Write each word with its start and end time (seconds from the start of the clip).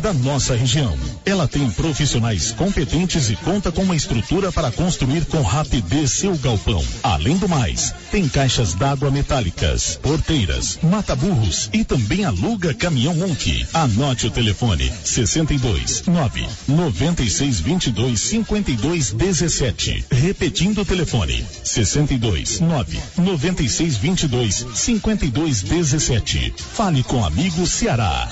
da 0.00 0.12
nossa 0.12 0.56
região. 0.56 0.96
Ela 1.24 1.46
tem 1.46 1.70
profissionais 1.70 2.52
competentes 2.52 3.30
e 3.30 3.36
conta 3.36 3.70
com 3.70 3.82
uma 3.82 3.94
estrutura 3.94 4.50
para 4.50 4.70
construir 4.70 5.24
com 5.26 5.42
rapidez 5.42 6.12
seu 6.12 6.36
galpão. 6.36 6.82
Além 7.02 7.36
do 7.36 7.48
mais, 7.48 7.94
tem 8.10 8.28
caixas 8.28 8.74
d'água 8.74 9.10
metálicas, 9.10 9.98
porteiras, 10.02 10.78
mata-burros 10.82 11.68
e 11.72 11.84
também 11.84 12.24
aluga 12.24 12.74
caminhão 12.74 13.14
monte. 13.14 13.66
Anote 13.72 14.26
o 14.26 14.30
telefone: 14.30 14.90
62 15.04 16.04
9 16.06 16.48
96 16.66 17.60
22 17.60 18.20
52 18.20 19.12
17. 19.12 20.06
Repetindo 20.10 20.80
o 20.80 20.84
telefone: 20.84 21.44
62 21.62 22.60
9 22.60 23.00
96 23.18 23.96
22 23.98 24.66
52 24.74 25.62
17. 25.62 26.54
Fale 26.56 27.02
com 27.02 27.24
amigo 27.24 27.66
Ceará. 27.66 28.28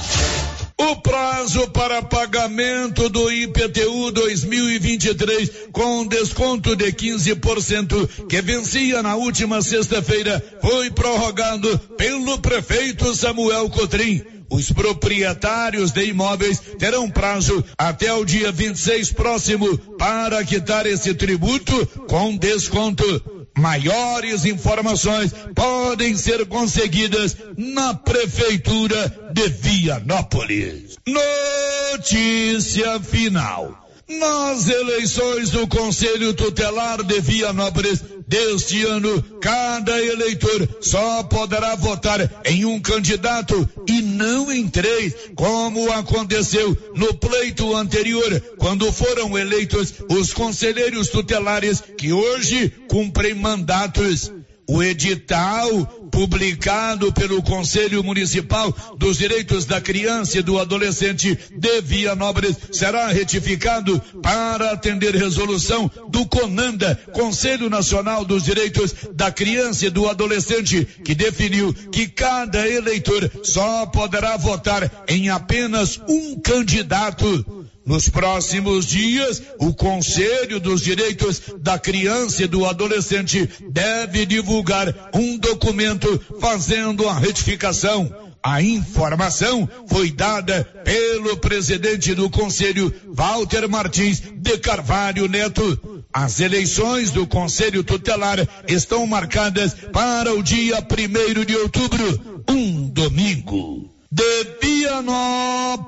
O 0.80 0.94
prazo 0.94 1.68
para 1.70 2.00
pagamento 2.02 3.08
do 3.08 3.32
IPTU 3.32 4.12
2023 4.12 5.50
com 5.72 6.06
desconto 6.06 6.76
de 6.76 6.92
15% 6.92 8.26
que 8.28 8.40
vencia 8.40 9.02
na 9.02 9.16
última 9.16 9.60
sexta-feira 9.60 10.40
foi 10.62 10.88
prorrogado 10.92 11.76
pelo 11.96 12.38
prefeito 12.38 13.12
Samuel 13.16 13.68
Cotrim. 13.70 14.22
Os 14.48 14.70
proprietários 14.70 15.90
de 15.90 16.04
imóveis 16.06 16.60
terão 16.78 17.10
prazo 17.10 17.62
até 17.76 18.12
o 18.12 18.24
dia 18.24 18.52
26 18.52 19.12
próximo 19.12 19.76
para 19.98 20.44
quitar 20.44 20.86
esse 20.86 21.12
tributo 21.12 21.86
com 22.08 22.36
desconto. 22.36 23.37
Maiores 23.58 24.44
informações 24.44 25.32
podem 25.54 26.16
ser 26.16 26.46
conseguidas 26.46 27.36
na 27.56 27.94
Prefeitura 27.94 29.30
de 29.32 29.48
Vianópolis. 29.48 30.96
Notícia 31.06 33.00
final. 33.00 33.87
Nas 34.08 34.66
eleições 34.66 35.50
do 35.50 35.66
Conselho 35.68 36.32
Tutelar 36.32 37.02
de 37.02 37.20
Vianópolis 37.20 38.02
deste 38.26 38.82
ano, 38.84 39.22
cada 39.38 40.02
eleitor 40.02 40.66
só 40.80 41.22
poderá 41.24 41.74
votar 41.74 42.42
em 42.46 42.64
um 42.64 42.80
candidato 42.80 43.68
e 43.86 44.00
não 44.00 44.50
em 44.50 44.66
três, 44.66 45.14
como 45.34 45.92
aconteceu 45.92 46.74
no 46.94 47.12
pleito 47.14 47.76
anterior, 47.76 48.42
quando 48.56 48.90
foram 48.90 49.36
eleitos 49.36 49.92
os 50.08 50.32
conselheiros 50.32 51.08
tutelares 51.08 51.82
que 51.98 52.10
hoje 52.10 52.72
cumprem 52.88 53.34
mandatos. 53.34 54.32
O 54.70 54.82
edital 54.82 55.86
publicado 56.12 57.10
pelo 57.10 57.42
Conselho 57.42 58.04
Municipal 58.04 58.70
dos 58.98 59.16
Direitos 59.16 59.64
da 59.64 59.80
Criança 59.80 60.38
e 60.38 60.42
do 60.42 60.58
Adolescente 60.58 61.38
de 61.56 61.80
Vianópolis 61.80 62.54
será 62.70 63.08
retificado 63.08 63.98
para 64.22 64.72
atender 64.72 65.14
resolução 65.14 65.90
do 66.10 66.26
CONANDA, 66.26 67.00
Conselho 67.12 67.70
Nacional 67.70 68.26
dos 68.26 68.44
Direitos 68.44 68.94
da 69.14 69.32
Criança 69.32 69.86
e 69.86 69.90
do 69.90 70.06
Adolescente, 70.06 70.86
que 71.02 71.14
definiu 71.14 71.72
que 71.72 72.06
cada 72.06 72.68
eleitor 72.68 73.30
só 73.42 73.86
poderá 73.86 74.36
votar 74.36 75.06
em 75.08 75.30
apenas 75.30 75.98
um 76.06 76.38
candidato 76.40 77.66
nos 77.88 78.08
próximos 78.10 78.86
dias, 78.86 79.42
o 79.58 79.72
Conselho 79.72 80.60
dos 80.60 80.82
Direitos 80.82 81.40
da 81.58 81.78
Criança 81.78 82.44
e 82.44 82.46
do 82.46 82.66
Adolescente 82.66 83.48
deve 83.70 84.26
divulgar 84.26 85.10
um 85.14 85.38
documento 85.38 86.20
fazendo 86.38 87.08
a 87.08 87.18
retificação. 87.18 88.14
A 88.42 88.60
informação 88.60 89.66
foi 89.86 90.10
dada 90.12 90.62
pelo 90.84 91.38
presidente 91.38 92.14
do 92.14 92.28
Conselho, 92.28 92.94
Walter 93.06 93.66
Martins 93.66 94.22
de 94.36 94.58
Carvalho 94.58 95.26
Neto. 95.26 96.04
As 96.12 96.40
eleições 96.40 97.10
do 97.10 97.26
Conselho 97.26 97.82
Tutelar 97.82 98.46
estão 98.68 99.06
marcadas 99.06 99.72
para 99.72 100.34
o 100.34 100.42
dia 100.42 100.82
primeiro 100.82 101.42
de 101.46 101.56
outubro, 101.56 102.44
um 102.50 102.90
domingo. 102.90 103.90
De 104.10 104.44
Vianópolis, 104.62 105.78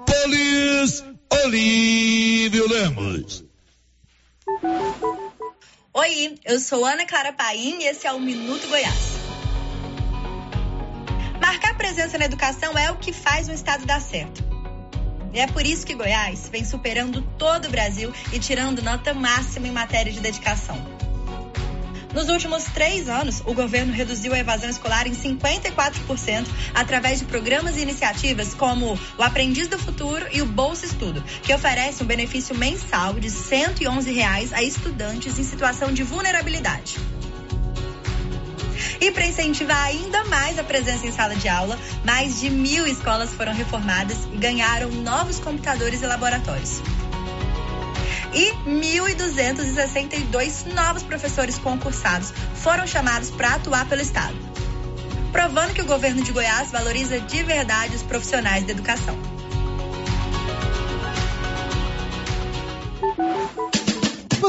Olívio 1.32 2.68
Lemos. 2.68 3.44
Oi, 5.94 6.34
eu 6.44 6.58
sou 6.58 6.84
Ana 6.84 7.06
Clara 7.06 7.32
Paim 7.32 7.78
e 7.80 7.86
esse 7.86 8.06
é 8.06 8.12
o 8.12 8.20
Minuto 8.20 8.66
Goiás. 8.66 9.14
Marcar 11.40 11.76
presença 11.76 12.18
na 12.18 12.24
educação 12.24 12.76
é 12.76 12.90
o 12.90 12.96
que 12.96 13.12
faz 13.12 13.48
um 13.48 13.52
estado 13.52 13.86
dar 13.86 14.00
certo. 14.00 14.42
E 15.32 15.38
é 15.38 15.46
por 15.46 15.64
isso 15.64 15.86
que 15.86 15.94
Goiás 15.94 16.48
vem 16.48 16.64
superando 16.64 17.22
todo 17.38 17.66
o 17.66 17.70
Brasil 17.70 18.12
e 18.32 18.38
tirando 18.40 18.82
nota 18.82 19.14
máxima 19.14 19.68
em 19.68 19.72
matéria 19.72 20.12
de 20.12 20.20
dedicação. 20.20 20.99
Nos 22.12 22.28
últimos 22.28 22.64
três 22.64 23.08
anos, 23.08 23.40
o 23.46 23.54
governo 23.54 23.92
reduziu 23.92 24.34
a 24.34 24.38
evasão 24.38 24.68
escolar 24.68 25.06
em 25.06 25.14
54% 25.14 26.46
através 26.74 27.20
de 27.20 27.24
programas 27.24 27.76
e 27.76 27.82
iniciativas 27.82 28.52
como 28.52 28.98
o 29.16 29.22
Aprendiz 29.22 29.68
do 29.68 29.78
Futuro 29.78 30.26
e 30.32 30.42
o 30.42 30.46
Bolsa 30.46 30.86
Estudo, 30.86 31.22
que 31.42 31.54
oferece 31.54 32.02
um 32.02 32.06
benefício 32.06 32.54
mensal 32.56 33.14
de 33.14 33.30
111 33.30 34.10
reais 34.10 34.52
a 34.52 34.60
estudantes 34.60 35.38
em 35.38 35.44
situação 35.44 35.92
de 35.92 36.02
vulnerabilidade. 36.02 36.98
E 39.00 39.10
para 39.12 39.26
incentivar 39.26 39.84
ainda 39.84 40.24
mais 40.24 40.58
a 40.58 40.64
presença 40.64 41.06
em 41.06 41.12
sala 41.12 41.36
de 41.36 41.48
aula, 41.48 41.78
mais 42.04 42.40
de 42.40 42.50
mil 42.50 42.86
escolas 42.86 43.32
foram 43.32 43.54
reformadas 43.54 44.18
e 44.32 44.36
ganharam 44.36 44.90
novos 44.90 45.38
computadores 45.38 46.02
e 46.02 46.06
laboratórios 46.06 46.82
e 48.32 48.52
1.262 48.68 50.72
novos 50.72 51.02
professores 51.02 51.58
concursados 51.58 52.32
foram 52.54 52.86
chamados 52.86 53.30
para 53.30 53.54
atuar 53.54 53.88
pelo 53.88 54.02
Estado, 54.02 54.36
provando 55.32 55.74
que 55.74 55.82
o 55.82 55.86
governo 55.86 56.22
de 56.22 56.30
Goiás 56.32 56.70
valoriza 56.70 57.18
de 57.20 57.42
verdade 57.42 57.96
os 57.96 58.02
profissionais 58.02 58.64
da 58.64 58.72
educação. 58.72 59.29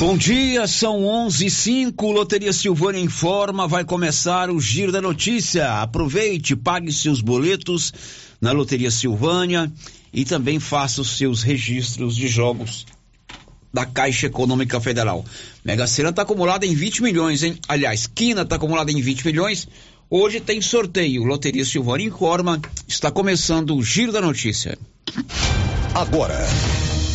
Bom 0.00 0.16
dia, 0.16 0.66
são 0.66 1.04
11 1.04 1.44
e 1.44 1.50
5, 1.50 2.10
Loteria 2.10 2.54
Silvânia 2.54 3.02
informa, 3.02 3.68
vai 3.68 3.84
começar 3.84 4.48
o 4.48 4.58
Giro 4.58 4.90
da 4.90 5.02
Notícia. 5.02 5.82
Aproveite, 5.82 6.56
pague 6.56 6.90
seus 6.90 7.20
boletos 7.20 7.92
na 8.40 8.50
Loteria 8.50 8.90
Silvânia 8.90 9.70
e 10.10 10.24
também 10.24 10.58
faça 10.58 11.02
os 11.02 11.18
seus 11.18 11.42
registros 11.42 12.16
de 12.16 12.28
jogos 12.28 12.86
da 13.74 13.84
Caixa 13.84 14.24
Econômica 14.24 14.80
Federal. 14.80 15.22
Mega 15.62 15.86
Sena 15.86 16.08
está 16.08 16.22
acumulada 16.22 16.64
em 16.64 16.74
20 16.74 17.02
milhões, 17.02 17.42
hein? 17.42 17.58
Aliás, 17.68 18.06
Quina 18.06 18.40
está 18.40 18.56
acumulada 18.56 18.90
em 18.90 19.02
20 19.02 19.26
milhões. 19.26 19.68
Hoje 20.08 20.40
tem 20.40 20.62
sorteio. 20.62 21.24
Loteria 21.24 21.66
Silvânia 21.66 22.06
informa, 22.06 22.58
está 22.88 23.10
começando 23.10 23.76
o 23.76 23.82
Giro 23.82 24.12
da 24.12 24.22
Notícia. 24.22 24.78
Agora 25.94 26.38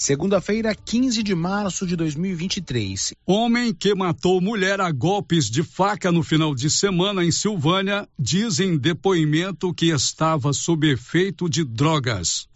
Segunda-feira, 0.00 0.74
15 0.74 1.22
de 1.22 1.34
março 1.34 1.86
de 1.86 1.94
2023. 1.94 3.12
Homem 3.26 3.74
que 3.74 3.94
matou 3.94 4.40
mulher 4.40 4.80
a 4.80 4.90
golpes 4.90 5.50
de 5.50 5.62
faca 5.62 6.10
no 6.10 6.22
final 6.22 6.54
de 6.54 6.70
semana 6.70 7.22
em 7.22 7.30
Silvânia 7.30 8.08
diz 8.18 8.60
em 8.60 8.78
depoimento 8.78 9.74
que 9.74 9.90
estava 9.90 10.54
sob 10.54 10.90
efeito 10.90 11.50
de 11.50 11.64
drogas. 11.64 12.48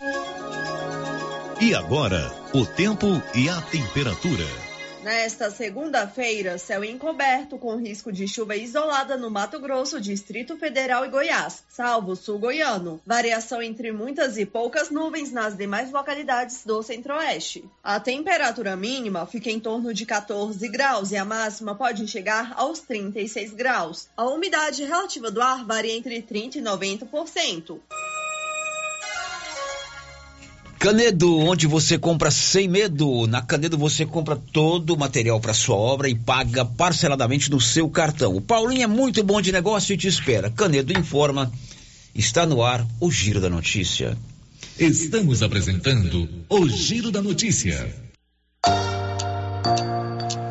E 1.60 1.74
agora, 1.74 2.34
o 2.54 2.64
tempo 2.64 3.22
e 3.34 3.46
a 3.50 3.60
temperatura. 3.60 4.63
Nesta 5.04 5.50
segunda-feira, 5.50 6.56
céu 6.56 6.82
encoberto 6.82 7.58
com 7.58 7.76
risco 7.76 8.10
de 8.10 8.26
chuva 8.26 8.56
isolada 8.56 9.18
no 9.18 9.30
Mato 9.30 9.60
Grosso, 9.60 10.00
Distrito 10.00 10.56
Federal 10.56 11.04
e 11.04 11.10
Goiás, 11.10 11.62
salvo 11.68 12.16
sul 12.16 12.38
goiano. 12.38 12.98
Variação 13.04 13.60
entre 13.60 13.92
muitas 13.92 14.38
e 14.38 14.46
poucas 14.46 14.88
nuvens 14.88 15.30
nas 15.30 15.54
demais 15.54 15.92
localidades 15.92 16.64
do 16.64 16.82
centro-oeste. 16.82 17.66
A 17.82 18.00
temperatura 18.00 18.74
mínima 18.76 19.26
fica 19.26 19.50
em 19.50 19.60
torno 19.60 19.92
de 19.92 20.06
14 20.06 20.66
graus 20.68 21.12
e 21.12 21.18
a 21.18 21.24
máxima 21.24 21.74
pode 21.74 22.08
chegar 22.08 22.54
aos 22.56 22.78
36 22.78 23.52
graus. 23.52 24.08
A 24.16 24.24
umidade 24.24 24.84
relativa 24.84 25.30
do 25.30 25.42
ar 25.42 25.66
varia 25.66 25.94
entre 25.94 26.22
30 26.22 26.60
e 26.60 26.62
90%. 26.62 27.78
Canedo, 30.84 31.38
onde 31.38 31.66
você 31.66 31.98
compra 31.98 32.30
sem 32.30 32.68
medo. 32.68 33.26
Na 33.26 33.40
Canedo 33.40 33.78
você 33.78 34.04
compra 34.04 34.36
todo 34.36 34.92
o 34.92 34.98
material 34.98 35.40
para 35.40 35.54
sua 35.54 35.76
obra 35.76 36.10
e 36.10 36.14
paga 36.14 36.62
parceladamente 36.62 37.50
no 37.50 37.58
seu 37.58 37.88
cartão. 37.88 38.36
O 38.36 38.40
Paulinho 38.42 38.82
é 38.82 38.86
muito 38.86 39.24
bom 39.24 39.40
de 39.40 39.50
negócio 39.50 39.94
e 39.94 39.96
te 39.96 40.06
espera. 40.06 40.50
Canedo 40.50 40.92
informa. 40.92 41.50
Está 42.14 42.44
no 42.44 42.62
ar 42.62 42.86
o 43.00 43.10
Giro 43.10 43.40
da 43.40 43.48
Notícia. 43.48 44.14
Estamos 44.78 45.42
apresentando 45.42 46.28
o 46.50 46.68
Giro 46.68 47.10
da 47.10 47.22
Notícia. 47.22 48.03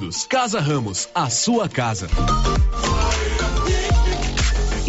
Unidos. 0.00 0.26
Casa 0.26 0.60
Ramos, 0.60 1.08
a 1.14 1.28
sua 1.28 1.68
casa. 1.68 2.08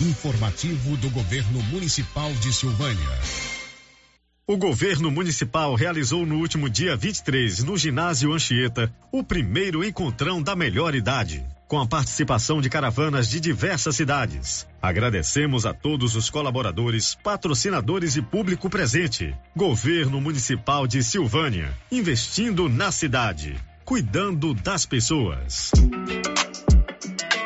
Informativo 0.00 0.96
do 0.98 1.10
Governo 1.10 1.60
Municipal 1.64 2.32
de 2.34 2.52
Silvânia. 2.52 3.08
O 4.46 4.56
governo 4.56 5.10
municipal 5.10 5.74
realizou 5.74 6.24
no 6.24 6.36
último 6.36 6.70
dia 6.70 6.96
23, 6.96 7.64
no 7.64 7.76
ginásio 7.76 8.32
Anchieta, 8.32 8.94
o 9.10 9.24
primeiro 9.24 9.84
encontrão 9.84 10.40
da 10.40 10.54
melhor 10.54 10.94
idade, 10.94 11.44
com 11.66 11.80
a 11.80 11.86
participação 11.86 12.60
de 12.60 12.70
caravanas 12.70 13.28
de 13.28 13.40
diversas 13.40 13.96
cidades. 13.96 14.68
Agradecemos 14.80 15.66
a 15.66 15.74
todos 15.74 16.14
os 16.14 16.30
colaboradores, 16.30 17.16
patrocinadores 17.16 18.14
e 18.14 18.22
público 18.22 18.70
presente. 18.70 19.34
Governo 19.56 20.20
Municipal 20.20 20.86
de 20.86 21.02
Silvânia, 21.02 21.76
investindo 21.90 22.68
na 22.68 22.92
cidade, 22.92 23.56
cuidando 23.84 24.54
das 24.54 24.86
pessoas. 24.86 25.72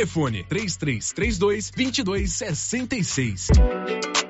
Telefone 0.00 0.46
3332 0.48 1.72
2266. 1.72 4.29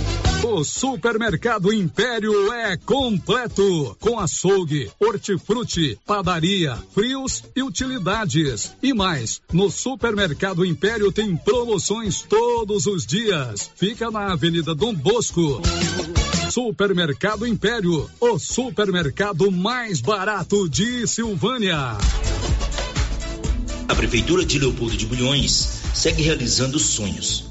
O 0.43 0.63
Supermercado 0.63 1.71
Império 1.71 2.51
é 2.51 2.75
completo, 2.75 3.95
com 3.99 4.19
açougue, 4.19 4.89
hortifruti, 4.99 5.99
padaria, 6.03 6.75
frios 6.95 7.43
e 7.55 7.61
utilidades. 7.61 8.73
E 8.81 8.91
mais, 8.91 9.39
no 9.53 9.69
Supermercado 9.69 10.65
Império 10.65 11.11
tem 11.11 11.37
promoções 11.37 12.23
todos 12.23 12.87
os 12.87 13.05
dias. 13.05 13.69
Fica 13.75 14.09
na 14.09 14.33
Avenida 14.33 14.73
Dom 14.73 14.95
Bosco. 14.95 15.61
Supermercado 16.49 17.45
Império, 17.45 18.09
o 18.19 18.39
supermercado 18.39 19.51
mais 19.51 20.01
barato 20.01 20.67
de 20.67 21.05
Silvânia. 21.05 21.97
A 23.87 23.95
Prefeitura 23.95 24.43
de 24.43 24.57
Leopoldo 24.57 24.97
de 24.97 25.05
Bulhões 25.05 25.81
segue 25.93 26.23
realizando 26.23 26.79
sonhos 26.79 27.50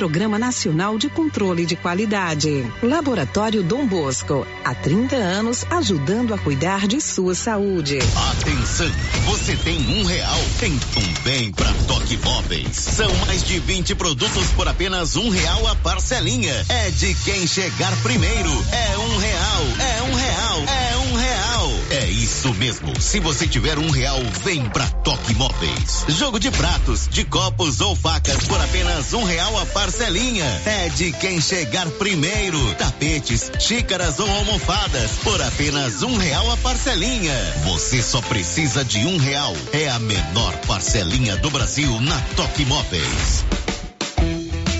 Programa 0.00 0.38
Nacional 0.38 0.96
de 0.96 1.10
Controle 1.10 1.66
de 1.66 1.76
Qualidade. 1.76 2.64
Laboratório 2.82 3.62
Dom 3.62 3.86
Bosco, 3.86 4.46
há 4.64 4.74
30 4.74 5.14
anos 5.14 5.62
ajudando 5.70 6.32
a 6.32 6.38
cuidar 6.38 6.88
de 6.88 7.02
sua 7.02 7.34
saúde. 7.34 7.98
Atenção, 8.30 8.90
você 9.26 9.54
tem 9.56 9.76
um 10.00 10.04
real, 10.06 10.40
então 10.62 11.02
vem 11.22 11.52
pra 11.52 11.70
Toque 11.86 12.16
Móveis. 12.16 12.74
São 12.76 13.14
mais 13.26 13.44
de 13.44 13.58
20 13.58 13.94
produtos 13.94 14.46
por 14.56 14.66
apenas 14.66 15.16
um 15.16 15.28
real 15.28 15.66
a 15.66 15.76
parcelinha. 15.76 16.64
É 16.70 16.90
de 16.92 17.12
quem 17.16 17.46
chegar 17.46 17.94
primeiro. 18.02 18.50
É 18.72 18.96
um 18.96 19.18
real, 19.18 19.62
é 19.80 20.02
um 20.02 20.14
real, 20.14 20.56
é 20.56 20.64
um 20.64 20.64
real. 20.64 20.64
É 20.66 20.89
isso 22.20 22.52
mesmo. 22.54 23.00
Se 23.00 23.18
você 23.18 23.46
tiver 23.46 23.78
um 23.78 23.90
real, 23.90 24.20
vem 24.44 24.68
pra 24.68 24.86
Toque 24.86 25.34
Móveis. 25.34 26.04
Jogo 26.08 26.38
de 26.38 26.50
pratos, 26.50 27.08
de 27.08 27.24
copos 27.24 27.80
ou 27.80 27.96
facas 27.96 28.46
por 28.46 28.60
apenas 28.60 29.14
um 29.14 29.24
real 29.24 29.58
a 29.58 29.64
parcelinha. 29.66 30.44
É 30.66 30.90
de 30.90 31.12
quem 31.12 31.40
chegar 31.40 31.86
primeiro. 31.92 32.74
Tapetes, 32.74 33.50
xícaras 33.58 34.18
ou 34.18 34.30
almofadas 34.30 35.12
por 35.24 35.40
apenas 35.40 36.02
um 36.02 36.16
real 36.18 36.50
a 36.52 36.56
parcelinha. 36.58 37.34
Você 37.64 38.02
só 38.02 38.20
precisa 38.20 38.84
de 38.84 38.98
um 38.98 39.16
real. 39.16 39.56
É 39.72 39.88
a 39.88 39.98
menor 39.98 40.54
parcelinha 40.66 41.36
do 41.38 41.50
Brasil 41.50 42.00
na 42.02 42.20
Toque 42.36 42.66
Móveis. 42.66 43.44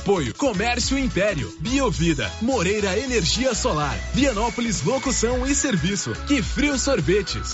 Apoio 0.00 0.34
Comércio 0.34 0.98
Império, 0.98 1.54
Biovida, 1.60 2.32
Moreira 2.40 2.98
Energia 2.98 3.54
Solar, 3.54 3.94
Vianópolis 4.14 4.82
Locução 4.82 5.46
e 5.46 5.54
Serviço, 5.54 6.12
Que 6.26 6.42
Frio 6.42 6.78
Sorvetes. 6.78 7.52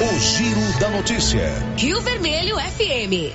O 0.00 0.18
Giro 0.18 0.80
da 0.80 0.90
Notícia. 0.90 1.54
Rio 1.76 2.00
Vermelho 2.00 2.56
FM. 2.56 3.32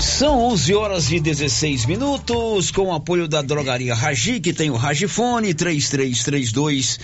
São 0.00 0.40
11 0.44 0.74
horas 0.74 1.12
e 1.12 1.20
16 1.20 1.84
minutos, 1.84 2.70
com 2.70 2.86
o 2.86 2.94
apoio 2.94 3.28
da 3.28 3.42
drogaria 3.42 3.94
Ragi, 3.94 4.40
que 4.40 4.54
tem 4.54 4.70
o 4.70 4.76
Ragifone 4.76 5.52
3332 5.52 6.98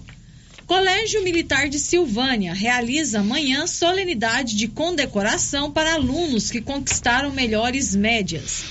Colégio 0.68 1.24
Militar 1.24 1.68
de 1.70 1.80
Silvânia 1.80 2.54
realiza 2.54 3.22
amanhã 3.22 3.66
solenidade 3.66 4.54
de 4.54 4.68
condecoração 4.68 5.72
para 5.72 5.94
alunos 5.94 6.52
que 6.52 6.60
conquistaram 6.60 7.32
melhores 7.32 7.96
médias. 7.96 8.66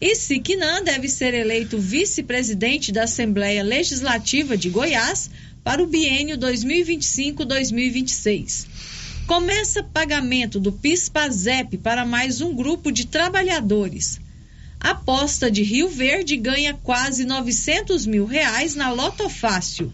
E 0.00 0.16
Siquinã 0.16 0.82
deve 0.82 1.06
ser 1.06 1.34
eleito 1.34 1.78
vice-presidente 1.78 2.90
da 2.90 3.02
Assembleia 3.02 3.62
Legislativa 3.62 4.56
de 4.56 4.70
Goiás 4.70 5.28
para 5.62 5.82
o 5.82 5.86
biênio 5.86 6.38
2025-2026. 6.38 8.64
Começa 9.26 9.82
pagamento 9.82 10.58
do 10.58 10.72
PIS-PASEP 10.72 11.76
para 11.76 12.06
mais 12.06 12.40
um 12.40 12.54
grupo 12.54 12.90
de 12.90 13.06
trabalhadores. 13.06 14.18
Aposta 14.80 15.50
de 15.50 15.62
Rio 15.62 15.90
Verde 15.90 16.38
ganha 16.38 16.72
quase 16.72 17.26
900 17.26 18.06
mil 18.06 18.24
reais 18.24 18.74
na 18.74 18.90
Loto 18.90 19.28
Fácil. 19.28 19.92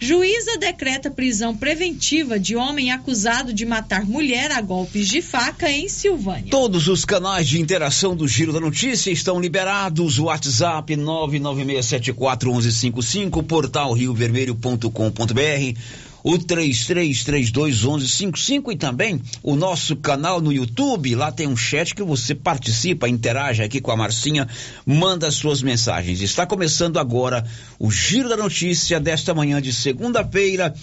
Juíza 0.00 0.58
decreta 0.58 1.10
prisão 1.10 1.56
preventiva 1.56 2.38
de 2.38 2.54
homem 2.56 2.90
acusado 2.90 3.52
de 3.52 3.64
matar 3.64 4.04
mulher 4.04 4.50
a 4.52 4.60
golpes 4.60 5.08
de 5.08 5.22
faca 5.22 5.70
em 5.70 5.88
Silvânia. 5.88 6.50
Todos 6.50 6.88
os 6.88 7.04
canais 7.04 7.46
de 7.48 7.60
interação 7.60 8.16
do 8.16 8.26
Giro 8.26 8.52
da 8.52 8.58
Notícia 8.60 9.10
estão 9.10 9.40
liberados. 9.40 10.18
WhatsApp 10.18 10.96
996741155, 10.96 13.44
portal 13.44 13.92
riovermelho.com.br, 13.92 15.78
o 16.24 16.38
33321155 16.38 18.72
e 18.72 18.76
também 18.76 19.20
o 19.42 19.54
nosso 19.54 19.94
canal 19.96 20.40
no 20.40 20.50
YouTube. 20.50 21.14
Lá 21.14 21.30
tem 21.30 21.46
um 21.46 21.56
chat 21.56 21.94
que 21.94 22.02
você 22.02 22.34
participa, 22.34 23.06
interage 23.06 23.62
aqui 23.62 23.78
com 23.78 23.90
a 23.90 23.96
Marcinha, 23.96 24.48
manda 24.86 25.30
suas 25.30 25.62
mensagens. 25.62 26.22
Está 26.22 26.46
começando 26.46 26.98
agora 26.98 27.44
o 27.78 27.90
Giro 27.90 28.30
da 28.30 28.38
Notícia 28.38 28.98
desta 28.98 29.34
manhã 29.34 29.60
de 29.60 29.70
segunda-feira. 29.70 30.74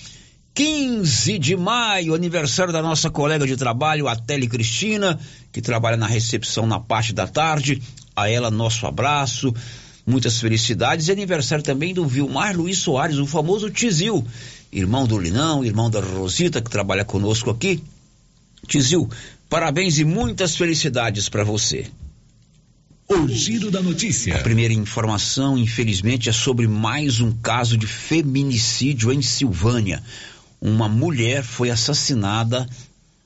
15 0.54 1.40
de 1.40 1.56
maio, 1.56 2.14
aniversário 2.14 2.74
da 2.74 2.82
nossa 2.82 3.10
colega 3.10 3.48
de 3.48 3.56
trabalho, 3.56 4.10
a 4.10 4.18
Tele 4.18 4.48
Cristina, 4.48 5.18
que 5.50 5.62
trabalha 5.62 5.96
na 5.96 6.06
recepção 6.06 6.68
na 6.68 6.78
parte 6.78 7.14
da 7.14 7.26
tarde. 7.26 7.82
A 8.14 8.30
ela, 8.30 8.52
nosso 8.52 8.86
abraço, 8.86 9.54
muitas 10.06 10.40
felicidades. 10.40 11.08
E 11.08 11.12
aniversário 11.12 11.64
também 11.64 11.94
do 11.94 12.06
Vilmar 12.06 12.56
Luiz 12.56 12.80
Soares, 12.80 13.18
o 13.18 13.26
famoso 13.26 13.70
Tizil, 13.70 14.26
irmão 14.72 15.06
do 15.06 15.18
Linão, 15.18 15.64
irmão 15.64 15.90
da 15.90 16.00
Rosita, 16.00 16.62
que 16.62 16.70
trabalha 16.70 17.04
conosco 17.04 17.50
aqui. 17.50 17.84
Tizil, 18.68 19.10
parabéns 19.50 19.98
e 20.00 20.06
muitas 20.06 20.56
felicidades 20.56 21.28
para 21.28 21.44
você. 21.44 21.88
O 23.10 23.28
Giro 23.28 23.70
da 23.70 23.82
Notícia. 23.82 24.36
A 24.36 24.40
primeira 24.40 24.74
informação, 24.74 25.58
infelizmente, 25.58 26.30
é 26.30 26.32
sobre 26.32 26.68
mais 26.68 27.20
um 27.20 27.32
caso 27.32 27.78
de 27.78 27.86
feminicídio 27.86 29.12
em 29.12 29.22
Silvânia. 29.22 30.02
Uma 30.62 30.88
mulher 30.88 31.44
foi 31.44 31.70
assassinada 31.70 32.66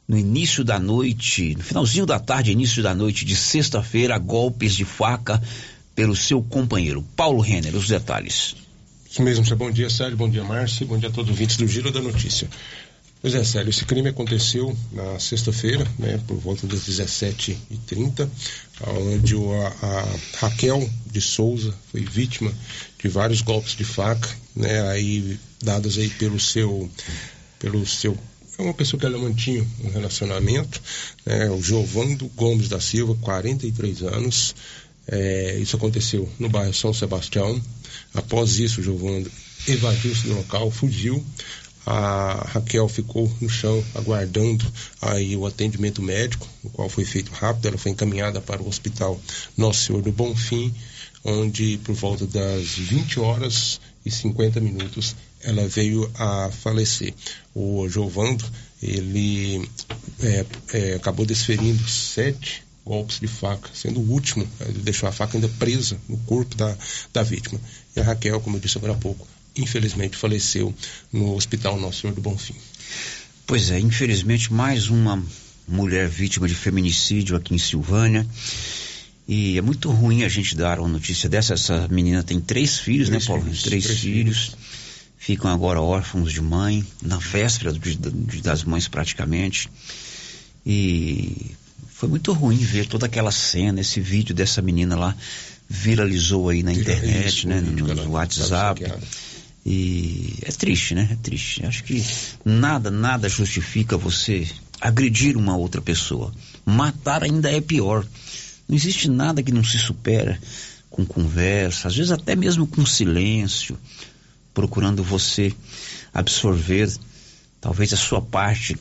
no 0.08 0.18
início 0.18 0.64
da 0.64 0.80
noite, 0.80 1.54
no 1.56 1.64
finalzinho 1.64 2.06
da 2.06 2.20
tarde, 2.20 2.52
início 2.52 2.82
da 2.82 2.96
noite 2.96 3.26
de 3.26 3.36
sexta-feira, 3.36 4.16
a 4.16 4.20
golpes 4.20 4.76
de 4.76 4.86
faca 4.86 5.42
pelo 5.94 6.16
seu 6.16 6.42
companheiro. 6.42 7.04
Paulo 7.16 7.40
Renner, 7.40 7.76
os 7.76 7.88
detalhes. 7.88 8.56
Isso 9.15 9.23
mesmo, 9.23 9.56
bom 9.56 9.71
dia, 9.71 9.89
Sérgio, 9.89 10.17
bom 10.17 10.30
dia, 10.30 10.43
Márcio, 10.43 10.86
bom 10.86 10.97
dia 10.97 11.08
a 11.08 11.12
todos 11.12 11.32
os 11.32 11.38
ouvintes 11.38 11.56
do 11.56 11.65
Giro 11.65 11.89
da 11.89 12.01
Notícia. 12.01 12.49
Pois 13.21 13.34
é, 13.34 13.41
Sérgio, 13.45 13.69
esse 13.69 13.86
crime 13.86 14.10
aconteceu 14.10 14.75
na 14.91 15.17
sexta-feira, 15.19 15.88
né, 15.97 16.19
por 16.28 16.36
volta 16.36 16.67
das 16.67 16.82
17h30, 16.82 18.30
onde 18.86 19.36
a, 19.36 19.86
a, 19.88 20.17
Raquel 20.39 20.89
de 21.10 21.21
Souza 21.21 21.73
foi 21.93 22.01
vítima 22.01 22.51
de 23.01 23.08
vários 23.08 23.39
golpes 23.39 23.73
de 23.73 23.86
faca, 23.86 24.28
né, 24.54 24.82
aí 24.89 25.39
dados 25.63 25.97
aí 25.97 26.10
pelo 26.10 26.38
seu, 26.38 26.91
pelo 27.58 27.86
seu 27.86 28.17
é 28.60 28.62
uma 28.63 28.73
pessoa 28.73 28.99
que 28.99 29.06
ela 29.06 29.17
mantinha 29.17 29.65
um 29.82 29.91
relacionamento, 29.91 30.82
né, 31.25 31.49
o 31.51 31.62
Giovando 31.62 32.28
Gomes 32.36 32.67
da 32.67 32.82
Silva, 32.82 33.15
43 33.21 34.01
anos. 34.04 34.54
É, 35.08 35.58
isso 35.60 35.78
aconteceu 35.78 36.30
no 36.38 36.49
bairro 36.49 36.73
São 36.73 36.93
Sebastião. 36.93 37.62
Após 38.15 38.60
isso, 38.60 38.80
o 38.80 38.84
Giovando 38.84 39.32
evadiu-se 39.67 40.28
do 40.28 40.36
local, 40.36 40.71
fugiu. 40.71 41.23
A 41.86 42.47
Raquel 42.51 42.89
ficou 42.89 43.32
no 43.39 43.47
chão 43.47 43.84
aguardando 43.93 44.65
aí 44.99 45.36
o 45.36 45.45
atendimento 45.45 46.01
médico, 46.01 46.47
o 46.63 46.69
qual 46.69 46.89
foi 46.89 47.06
feito 47.06 47.32
rápido. 47.32 47.67
Ela 47.67 47.78
foi 47.78 47.91
encaminhada 47.91 48.41
para 48.41 48.62
o 48.62 48.67
Hospital 48.67 49.21
Nosso 49.56 49.84
Senhor 49.84 50.01
do 50.01 50.12
Bonfim, 50.12 50.73
onde 51.23 51.78
por 51.84 51.93
volta 51.93 52.25
das 52.25 52.69
20 52.69 53.19
horas 53.19 53.80
e 54.04 54.10
50 54.10 54.60
minutos 54.60 55.15
ela 55.43 55.67
veio 55.67 56.10
a 56.15 56.49
falecer. 56.51 57.13
O 57.54 57.88
Giovando, 57.88 58.43
ele 58.82 59.69
é, 60.21 60.45
é, 60.73 60.93
acabou 60.95 61.25
desferindo 61.25 61.88
sete 61.88 62.64
golpes 62.86 63.19
de 63.19 63.28
faca, 63.28 63.69
sendo 63.74 64.00
o 64.00 64.12
último, 64.12 64.48
ele 64.62 64.80
deixou 64.80 65.10
a 65.10 65.12
faca 65.12 65.36
ainda 65.36 65.50
presa 65.50 65.98
no 66.08 66.17
corpo 66.19 66.56
da, 66.56 66.78
da 67.12 67.24
vítima. 67.24 67.60
E 67.95 68.00
a 68.00 68.04
Raquel, 68.04 68.39
como 68.39 68.58
eu 68.58 68.62
disse 68.62 68.78
agora 68.78 68.93
há 68.93 68.98
pouco, 68.98 69.28
infelizmente 69.58 70.15
faleceu 70.15 70.74
no 71.12 71.36
Hospital 71.36 71.80
Nosso 71.80 72.02
Senhor 72.02 72.13
do 72.13 72.21
Bonfim. 72.21 72.56
Pois 73.48 73.71
é, 73.71 73.80
infelizmente 73.80 74.54
mais 74.54 74.89
uma 74.89 75.21
mulher 75.67 76.08
vítima 76.08 76.48
de 76.48 76.54
feminicídio 76.54 77.36
aqui 77.36 77.56
em 77.56 77.58
Silvânia. 77.58 78.26
E 79.28 79.58
é 79.58 79.62
muito 79.62 79.89
ruim 79.89 80.24
a 80.24 80.30
gente 80.30 80.56
dar 80.56 80.80
uma 80.80 80.88
notícia 80.88 81.28
dessa. 81.28 81.56
Essa 81.56 81.88
menina 81.88 82.21
tem 82.21 82.39
três 82.39 82.78
filhos, 82.78 83.10
três 83.10 83.24
né, 83.24 83.28
Paulo? 83.28 83.43
Filhos, 83.43 83.63
três, 83.63 83.84
três 83.84 84.00
filhos. 84.00 84.45
filhos. 84.45 84.58
Ficam 85.17 85.50
agora 85.50 85.82
órfãos 85.82 86.32
de 86.32 86.41
mãe, 86.41 86.86
na 87.02 87.17
véspera 87.17 87.74
do, 87.74 87.80
do, 87.80 88.41
das 88.41 88.63
mães 88.63 88.88
praticamente. 88.88 89.67
E 90.63 91.56
foi 91.96 92.10
muito 92.10 92.34
ruim 92.34 92.58
ver 92.58 92.88
toda 92.88 93.06
aquela 93.06 93.32
cena, 93.32 93.80
esse 93.80 94.02
vídeo 94.02 94.36
dessa 94.36 94.62
menina 94.62 94.98
lá 94.98 95.16
viralizou 95.70 96.50
aí 96.50 96.62
na 96.62 96.74
internet, 96.74 97.28
isso, 97.28 97.48
né, 97.48 97.62
no, 97.62 97.88
no 97.88 98.12
WhatsApp. 98.12 98.84
E 99.66 100.38
é 100.42 100.52
triste, 100.52 100.94
né? 100.94 101.08
É 101.10 101.16
triste. 101.16 101.66
Acho 101.66 101.86
que 101.86 102.06
nada, 102.44 102.92
nada 102.92 103.30
justifica 103.30 103.98
você 103.98 104.46
agredir 104.82 105.38
uma 105.38 105.56
outra 105.56 105.82
pessoa. 105.82 106.34
Matar 106.66 107.24
ainda 107.24 107.50
é 107.50 107.62
pior. 107.62 108.06
Não 108.68 108.76
existe 108.76 109.10
nada 109.10 109.42
que 109.42 109.54
não 109.54 109.64
se 109.64 109.80
supera 109.80 110.38
com 110.90 111.06
conversa, 111.06 111.88
às 111.88 111.96
vezes 111.96 112.12
até 112.12 112.36
mesmo 112.36 112.68
com 112.68 112.86
silêncio, 112.86 113.80
procurando 114.54 115.02
você 115.02 115.54
absorver 116.14 116.94
talvez 117.62 117.94
a 117.94 117.98
sua 117.98 118.22
parte 118.22 118.78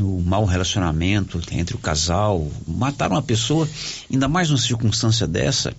no 0.00 0.18
mau 0.20 0.46
relacionamento 0.46 1.40
entre 1.52 1.76
o 1.76 1.78
casal. 1.78 2.50
Matar 2.66 3.10
uma 3.10 3.22
pessoa, 3.22 3.68
ainda 4.10 4.26
mais 4.26 4.48
numa 4.48 4.58
circunstância 4.58 5.26
dessa, 5.26 5.74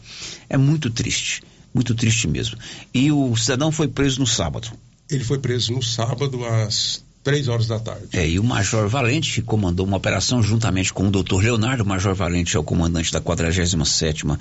é 0.47 0.57
muito 0.57 0.89
triste. 0.91 1.41
Muito 1.73 1.95
triste 1.95 2.27
mesmo. 2.27 2.57
E 2.93 3.11
o 3.11 3.35
cidadão 3.35 3.71
foi 3.71 3.87
preso 3.87 4.19
no 4.19 4.27
sábado. 4.27 4.71
Ele 5.09 5.23
foi 5.23 5.39
preso 5.39 5.73
no 5.73 5.81
sábado 5.81 6.45
às 6.45 7.03
três 7.23 7.47
horas 7.47 7.67
da 7.67 7.79
tarde. 7.79 8.07
É, 8.13 8.27
e 8.27 8.39
o 8.39 8.43
Major 8.43 8.87
Valente, 8.87 9.33
que 9.33 9.41
comandou 9.41 9.85
uma 9.85 9.97
operação 9.97 10.43
juntamente 10.43 10.93
com 10.93 11.07
o 11.07 11.11
Dr. 11.11 11.41
Leonardo, 11.41 11.83
o 11.83 11.87
Major 11.87 12.13
Valente 12.13 12.55
é 12.55 12.59
o 12.59 12.63
comandante 12.63 13.11
da 13.11 13.21
47ª 13.21 14.37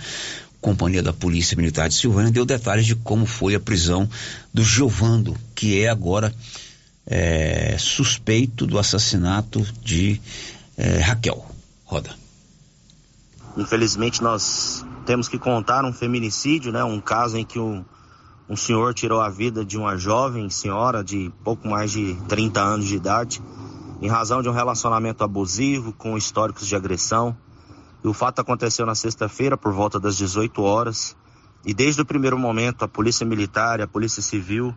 Companhia 0.60 1.02
da 1.02 1.12
Polícia 1.12 1.56
Militar 1.56 1.88
de 1.88 1.94
Silvânia, 1.94 2.30
deu 2.30 2.44
detalhes 2.44 2.84
de 2.84 2.94
como 2.94 3.24
foi 3.24 3.54
a 3.54 3.60
prisão 3.60 4.08
do 4.52 4.62
Giovando, 4.62 5.34
que 5.54 5.80
é 5.80 5.88
agora 5.88 6.34
é, 7.10 7.76
suspeito 7.76 8.68
do 8.68 8.78
assassinato 8.78 9.60
de 9.82 10.20
é, 10.78 11.00
Raquel. 11.00 11.44
Roda. 11.84 12.14
Infelizmente 13.56 14.22
nós 14.22 14.86
temos 15.04 15.26
que 15.26 15.36
contar 15.36 15.84
um 15.84 15.92
feminicídio, 15.92 16.70
né? 16.70 16.84
Um 16.84 17.00
caso 17.00 17.36
em 17.36 17.44
que 17.44 17.58
um, 17.58 17.84
um 18.48 18.54
senhor 18.54 18.94
tirou 18.94 19.20
a 19.20 19.28
vida 19.28 19.64
de 19.64 19.76
uma 19.76 19.96
jovem 19.96 20.48
senhora 20.48 21.02
de 21.02 21.32
pouco 21.42 21.66
mais 21.66 21.90
de 21.90 22.14
30 22.28 22.60
anos 22.60 22.86
de 22.86 22.94
idade, 22.94 23.42
em 24.00 24.08
razão 24.08 24.40
de 24.40 24.48
um 24.48 24.52
relacionamento 24.52 25.24
abusivo 25.24 25.92
com 25.92 26.16
históricos 26.16 26.68
de 26.68 26.76
agressão. 26.76 27.36
E 28.04 28.08
o 28.08 28.14
fato 28.14 28.40
aconteceu 28.40 28.86
na 28.86 28.94
sexta-feira 28.94 29.56
por 29.56 29.72
volta 29.72 29.98
das 29.98 30.16
18 30.16 30.62
horas. 30.62 31.16
E 31.66 31.74
desde 31.74 32.00
o 32.00 32.06
primeiro 32.06 32.38
momento, 32.38 32.84
a 32.84 32.88
Polícia 32.88 33.26
Militar 33.26 33.80
e 33.80 33.82
a 33.82 33.88
Polícia 33.88 34.22
Civil 34.22 34.74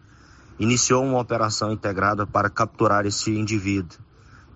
iniciou 0.60 1.04
uma 1.04 1.20
operação 1.20 1.72
integrada 1.72 2.26
para 2.26 2.50
capturar 2.50 3.06
esse 3.06 3.32
indivíduo. 3.32 3.98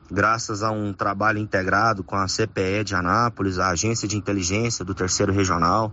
Graças 0.10 0.64
a 0.64 0.72
um 0.72 0.94
trabalho 0.94 1.38
integrado 1.38 2.04
com 2.04 2.16
a 2.16 2.28
CPE 2.28 2.84
de 2.86 2.96
Anápolis, 2.96 3.60
a 3.60 3.70
Agência 3.70 4.08
de 4.08 4.16
Inteligência 4.16 4.86
do 4.86 4.96
Terceiro 4.96 5.34
Regional, 5.34 5.92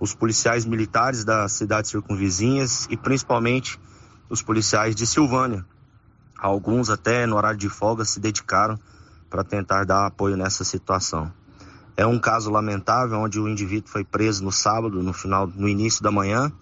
os 0.00 0.14
policiais 0.14 0.64
militares 0.64 1.24
das 1.24 1.52
cidades 1.52 1.90
circunvizinhas 1.90 2.86
e 2.90 2.96
principalmente 2.96 3.78
os 4.28 4.42
policiais 4.42 4.94
de 4.94 5.06
Silvânia. 5.06 5.64
Alguns 6.36 6.90
até 6.90 7.26
no 7.26 7.36
horário 7.36 7.58
de 7.58 7.68
folga 7.68 8.04
se 8.04 8.18
dedicaram 8.18 8.78
para 9.30 9.44
tentar 9.44 9.84
dar 9.84 10.06
apoio 10.06 10.36
nessa 10.36 10.64
situação. 10.64 11.32
É 11.96 12.04
um 12.04 12.18
caso 12.18 12.50
lamentável 12.50 13.18
onde 13.18 13.38
o 13.38 13.48
indivíduo 13.48 13.88
foi 13.88 14.04
preso 14.04 14.42
no 14.42 14.50
sábado, 14.50 15.00
no 15.00 15.12
final, 15.12 15.46
no 15.46 15.68
início 15.68 16.02
da 16.02 16.10
manhã, 16.10 16.52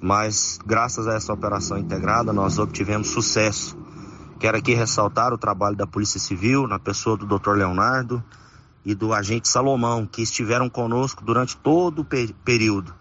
mas 0.00 0.58
graças 0.64 1.06
a 1.06 1.14
essa 1.14 1.32
operação 1.32 1.76
integrada 1.76 2.32
nós 2.32 2.58
obtivemos 2.58 3.08
sucesso. 3.08 3.76
Quero 4.38 4.56
aqui 4.56 4.72
ressaltar 4.72 5.34
o 5.34 5.38
trabalho 5.38 5.76
da 5.76 5.86
Polícia 5.86 6.18
Civil, 6.18 6.66
na 6.66 6.78
pessoa 6.78 7.16
do 7.16 7.26
Dr. 7.26 7.56
Leonardo 7.56 8.24
e 8.84 8.94
do 8.94 9.12
agente 9.12 9.48
Salomão, 9.48 10.06
que 10.06 10.22
estiveram 10.22 10.70
conosco 10.70 11.22
durante 11.22 11.54
todo 11.58 12.00
o 12.00 12.04
período, 12.04 12.94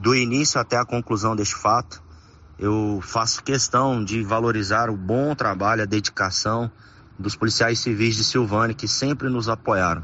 do 0.00 0.14
início 0.14 0.58
até 0.58 0.78
a 0.78 0.86
conclusão 0.86 1.36
deste 1.36 1.54
fato. 1.54 2.02
Eu 2.58 3.00
faço 3.02 3.44
questão 3.44 4.02
de 4.02 4.22
valorizar 4.22 4.88
o 4.88 4.96
bom 4.96 5.34
trabalho, 5.34 5.82
a 5.82 5.86
dedicação 5.86 6.70
dos 7.18 7.36
policiais 7.36 7.78
civis 7.78 8.16
de 8.16 8.24
Silvânia 8.24 8.74
que 8.74 8.88
sempre 8.88 9.28
nos 9.28 9.50
apoiaram. 9.50 10.02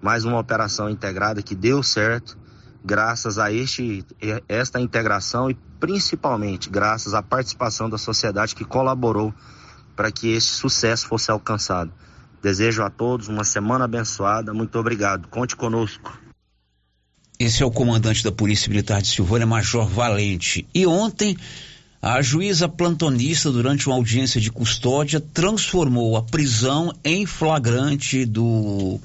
Mais 0.00 0.24
uma 0.24 0.38
operação 0.38 0.88
integrada 0.88 1.42
que 1.42 1.54
deu 1.54 1.82
certo 1.82 2.38
graças 2.82 3.38
a 3.38 3.52
este, 3.52 4.02
esta 4.48 4.80
integração 4.80 5.50
e 5.50 5.54
principalmente 5.80 6.68
graças 6.68 7.14
à 7.14 7.22
participação 7.22 7.88
da 7.88 7.98
sociedade 7.98 8.54
que 8.54 8.64
colaborou 8.64 9.34
para 9.96 10.12
que 10.12 10.28
este 10.28 10.52
sucesso 10.52 11.08
fosse 11.08 11.30
alcançado. 11.30 11.92
Desejo 12.42 12.82
a 12.82 12.90
todos 12.90 13.28
uma 13.28 13.44
semana 13.44 13.84
abençoada. 13.84 14.54
Muito 14.54 14.78
obrigado. 14.78 15.28
Conte 15.28 15.56
conosco. 15.56 16.18
Esse 17.38 17.62
é 17.62 17.66
o 17.66 17.70
comandante 17.70 18.22
da 18.22 18.30
Polícia 18.30 18.68
Militar 18.68 19.00
de 19.00 19.08
Silvânia, 19.08 19.46
Major 19.46 19.86
Valente. 19.86 20.66
E 20.74 20.86
ontem, 20.86 21.36
a 22.00 22.20
juíza 22.22 22.68
plantonista, 22.68 23.50
durante 23.50 23.86
uma 23.86 23.96
audiência 23.96 24.40
de 24.40 24.50
custódia, 24.50 25.20
transformou 25.20 26.16
a 26.16 26.22
prisão 26.22 26.94
em 27.04 27.24
flagrante 27.26 28.24
do 28.24 29.00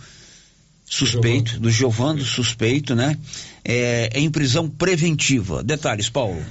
suspeito, 0.85 1.59
do 1.59 1.69
Giovando 1.69 2.23
suspeito, 2.23 2.95
né? 2.95 3.17
É, 3.63 4.11
em 4.15 4.29
prisão 4.29 4.69
preventiva. 4.69 5.63
Detalhes, 5.63 6.09
Paulo. 6.09 6.41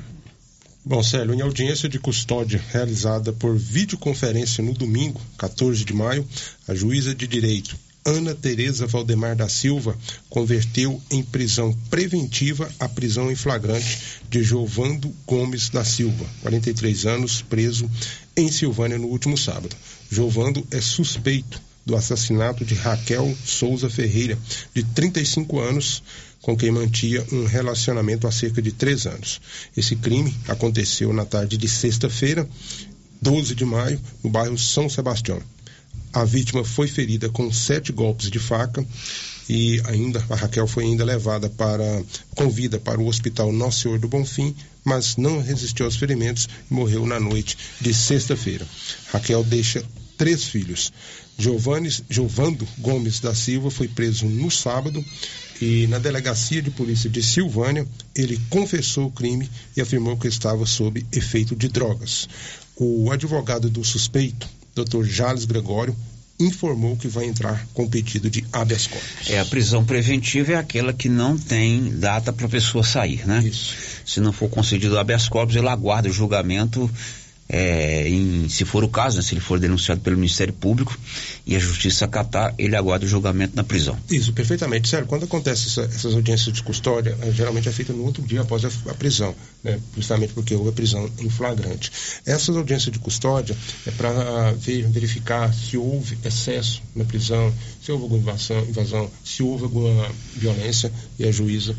Bom, 0.86 1.02
Célio, 1.02 1.34
em 1.34 1.40
audiência 1.40 1.88
de 1.88 1.98
custódia 1.98 2.62
realizada 2.68 3.32
por 3.32 3.56
videoconferência 3.56 4.62
no 4.62 4.74
domingo, 4.74 5.20
14 5.38 5.82
de 5.82 5.94
maio, 5.94 6.28
a 6.68 6.74
juíza 6.74 7.14
de 7.14 7.26
direito 7.26 7.74
Ana 8.06 8.34
Tereza 8.34 8.86
Valdemar 8.86 9.34
da 9.34 9.48
Silva 9.48 9.96
converteu 10.28 11.00
em 11.10 11.22
prisão 11.22 11.72
preventiva 11.88 12.70
a 12.78 12.86
prisão 12.86 13.30
em 13.30 13.34
flagrante 13.34 13.98
de 14.28 14.42
Jovando 14.42 15.10
Gomes 15.26 15.70
da 15.70 15.82
Silva, 15.82 16.26
43 16.42 17.06
anos, 17.06 17.40
preso 17.40 17.90
em 18.36 18.52
Silvânia 18.52 18.98
no 18.98 19.06
último 19.06 19.38
sábado. 19.38 19.74
Jovando 20.10 20.66
é 20.70 20.82
suspeito 20.82 21.58
do 21.86 21.96
assassinato 21.96 22.62
de 22.62 22.74
Raquel 22.74 23.34
Souza 23.42 23.88
Ferreira, 23.88 24.38
de 24.74 24.82
35 24.82 25.58
anos, 25.58 26.02
com 26.44 26.54
quem 26.54 26.70
mantinha 26.70 27.24
um 27.32 27.46
relacionamento 27.46 28.26
há 28.26 28.30
cerca 28.30 28.60
de 28.60 28.70
três 28.70 29.06
anos. 29.06 29.40
Esse 29.74 29.96
crime 29.96 30.36
aconteceu 30.46 31.10
na 31.10 31.24
tarde 31.24 31.56
de 31.56 31.66
sexta-feira, 31.66 32.46
12 33.22 33.54
de 33.54 33.64
maio, 33.64 33.98
no 34.22 34.28
bairro 34.28 34.58
São 34.58 34.86
Sebastião. 34.86 35.40
A 36.12 36.22
vítima 36.22 36.62
foi 36.62 36.86
ferida 36.86 37.30
com 37.30 37.50
sete 37.50 37.92
golpes 37.92 38.30
de 38.30 38.38
faca 38.38 38.86
e 39.48 39.80
ainda 39.86 40.22
a 40.28 40.34
Raquel 40.34 40.66
foi 40.66 40.84
ainda 40.84 41.02
levada 41.02 41.48
para 41.48 42.02
com 42.36 42.50
vida 42.50 42.78
para 42.78 43.00
o 43.00 43.06
Hospital 43.06 43.50
Nosso 43.50 43.80
Senhor 43.80 43.98
do 43.98 44.06
Bonfim, 44.06 44.54
mas 44.84 45.16
não 45.16 45.40
resistiu 45.40 45.86
aos 45.86 45.96
ferimentos 45.96 46.46
e 46.70 46.74
morreu 46.74 47.06
na 47.06 47.18
noite 47.18 47.56
de 47.80 47.94
sexta-feira. 47.94 48.66
Raquel 49.10 49.42
deixa 49.42 49.82
três 50.18 50.44
filhos. 50.44 50.92
Giovanni, 51.38 51.90
Giovando 52.08 52.68
Gomes 52.78 53.18
da 53.18 53.34
Silva 53.34 53.70
foi 53.70 53.88
preso 53.88 54.26
no 54.26 54.50
sábado 54.50 55.02
e 55.60 55.86
na 55.86 55.98
delegacia 55.98 56.60
de 56.60 56.70
polícia 56.70 57.08
de 57.08 57.22
Silvânia 57.22 57.86
ele 58.14 58.40
confessou 58.50 59.06
o 59.06 59.10
crime 59.10 59.48
e 59.76 59.80
afirmou 59.80 60.16
que 60.16 60.28
estava 60.28 60.66
sob 60.66 61.04
efeito 61.12 61.54
de 61.54 61.68
drogas. 61.68 62.28
O 62.76 63.10
advogado 63.10 63.70
do 63.70 63.84
suspeito, 63.84 64.48
Dr. 64.74 65.04
Jales 65.04 65.44
Gregório, 65.44 65.96
informou 66.38 66.96
que 66.96 67.06
vai 67.06 67.26
entrar 67.26 67.64
com 67.72 67.88
pedido 67.88 68.28
de 68.28 68.44
habeas 68.52 68.88
corpus. 68.88 69.30
É, 69.30 69.38
a 69.38 69.44
prisão 69.44 69.84
preventiva 69.84 70.52
é 70.52 70.56
aquela 70.56 70.92
que 70.92 71.08
não 71.08 71.38
tem 71.38 71.96
data 71.98 72.32
para 72.32 72.46
a 72.46 72.48
pessoa 72.48 72.82
sair, 72.82 73.26
né? 73.26 73.42
Isso. 73.44 73.72
Se 74.04 74.20
não 74.20 74.32
for 74.32 74.48
concedido 74.48 74.98
habeas 74.98 75.28
corpus, 75.28 75.54
ele 75.54 75.68
aguarda 75.68 76.08
o 76.08 76.12
julgamento 76.12 76.90
é, 77.48 78.08
em, 78.08 78.48
se 78.48 78.64
for 78.64 78.82
o 78.82 78.88
caso, 78.88 79.16
né, 79.16 79.22
se 79.22 79.34
ele 79.34 79.40
for 79.40 79.58
denunciado 79.58 80.00
pelo 80.00 80.16
Ministério 80.16 80.52
Público 80.52 80.98
e 81.46 81.54
a 81.54 81.58
Justiça 81.58 82.04
acatar, 82.04 82.54
ele 82.58 82.74
aguarda 82.74 83.04
o 83.04 83.08
julgamento 83.08 83.54
na 83.54 83.62
prisão. 83.62 83.98
Isso, 84.10 84.32
perfeitamente. 84.32 84.88
Sério, 84.88 85.06
quando 85.06 85.24
acontece 85.24 85.68
essa, 85.68 85.82
essas 85.82 86.14
audiências 86.14 86.54
de 86.54 86.62
custódia, 86.62 87.16
é, 87.20 87.30
geralmente 87.32 87.68
é 87.68 87.72
feita 87.72 87.92
no 87.92 88.04
outro 88.04 88.22
dia 88.22 88.40
após 88.40 88.64
a, 88.64 88.68
a 88.90 88.94
prisão, 88.94 89.34
né, 89.62 89.78
justamente 89.96 90.32
porque 90.32 90.54
houve 90.54 90.70
a 90.70 90.72
prisão 90.72 91.10
em 91.18 91.28
flagrante. 91.28 91.92
Essas 92.24 92.56
audiências 92.56 92.92
de 92.92 92.98
custódia 92.98 93.56
é 93.86 93.90
para 93.90 94.52
ver, 94.52 94.88
verificar 94.88 95.52
se 95.52 95.76
houve 95.76 96.18
excesso 96.24 96.82
na 96.94 97.04
prisão, 97.04 97.52
se 97.82 97.92
houve 97.92 98.04
alguma 98.04 98.22
invasão, 98.22 98.64
invasão, 98.64 99.10
se 99.24 99.42
houve 99.42 99.64
alguma 99.64 100.10
violência 100.34 100.90
e 101.18 101.26
a 101.26 101.30
juíza 101.30 101.76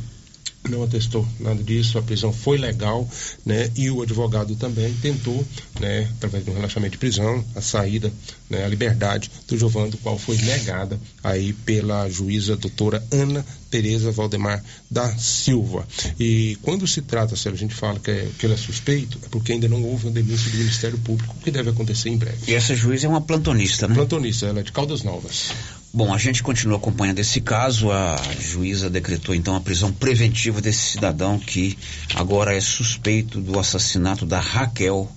não 0.70 0.84
atestou 0.84 1.28
nada 1.40 1.62
disso, 1.64 1.98
a 1.98 2.02
prisão 2.02 2.32
foi 2.32 2.58
legal, 2.58 3.08
né? 3.46 3.70
E 3.76 3.90
o 3.90 4.02
advogado 4.02 4.56
também 4.56 4.94
tentou, 4.96 5.46
né, 5.80 6.10
através 6.18 6.44
de 6.44 6.52
um 6.52 6.54
relaxamento 6.54 6.94
de 6.94 6.98
prisão, 6.98 7.44
a 7.56 7.62
saída, 7.62 8.12
né, 8.50 8.64
a 8.64 8.68
liberdade 8.68 9.32
do 9.48 9.58
Giovanni, 9.58 9.92
do 9.92 9.98
qual 9.98 10.18
foi 10.18 10.38
negada 10.38 11.00
aí 11.24 11.54
pela 11.54 12.10
juíza 12.10 12.56
doutora 12.56 13.04
Ana 13.12 13.46
Tereza 13.70 14.12
Valdemar 14.12 14.64
da 14.90 15.18
Silva. 15.18 15.86
E 16.20 16.58
quando 16.62 16.88
se 16.88 17.02
trata, 17.02 17.36
se 17.36 17.50
a 17.50 17.54
gente 17.54 17.76
fala 17.76 18.00
que, 18.00 18.12
é, 18.12 18.28
que 18.38 18.46
ele 18.46 18.54
é 18.54 18.58
suspeito, 18.58 19.20
é 19.24 19.28
porque 19.30 19.52
ainda 19.52 19.68
não 19.68 19.84
houve 19.84 20.06
uma 20.06 20.14
denúncia 20.14 20.50
do 20.50 20.58
Ministério 20.58 20.98
Público, 21.00 21.36
que 21.44 21.52
deve 21.52 21.72
acontecer 21.72 22.10
em 22.10 22.18
breve. 22.18 22.38
E 22.48 22.54
essa 22.54 22.74
juíza 22.74 23.08
é 23.08 23.10
uma 23.10 23.22
plantonista, 23.22 23.88
né? 23.88 23.96
Plantonista, 23.96 24.46
ela 24.46 24.62
é 24.62 24.64
de 24.64 24.72
Caldas 24.72 25.04
Novas. 25.04 25.50
Bom, 25.96 26.14
a 26.14 26.18
gente 26.18 26.44
continua 26.44 26.76
acompanhando 26.76 27.20
esse 27.20 27.40
caso. 27.40 27.90
A 27.90 28.18
juíza 28.38 28.90
decretou 28.90 29.34
então 29.34 29.56
a 29.56 29.62
prisão 29.62 29.94
preventiva 29.94 30.60
desse 30.60 30.92
cidadão 30.92 31.40
que 31.40 31.78
agora 32.14 32.54
é 32.54 32.60
suspeito 32.60 33.40
do 33.40 33.58
assassinato 33.58 34.26
da 34.26 34.38
Raquel 34.38 35.10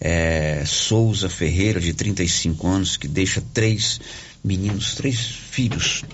é, 0.00 0.62
Souza 0.64 1.28
Ferreira, 1.28 1.80
de 1.80 1.92
35 1.92 2.64
anos, 2.64 2.96
que 2.96 3.08
deixa 3.08 3.42
três 3.52 4.00
meninos, 4.44 4.94
três 4.94 5.18
filhos. 5.18 6.04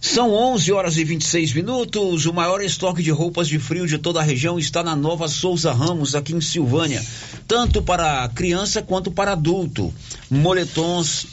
São 0.00 0.32
11 0.32 0.72
horas 0.72 0.96
e 0.96 1.04
26 1.04 1.52
minutos. 1.52 2.26
O 2.26 2.32
maior 2.32 2.60
estoque 2.60 3.04
de 3.04 3.12
roupas 3.12 3.46
de 3.46 3.60
frio 3.60 3.86
de 3.86 3.98
toda 3.98 4.18
a 4.18 4.24
região 4.24 4.58
está 4.58 4.82
na 4.82 4.96
Nova 4.96 5.28
Souza 5.28 5.72
Ramos, 5.72 6.16
aqui 6.16 6.34
em 6.34 6.40
Silvânia. 6.40 7.00
Tanto 7.46 7.82
para 7.82 8.28
criança 8.30 8.82
quanto 8.82 9.12
para 9.12 9.30
adulto. 9.30 9.94
Moletons, 10.28 11.24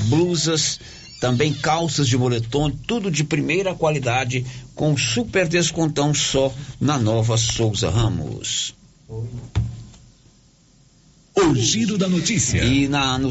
blusas 0.00 0.78
também 1.20 1.52
calças 1.52 2.08
de 2.08 2.16
moletom, 2.16 2.70
tudo 2.70 3.10
de 3.10 3.24
primeira 3.24 3.74
qualidade, 3.74 4.44
com 4.74 4.96
super 4.96 5.48
descontão 5.48 6.14
só 6.14 6.52
na 6.80 6.98
Nova 6.98 7.36
Souza 7.36 7.90
Ramos. 7.90 8.74
O 11.34 11.54
giro 11.54 11.96
da 11.96 12.08
notícia. 12.08 12.62
E 12.64 12.88
na, 12.88 13.18
no, 13.18 13.30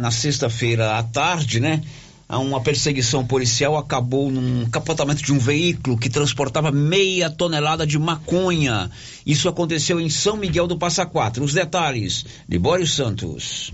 na 0.00 0.10
sexta-feira 0.10 0.96
à 0.96 1.02
tarde, 1.02 1.60
né? 1.60 1.82
Uma 2.28 2.60
perseguição 2.60 3.26
policial 3.26 3.76
acabou 3.76 4.30
num 4.30 4.68
capotamento 4.68 5.22
de 5.22 5.32
um 5.32 5.38
veículo 5.38 5.96
que 5.96 6.10
transportava 6.10 6.70
meia 6.70 7.30
tonelada 7.30 7.86
de 7.86 7.98
maconha. 7.98 8.90
Isso 9.24 9.48
aconteceu 9.48 9.98
em 9.98 10.10
São 10.10 10.36
Miguel 10.36 10.66
do 10.66 10.76
Passa 10.76 11.06
Quatro. 11.06 11.42
Os 11.42 11.54
detalhes, 11.54 12.26
Libório 12.46 12.86
Santos. 12.86 13.72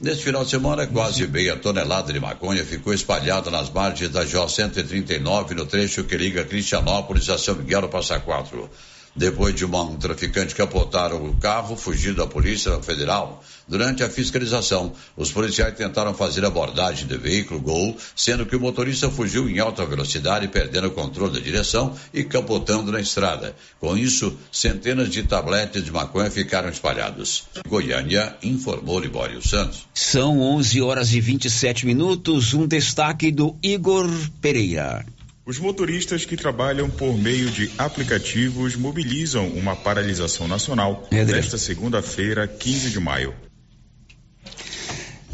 Neste 0.00 0.24
final 0.24 0.44
de 0.44 0.50
semana, 0.50 0.86
quase 0.86 1.26
meia 1.26 1.56
tonelada 1.56 2.10
de 2.10 2.18
maconha 2.18 2.64
ficou 2.64 2.94
espalhada 2.94 3.50
nas 3.50 3.68
margens 3.68 4.10
da 4.10 4.24
GO 4.24 4.48
139 4.48 5.54
no 5.54 5.66
trecho 5.66 6.04
que 6.04 6.16
liga 6.16 6.42
Cristianópolis 6.42 7.28
a 7.28 7.36
São 7.36 7.54
Miguel 7.54 7.82
do 7.82 7.88
Passa 7.90 8.18
Quatro. 8.18 8.70
Depois 9.14 9.54
de 9.54 9.64
um 9.64 9.96
traficante 9.96 10.54
capotar 10.54 11.12
o 11.12 11.34
carro, 11.36 11.76
fugindo 11.76 12.16
da 12.16 12.26
Polícia 12.26 12.80
Federal, 12.80 13.42
durante 13.66 14.04
a 14.04 14.08
fiscalização, 14.08 14.92
os 15.16 15.32
policiais 15.32 15.76
tentaram 15.76 16.14
fazer 16.14 16.44
abordagem 16.44 17.06
do 17.06 17.18
veículo 17.18 17.60
Gol, 17.60 17.96
sendo 18.14 18.46
que 18.46 18.54
o 18.54 18.60
motorista 18.60 19.10
fugiu 19.10 19.48
em 19.48 19.58
alta 19.58 19.84
velocidade, 19.84 20.46
perdendo 20.48 20.88
o 20.88 20.92
controle 20.92 21.32
da 21.32 21.40
direção 21.40 21.94
e 22.14 22.22
capotando 22.22 22.92
na 22.92 23.00
estrada. 23.00 23.54
Com 23.80 23.96
isso, 23.96 24.36
centenas 24.52 25.10
de 25.10 25.24
tabletes 25.24 25.84
de 25.84 25.90
maconha 25.90 26.30
ficaram 26.30 26.68
espalhados. 26.68 27.44
Goiânia 27.68 28.36
informou 28.42 29.00
Libório 29.00 29.46
Santos. 29.46 29.86
São 29.92 30.40
11 30.40 30.80
horas 30.82 31.12
e 31.12 31.20
27 31.20 31.84
minutos. 31.84 32.54
Um 32.54 32.66
destaque 32.66 33.32
do 33.32 33.56
Igor 33.62 34.08
Pereira. 34.40 35.04
Os 35.50 35.58
motoristas 35.58 36.24
que 36.24 36.36
trabalham 36.36 36.88
por 36.88 37.18
meio 37.18 37.50
de 37.50 37.68
aplicativos 37.76 38.76
mobilizam 38.76 39.48
uma 39.48 39.74
paralisação 39.74 40.46
nacional 40.46 41.08
é 41.10 41.24
nesta 41.24 41.58
segunda-feira, 41.58 42.46
15 42.46 42.90
de 42.90 43.00
maio. 43.00 43.34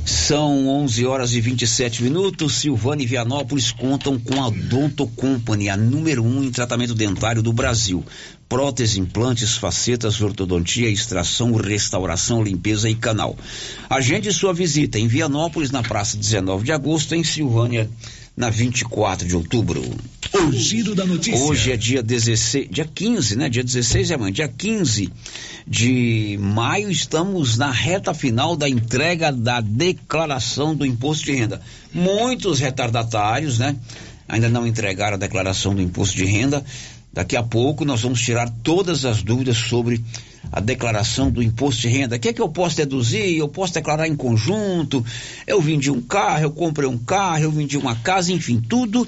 São 0.07 0.69
11 0.69 1.05
horas 1.05 1.35
e 1.35 1.41
27 1.43 2.03
minutos. 2.03 2.61
Silvânia 2.61 3.05
e 3.05 3.07
Vianópolis 3.07 3.71
contam 3.71 4.19
com 4.19 4.43
a 4.43 4.49
Donto 4.49 5.07
Company, 5.07 5.69
a 5.69 5.77
número 5.77 6.25
um 6.25 6.43
em 6.43 6.51
tratamento 6.51 6.95
dentário 6.95 7.43
do 7.43 7.53
Brasil. 7.53 8.03
Prótese, 8.49 8.99
implantes, 8.99 9.59
facetas, 9.59 10.23
ortodontia, 10.23 10.89
extração, 10.89 11.53
restauração, 11.53 12.43
limpeza 12.43 12.89
e 12.89 12.95
canal. 12.95 13.37
Agende 13.91 14.33
sua 14.33 14.55
visita 14.55 14.99
em 14.99 15.09
Vianópolis, 15.09 15.71
na 15.71 15.83
praça 15.83 16.17
19 16.17 16.65
de 16.65 16.73
agosto, 16.73 17.15
em 17.15 17.23
Silvânia 17.23 17.91
na 18.37 18.51
24 18.51 19.27
de 19.27 19.35
outubro. 19.35 19.83
O 20.35 20.53
giro 20.53 20.94
da 20.94 21.07
notícia. 21.07 21.40
Hoje 21.40 21.72
é 21.72 21.77
dia 21.77 22.03
16, 22.03 22.68
dia 22.70 22.85
15, 22.85 23.37
né? 23.37 23.49
Dia 23.49 23.64
16 23.64 24.11
é 24.11 24.14
amanhã, 24.14 24.33
dia 24.33 24.49
15 24.49 25.11
de 25.66 26.38
maio, 26.40 26.90
estamos 26.90 27.57
na 27.57 27.70
reta 27.70 28.12
final 28.12 28.55
da 28.55 28.68
entrega 28.68 29.33
da 29.33 29.61
declaração 29.61 30.75
do 30.75 30.85
imposto 30.85 31.25
de 31.25 31.33
renda. 31.33 31.61
Muitos 31.92 32.61
retardatários, 32.61 33.59
né? 33.59 33.75
Ainda 34.29 34.49
não 34.49 34.66
entregaram 34.66 35.14
a 35.14 35.18
declaração 35.18 35.75
do 35.75 35.81
imposto 35.81 36.16
de 36.16 36.25
renda. 36.25 36.64
Daqui 37.12 37.37
a 37.37 37.42
pouco 37.42 37.85
nós 37.85 38.03
vamos 38.03 38.20
tirar 38.20 38.51
todas 38.62 39.07
as 39.07 39.22
dúvidas 39.22 39.57
sobre 39.57 40.05
a 40.51 40.61
declaração 40.61 41.31
do 41.31 41.43
imposto 41.43 41.83
de 41.83 41.89
renda. 41.89 42.17
O 42.17 42.19
que 42.19 42.29
é 42.29 42.33
que 42.33 42.41
eu 42.41 42.49
posso 42.49 42.77
deduzir? 42.77 43.37
Eu 43.37 43.49
posso 43.49 43.75
declarar 43.75 44.09
em 44.09 44.17
conjunto? 44.17 45.05
Eu 45.47 45.61
vendi 45.61 45.91
um 45.91 46.01
carro, 46.01 46.45
eu 46.45 46.51
comprei 46.51 46.89
um 46.89 46.99
carro, 46.99 47.45
eu 47.45 47.51
vendi 47.51 47.77
uma 47.77 47.97
casa, 47.97 48.33
enfim, 48.33 48.61
tudo 48.61 49.07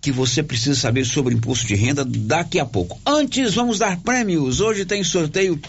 que 0.00 0.10
você 0.10 0.42
precisa 0.42 0.74
saber 0.74 1.04
sobre 1.04 1.34
imposto 1.34 1.66
de 1.66 1.74
renda 1.74 2.04
daqui 2.04 2.58
a 2.58 2.64
pouco. 2.64 2.98
Antes, 3.04 3.54
vamos 3.54 3.78
dar 3.78 3.98
prêmios. 4.00 4.60
Hoje 4.60 4.84
tem 4.84 5.04
sorteio 5.04 5.60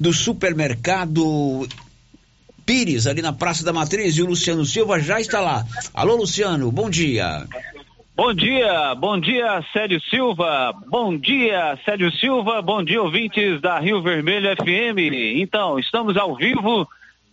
do 0.00 0.12
supermercado 0.12 1.68
Pires, 2.66 3.06
ali 3.06 3.22
na 3.22 3.32
Praça 3.32 3.64
da 3.64 3.72
Matriz, 3.72 4.16
e 4.16 4.22
o 4.22 4.26
Luciano 4.26 4.66
Silva 4.66 5.00
já 5.00 5.20
está 5.20 5.40
lá. 5.40 5.64
Alô, 5.94 6.16
Luciano, 6.16 6.70
bom 6.72 6.90
dia. 6.90 7.46
Bom 8.18 8.34
dia, 8.34 8.96
bom 8.96 9.16
dia, 9.16 9.64
Célio 9.72 10.00
Silva. 10.10 10.74
Bom 10.88 11.16
dia, 11.16 11.78
Célio 11.84 12.10
Silva. 12.10 12.60
Bom 12.60 12.82
dia, 12.82 13.00
ouvintes 13.00 13.60
da 13.60 13.78
Rio 13.78 14.02
Vermelho 14.02 14.50
FM. 14.56 15.36
Então, 15.36 15.78
estamos 15.78 16.16
ao 16.16 16.34
vivo 16.34 16.84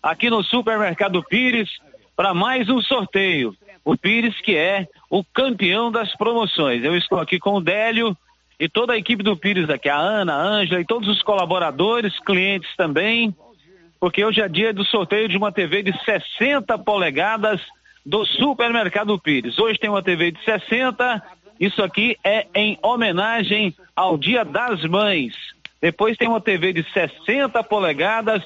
aqui 0.03 0.29
no 0.29 0.43
Supermercado 0.43 1.23
Pires 1.23 1.67
para 2.15 2.35
mais 2.35 2.69
um 2.69 2.79
sorteio. 2.81 3.55
O 3.83 3.97
Pires, 3.97 4.39
que 4.41 4.55
é 4.55 4.87
o 5.09 5.23
campeão 5.23 5.91
das 5.91 6.15
promoções. 6.15 6.83
Eu 6.83 6.95
estou 6.95 7.19
aqui 7.19 7.39
com 7.39 7.55
o 7.55 7.61
Délio 7.61 8.15
e 8.59 8.69
toda 8.69 8.93
a 8.93 8.97
equipe 8.97 9.23
do 9.23 9.35
Pires 9.35 9.67
aqui, 9.71 9.89
a 9.89 9.97
Ana, 9.97 10.35
a 10.35 10.43
Ângela 10.43 10.79
e 10.79 10.85
todos 10.85 11.09
os 11.09 11.23
colaboradores, 11.23 12.19
clientes 12.19 12.69
também, 12.77 13.35
porque 13.99 14.23
hoje 14.23 14.39
é 14.39 14.47
dia 14.47 14.71
do 14.71 14.85
sorteio 14.85 15.27
de 15.27 15.35
uma 15.35 15.51
TV 15.51 15.81
de 15.81 15.99
60 16.03 16.77
polegadas 16.77 17.59
do 18.05 18.25
Supermercado 18.25 19.17
Pires. 19.17 19.57
Hoje 19.57 19.79
tem 19.79 19.89
uma 19.89 20.03
TV 20.03 20.31
de 20.31 20.43
60, 20.43 21.23
isso 21.59 21.81
aqui 21.81 22.17
é 22.23 22.45
em 22.53 22.77
homenagem 22.83 23.73
ao 23.95 24.17
Dia 24.17 24.45
das 24.45 24.83
Mães. 24.83 25.33
Depois 25.81 26.17
tem 26.17 26.27
uma 26.27 26.41
TV 26.41 26.73
de 26.73 26.83
60 26.91 27.63
polegadas 27.63 28.43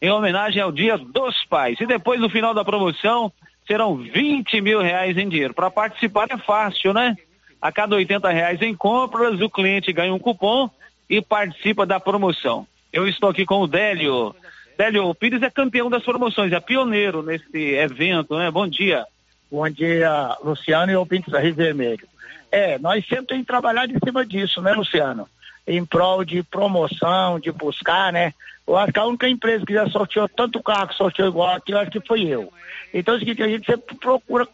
em 0.00 0.10
homenagem 0.10 0.60
ao 0.60 0.70
Dia 0.70 0.98
dos 0.98 1.44
Pais. 1.46 1.80
E 1.80 1.86
depois, 1.86 2.20
no 2.20 2.28
final 2.28 2.52
da 2.52 2.64
promoção, 2.64 3.32
serão 3.66 3.96
20 3.96 4.60
mil 4.60 4.80
reais 4.80 5.16
em 5.16 5.28
dinheiro. 5.28 5.54
Para 5.54 5.70
participar 5.70 6.28
é 6.30 6.38
fácil, 6.38 6.92
né? 6.92 7.16
A 7.60 7.72
cada 7.72 7.96
80 7.96 8.28
reais 8.30 8.62
em 8.62 8.74
compras, 8.74 9.40
o 9.40 9.50
cliente 9.50 9.92
ganha 9.92 10.14
um 10.14 10.18
cupom 10.18 10.70
e 11.08 11.20
participa 11.20 11.84
da 11.84 11.98
promoção. 11.98 12.66
Eu 12.92 13.08
estou 13.08 13.28
aqui 13.28 13.44
com 13.44 13.60
o 13.60 13.66
Délio. 13.66 14.34
Délio, 14.78 15.12
Pires 15.12 15.42
é 15.42 15.50
campeão 15.50 15.90
das 15.90 16.04
promoções, 16.04 16.52
é 16.52 16.60
pioneiro 16.60 17.20
nesse 17.20 17.74
evento, 17.74 18.38
né? 18.38 18.48
Bom 18.48 18.68
dia. 18.68 19.04
Bom 19.50 19.68
dia, 19.68 20.36
Luciano 20.40 20.92
e 20.92 20.94
ouvintes 20.94 21.32
da 21.32 21.40
Rio 21.40 21.56
Vermelho. 21.56 22.06
É, 22.52 22.78
nós 22.78 23.04
sempre 23.04 23.26
temos 23.26 23.42
que 23.42 23.48
trabalhar 23.48 23.90
em 23.90 23.98
cima 23.98 24.24
disso, 24.24 24.62
né, 24.62 24.72
Luciano? 24.72 25.28
Em 25.66 25.84
prol 25.84 26.24
de 26.24 26.44
promoção, 26.44 27.40
de 27.40 27.50
buscar, 27.50 28.12
né? 28.12 28.32
Eu 28.68 28.76
acho 28.76 28.92
que 28.92 29.00
a 29.00 29.04
única 29.04 29.28
empresa 29.28 29.66
que 29.66 29.74
já 29.74 29.88
sorteou 29.88 30.28
tanto 30.28 30.62
carro 30.62 30.86
que 30.86 30.94
sorteou 30.94 31.26
igual 31.26 31.56
aqui, 31.56 31.72
eu 31.72 31.78
acho 31.78 31.90
que 31.90 32.06
foi 32.06 32.22
eu. 32.22 32.52
Então 32.94 33.16
é 33.16 33.18
seguinte, 33.18 33.42
a 33.42 33.48
gente 33.48 33.66
sempre 33.66 33.96
procura 33.96 34.46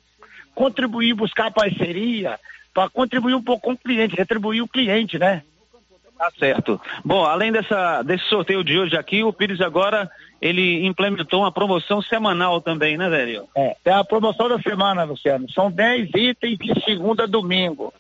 contribuir, 0.55 1.13
buscar 1.13 1.53
parceria, 1.53 2.41
para 2.73 2.89
contribuir 2.89 3.35
um 3.35 3.43
pouco 3.43 3.65
com 3.65 3.73
o 3.73 3.79
cliente, 3.79 4.17
retribuir 4.17 4.63
o 4.63 4.69
cliente, 4.69 5.19
né? 5.19 5.43
Tá 6.19 6.31
certo. 6.39 6.81
Bom, 7.05 7.25
além 7.25 7.51
dessa, 7.51 8.03
desse 8.03 8.25
sorteio 8.27 8.63
de 8.63 8.79
hoje 8.79 8.97
aqui, 8.97 9.25
o 9.25 9.33
Pires 9.33 9.61
agora 9.61 10.11
ele 10.41 10.87
implementou 10.87 11.41
uma 11.41 11.51
promoção 11.51 12.01
semanal 12.01 12.61
também, 12.61 12.97
né, 12.97 13.11
Délio? 13.11 13.49
É, 13.55 13.77
é 13.85 13.93
a 13.93 14.05
promoção 14.05 14.49
da 14.49 14.59
semana, 14.61 15.05
Luciano. 15.05 15.51
São 15.51 15.71
10 15.71 16.11
itens 16.15 16.59
de 16.59 16.85
segunda 16.85 17.25
a 17.25 17.27
domingo. 17.27 17.93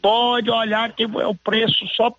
Pode 0.00 0.50
olhar 0.50 0.92
que 0.92 1.04
é 1.04 1.26
o 1.26 1.34
preço 1.34 1.86
só, 1.88 2.14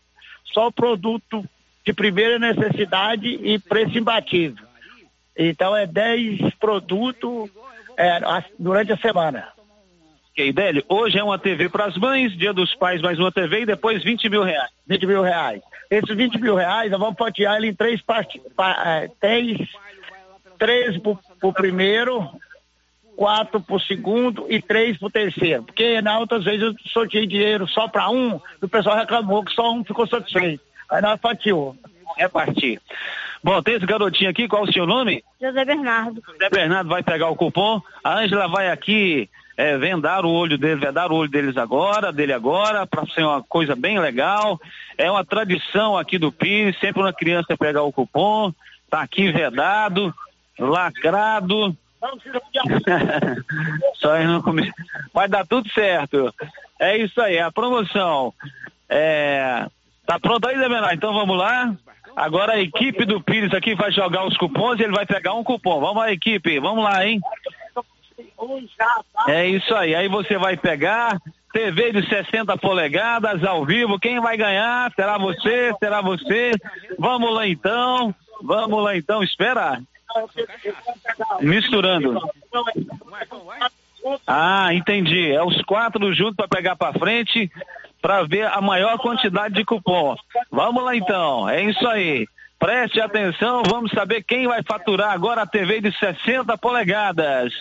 só 0.45 0.71
produto 0.71 1.43
de 1.86 1.93
primeira 1.93 2.39
necessidade 2.39 3.27
e 3.27 3.59
preço 3.59 3.97
imbatível. 3.97 4.65
Então 5.38 5.75
é 5.75 5.86
10 5.86 6.55
produtos 6.55 7.49
é, 7.97 8.19
durante 8.57 8.91
a 8.91 8.97
semana. 8.97 9.52
Ok, 10.34 10.52
Délio, 10.52 10.84
hoje 10.89 11.19
é 11.19 11.24
uma 11.24 11.38
TV 11.38 11.69
para 11.69 11.86
as 11.86 11.96
mães, 11.96 12.36
dia 12.36 12.52
dos 12.52 12.74
pais 12.74 13.00
mais 13.04 13.19
uma 13.19 13.32
TV 13.32 13.62
e 13.62 13.65
depois 13.67 14.04
20 14.04 14.30
mil 14.30 14.41
reais. 14.41 14.72
20 14.88 15.06
mil 15.06 15.22
reais. 15.22 15.62
Esses 15.91 16.17
20 16.17 16.41
mil 16.41 16.56
reais, 16.56 16.89
nós 16.89 17.00
vamos 17.00 17.15
fatiar 17.19 17.56
ele 17.58 17.67
em 17.67 17.76
três 17.76 18.02
partes. 18.02 18.41
É, 18.84 19.12
três, 19.22 19.60
três 20.58 20.98
pro, 20.98 21.19
pro 21.39 21.54
primeiro, 21.54 22.28
quatro 23.15 23.62
pro 23.62 23.80
segundo 23.80 24.48
e 24.50 24.60
três 24.60 24.98
pro 24.98 25.12
terceiro. 25.12 25.62
Porque 25.65 26.02
na 26.02 26.17
outras 26.17 26.43
vezes 26.43 26.63
eu 26.63 26.74
sorteei 26.88 27.28
dinheiro 27.28 27.67
só 27.67 27.88
para 27.88 28.10
um, 28.10 28.41
e 28.60 28.65
o 28.65 28.69
pessoal 28.69 28.98
reclamou 28.98 29.46
que 29.46 29.54
só 29.54 29.72
um 29.72 29.84
ficou 29.84 30.08
satisfeito. 30.08 30.63
Aí 30.89 31.00
nós 31.00 31.22
fatiou. 31.22 31.76
É 32.17 32.28
partir. 32.28 32.82
Bom, 33.43 33.62
tem 33.62 33.76
esse 33.76 33.86
garotinho 33.86 34.32
aqui, 34.32 34.48
qual 34.48 34.63
o 34.63 34.74
seu 34.74 34.88
nome? 34.88 35.24
José 35.39 35.63
Bernardo. 35.63 36.24
José 36.26 36.50
Bernardo 36.50 36.89
vai 36.89 37.04
pegar 37.04 37.30
o 37.30 37.36
cupom. 37.36 37.80
A 38.04 38.17
Ângela 38.17 38.48
vai 38.48 38.72
aqui 38.72 39.30
é, 39.55 39.77
vendar 39.77 40.25
o 40.25 40.31
olho 40.31 40.57
deles, 40.57 40.79
vedar 40.79 41.11
o 41.11 41.15
olho 41.15 41.29
deles 41.29 41.57
agora, 41.57 42.11
dele 42.11 42.33
agora, 42.33 42.85
para 42.85 43.05
ser 43.07 43.23
uma 43.23 43.41
coisa 43.43 43.75
bem 43.75 43.99
legal. 43.99 44.59
É 44.97 45.09
uma 45.09 45.23
tradição 45.23 45.97
aqui 45.97 46.17
do 46.17 46.31
Pires, 46.31 46.79
sempre 46.79 47.01
uma 47.01 47.13
criança 47.13 47.57
pegar 47.57 47.83
o 47.83 47.91
cupom, 47.91 48.53
tá 48.89 49.01
aqui 49.01 49.31
vedado, 49.31 50.13
lacrado. 50.57 51.75
Só 53.95 54.19
não 54.19 54.41
comer. 54.41 54.71
Vai 55.13 55.27
dar 55.27 55.45
tudo 55.45 55.69
certo. 55.71 56.33
É 56.79 56.97
isso 56.97 57.21
aí, 57.21 57.39
a 57.39 57.51
promoção. 57.51 58.33
É, 58.89 59.67
Tá 60.05 60.19
pronto 60.19 60.47
aí, 60.47 60.57
Zé 60.57 60.67
Menor? 60.67 60.93
Então 60.93 61.13
vamos 61.13 61.37
lá. 61.37 61.73
Agora 62.15 62.53
a 62.53 62.59
equipe 62.59 63.05
do 63.05 63.21
Pires 63.21 63.53
aqui 63.53 63.73
vai 63.73 63.91
jogar 63.91 64.25
os 64.25 64.37
cupons 64.37 64.79
e 64.79 64.83
ele 64.83 64.93
vai 64.93 65.05
pegar 65.05 65.33
um 65.33 65.43
cupom. 65.43 65.79
Vamos 65.79 65.97
lá, 65.97 66.11
equipe. 66.11 66.59
Vamos 66.59 66.83
lá, 66.83 67.05
hein? 67.05 67.21
É 69.28 69.47
isso 69.47 69.73
aí. 69.76 69.95
Aí 69.95 70.08
você 70.08 70.38
vai 70.38 70.58
pegar 70.58 71.19
TV 71.52 71.91
de 71.91 72.08
60 72.08 72.58
polegadas 72.58 73.43
ao 73.43 73.65
vivo. 73.65 73.99
Quem 73.99 74.19
vai 74.19 74.38
ganhar? 74.38 74.91
Será 74.95 75.17
você? 75.17 75.73
Será 75.80 76.02
você? 76.02 76.52
Vamos 76.97 77.34
lá 77.34 77.47
então. 77.47 78.13
Vamos 78.41 78.84
lá 78.84 78.97
então. 78.97 79.23
Espera. 79.23 79.82
Misturando. 81.41 82.19
Ah, 84.28 84.73
entendi. 84.73 85.32
É 85.32 85.43
os 85.43 85.62
quatro 85.63 86.13
juntos 86.13 86.36
para 86.36 86.47
pegar 86.47 86.76
para 86.76 86.97
frente 86.97 87.49
para 88.04 88.23
ver 88.23 88.45
a 88.47 88.60
maior 88.60 88.97
quantidade 88.97 89.56
de 89.56 89.63
cupom. 89.63 90.15
Vamos 90.52 90.84
lá 90.84 90.93
então, 90.93 91.47
é 91.47 91.63
isso 91.63 91.88
aí. 91.88 92.28
Preste 92.63 93.02
atenção, 93.02 93.62
vamos 93.67 93.91
saber 93.91 94.23
quem 94.23 94.47
vai 94.47 94.63
faturar 94.63 95.12
agora 95.12 95.41
a 95.41 95.45
TV 95.45 95.82
de 95.82 95.91
60 95.99 96.58
polegadas. 96.58 97.52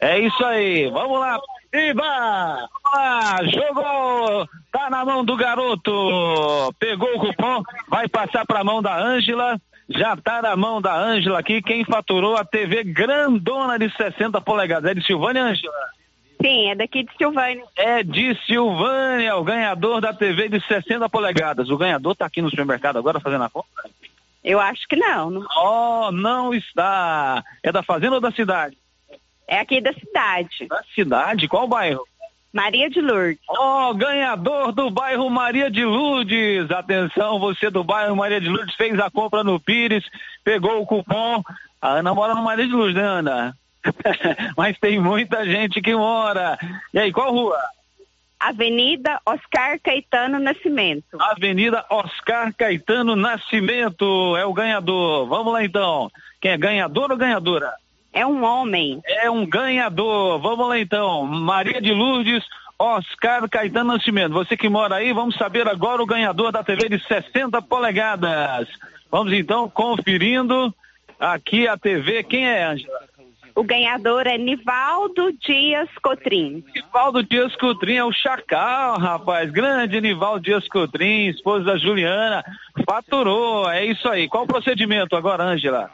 É 0.00 0.18
isso 0.18 0.44
aí, 0.44 0.90
vamos 0.90 1.20
lá. 1.20 1.38
Iba! 1.72 2.68
Ah, 2.92 3.36
jogou! 3.44 4.48
Tá 4.72 4.90
na 4.90 5.04
mão 5.04 5.24
do 5.24 5.36
garoto. 5.36 6.74
Pegou 6.76 7.08
o 7.14 7.20
cupom, 7.20 7.62
vai 7.88 8.08
passar 8.08 8.44
para 8.44 8.62
a 8.62 8.64
mão 8.64 8.82
da 8.82 8.98
Ângela. 8.98 9.60
Já 9.88 10.16
tá 10.16 10.42
na 10.42 10.56
mão 10.56 10.82
da 10.82 10.92
Ângela 10.92 11.38
aqui. 11.38 11.62
Quem 11.62 11.84
faturou 11.84 12.36
a 12.36 12.44
TV 12.44 12.82
grandona 12.82 13.78
de 13.78 13.88
60 13.96 14.40
polegadas? 14.40 14.90
É 14.90 14.94
de 14.94 15.06
Silvânia 15.06 15.44
Ângela? 15.44 15.72
Sim, 16.42 16.70
é 16.70 16.74
daqui 16.74 17.04
de 17.04 17.16
Silvânia. 17.16 17.64
É 17.76 18.02
de 18.02 18.36
Silvânia, 18.44 19.36
o 19.36 19.44
ganhador 19.44 20.00
da 20.00 20.12
TV 20.12 20.48
de 20.48 20.60
60 20.66 21.08
polegadas. 21.08 21.70
O 21.70 21.78
ganhador 21.78 22.14
está 22.14 22.26
aqui 22.26 22.42
no 22.42 22.50
supermercado 22.50 22.98
agora 22.98 23.20
fazendo 23.20 23.44
a 23.44 23.48
compra? 23.48 23.84
Eu 24.46 24.60
acho 24.60 24.86
que 24.86 24.94
não. 24.94 25.28
não. 25.28 25.46
Oh, 25.56 26.12
não 26.12 26.54
está. 26.54 27.42
É 27.64 27.72
da 27.72 27.82
fazenda 27.82 28.14
ou 28.14 28.20
da 28.20 28.30
cidade? 28.30 28.78
É 29.48 29.58
aqui 29.58 29.80
da 29.80 29.92
cidade. 29.92 30.68
Da 30.68 30.82
cidade? 30.94 31.48
Qual 31.48 31.66
bairro? 31.66 32.04
Maria 32.52 32.88
de 32.88 33.00
Lourdes. 33.00 33.42
Oh, 33.48 33.92
ganhador 33.92 34.70
do 34.70 34.88
bairro 34.88 35.28
Maria 35.28 35.68
de 35.68 35.84
Lourdes. 35.84 36.70
Atenção, 36.70 37.40
você 37.40 37.70
do 37.70 37.82
bairro 37.82 38.14
Maria 38.14 38.40
de 38.40 38.48
Lourdes 38.48 38.76
fez 38.76 38.96
a 39.00 39.10
compra 39.10 39.42
no 39.42 39.58
Pires, 39.58 40.04
pegou 40.44 40.80
o 40.80 40.86
cupom. 40.86 41.42
A 41.82 41.94
Ana 41.94 42.14
mora 42.14 42.32
no 42.32 42.44
Maria 42.44 42.66
de 42.66 42.72
Lourdes, 42.72 42.94
né, 42.94 43.02
Ana? 43.02 43.56
Mas 44.56 44.78
tem 44.78 45.00
muita 45.00 45.44
gente 45.44 45.82
que 45.82 45.94
mora. 45.94 46.56
E 46.94 47.00
aí, 47.00 47.12
qual 47.12 47.32
rua? 47.32 47.58
Avenida 48.38 49.20
Oscar 49.26 49.78
Caetano 49.80 50.38
Nascimento. 50.38 51.20
Avenida 51.20 51.84
Oscar 51.90 52.52
Caetano 52.54 53.16
Nascimento 53.16 54.36
é 54.36 54.44
o 54.44 54.52
ganhador. 54.52 55.26
Vamos 55.26 55.52
lá 55.52 55.64
então. 55.64 56.10
Quem 56.40 56.52
é 56.52 56.58
ganhador 56.58 57.10
ou 57.10 57.16
ganhadora? 57.16 57.72
É 58.12 58.26
um 58.26 58.44
homem. 58.44 59.00
É 59.06 59.30
um 59.30 59.46
ganhador. 59.46 60.38
Vamos 60.40 60.68
lá 60.68 60.78
então. 60.78 61.24
Maria 61.24 61.80
de 61.80 61.92
Lourdes, 61.92 62.44
Oscar 62.78 63.48
Caetano 63.48 63.94
Nascimento. 63.94 64.32
Você 64.32 64.56
que 64.56 64.68
mora 64.68 64.96
aí, 64.96 65.12
vamos 65.12 65.36
saber 65.36 65.66
agora 65.68 66.02
o 66.02 66.06
ganhador 66.06 66.52
da 66.52 66.62
TV 66.62 66.88
de 66.88 66.98
60 67.06 67.60
polegadas. 67.62 68.68
Vamos 69.10 69.32
então 69.32 69.68
conferindo 69.68 70.74
aqui 71.18 71.66
a 71.66 71.76
TV. 71.76 72.22
Quem 72.22 72.46
é, 72.46 72.64
Ângela? 72.64 73.15
O 73.56 73.64
ganhador 73.64 74.26
é 74.26 74.36
Nivaldo 74.36 75.32
Dias 75.32 75.88
Cotrim. 76.02 76.62
Nivaldo 76.74 77.22
Dias 77.22 77.56
Cotrim 77.56 77.94
é 77.94 78.04
o 78.04 78.12
Chacal, 78.12 78.98
rapaz. 78.98 79.50
Grande 79.50 79.98
Nivaldo 79.98 80.40
Dias 80.40 80.68
Cotrim, 80.68 81.28
esposa 81.28 81.64
da 81.64 81.78
Juliana. 81.78 82.44
Faturou, 82.84 83.66
é 83.70 83.86
isso 83.86 84.06
aí. 84.10 84.28
Qual 84.28 84.44
o 84.44 84.46
procedimento 84.46 85.16
agora, 85.16 85.42
Ângela? 85.42 85.90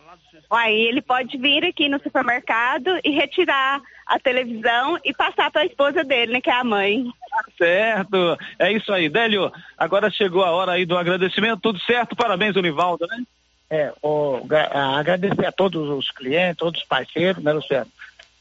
Aí 0.51 0.89
ele 0.89 1.01
pode 1.01 1.39
vir 1.39 1.65
aqui 1.65 1.89
no 1.89 2.03
supermercado 2.03 2.99
e 3.05 3.11
retirar 3.11 3.81
a 4.09 4.19
televisão 4.19 4.99
e 5.05 5.15
passar 5.15 5.49
para 5.53 5.63
a 5.63 5.67
esposa 5.67 6.03
dele, 6.03 6.33
né, 6.33 6.41
que 6.41 6.51
é 6.51 6.55
a 6.55 6.65
mãe. 6.65 7.05
Tá 7.31 7.45
certo, 7.57 8.39
é 8.59 8.73
isso 8.73 8.93
aí. 8.93 9.09
Délio, 9.09 9.53
agora 9.79 10.11
chegou 10.11 10.45
a 10.45 10.51
hora 10.51 10.73
aí 10.73 10.85
do 10.85 10.99
agradecimento, 10.99 11.61
tudo 11.61 11.79
certo? 11.83 12.17
Parabéns, 12.17 12.57
Nivaldo, 12.57 13.07
né? 13.07 13.23
É, 13.75 13.91
o, 14.03 14.39
agradecer 14.99 15.47
a 15.47 15.51
todos 15.51 15.89
os 15.89 16.11
clientes, 16.11 16.59
todos 16.59 16.83
os 16.83 16.87
parceiros, 16.87 17.43
né, 17.43 17.55
Luciano? 17.55 17.91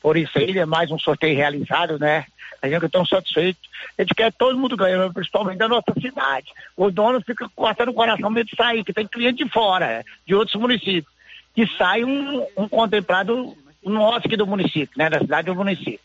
Por 0.01 0.17
isso 0.17 0.37
aí, 0.37 0.59
é 0.59 0.65
mais 0.65 0.91
um 0.91 0.99
sorteio 0.99 1.37
realizado, 1.37 1.97
né? 1.97 2.25
A 2.61 2.67
gente 2.67 2.85
está 2.85 3.05
satisfeito. 3.05 3.57
A 3.97 4.01
gente 4.01 4.13
quer 4.13 4.33
todo 4.33 4.57
mundo 4.57 4.75
ganhando, 4.75 5.13
principalmente 5.13 5.57
da 5.57 5.69
nossa 5.69 5.93
cidade. 6.01 6.47
O 6.75 6.91
dono 6.91 7.21
fica 7.21 7.49
cortando 7.55 7.89
o 7.89 7.93
coração 7.93 8.29
medo 8.29 8.49
de 8.49 8.57
sair, 8.57 8.83
que 8.83 8.91
tem 8.91 9.07
cliente 9.07 9.45
de 9.45 9.49
fora, 9.49 10.03
de 10.27 10.35
outros 10.35 10.59
municípios. 10.59 11.13
Que 11.55 11.65
sai 11.77 12.03
um, 12.03 12.45
um 12.57 12.67
contemplado 12.67 13.55
nosso 13.85 14.27
aqui 14.27 14.35
do 14.35 14.45
município, 14.45 14.97
né? 14.97 15.09
Da 15.09 15.19
cidade 15.19 15.45
do 15.45 15.55
município. 15.55 16.01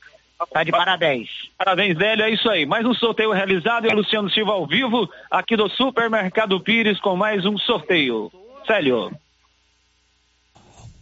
Tá 0.52 0.62
de 0.62 0.70
parabéns. 0.70 1.28
Parabéns, 1.58 1.98
Délio, 1.98 2.24
é 2.24 2.30
isso 2.30 2.48
aí. 2.48 2.64
Mais 2.64 2.86
um 2.86 2.94
sorteio 2.94 3.32
realizado 3.32 3.88
e 3.88 3.90
Luciano 3.92 4.30
Silva 4.30 4.52
ao 4.52 4.68
vivo, 4.68 5.10
aqui 5.28 5.56
do 5.56 5.68
Supermercado 5.68 6.60
Pires, 6.60 7.00
com 7.00 7.16
mais 7.16 7.44
um 7.44 7.58
sorteio. 7.58 8.30
Célio. 8.66 9.10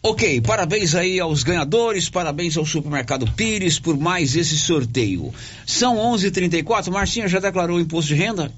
Ok, 0.07 0.39
parabéns 0.41 0.93
aí 0.93 1.19
aos 1.19 1.41
ganhadores, 1.41 2.09
parabéns 2.09 2.55
ao 2.55 2.65
Supermercado 2.65 3.25
Pires 3.31 3.79
por 3.79 3.97
mais 3.97 4.35
esse 4.35 4.55
sorteio. 4.55 5.33
São 5.65 5.97
11:34. 5.97 6.91
Marcinha 6.91 7.27
já 7.27 7.39
declarou 7.39 7.77
o 7.77 7.79
imposto 7.79 8.13
de 8.13 8.15
renda? 8.15 8.51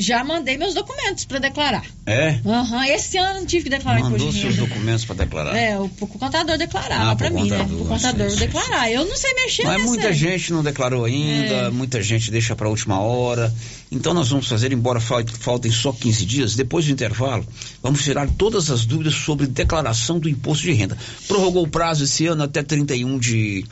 Já 0.00 0.22
mandei 0.22 0.56
meus 0.56 0.74
documentos 0.74 1.24
para 1.24 1.40
declarar. 1.40 1.84
É? 2.06 2.38
Uhum. 2.44 2.84
Esse 2.84 3.18
ano 3.18 3.40
não 3.40 3.46
tive 3.46 3.64
que 3.64 3.70
declarar 3.70 3.98
Mandou 4.00 4.16
imposto 4.18 4.32
de 4.36 4.42
renda. 4.46 4.54
seus 4.56 4.68
documentos 4.68 5.04
para 5.04 5.16
declarar? 5.16 5.56
É, 5.56 5.76
o, 5.76 5.84
o 6.00 6.06
contador 6.06 6.56
declarava 6.56 7.10
Ah, 7.10 7.16
para 7.16 7.30
mim, 7.30 7.50
né? 7.50 7.62
O 7.62 7.84
contador 7.84 8.30
sim, 8.30 8.36
sim, 8.36 8.46
declarar. 8.46 8.92
Eu 8.92 9.04
não 9.04 9.16
sei 9.16 9.34
mexer 9.34 9.64
Mas 9.64 9.82
muita 9.82 10.12
gente 10.12 10.52
não 10.52 10.62
declarou 10.62 11.04
ainda, 11.04 11.52
É. 11.54 11.70
muita 11.70 12.00
gente 12.00 12.30
deixa 12.30 12.54
para 12.54 12.68
a 12.68 12.70
última 12.70 13.00
hora. 13.00 13.52
Então 13.90 14.14
nós 14.14 14.28
vamos 14.28 14.46
fazer, 14.46 14.72
embora 14.72 15.00
fal- 15.00 15.24
faltem 15.26 15.72
só 15.72 15.92
15 15.92 16.24
dias, 16.24 16.54
depois 16.54 16.84
do 16.84 16.92
intervalo, 16.92 17.44
vamos 17.82 18.04
tirar 18.04 18.28
todas 18.30 18.70
as 18.70 18.84
dúvidas 18.86 19.14
sobre 19.14 19.48
declaração 19.48 20.20
do 20.20 20.28
imposto 20.28 20.62
de 20.62 20.72
renda. 20.74 20.96
Prorrogou 21.26 21.64
o 21.64 21.68
prazo 21.68 22.04
esse 22.04 22.24
ano 22.28 22.44
até 22.44 22.62
31 22.62 23.18
de. 23.18 23.64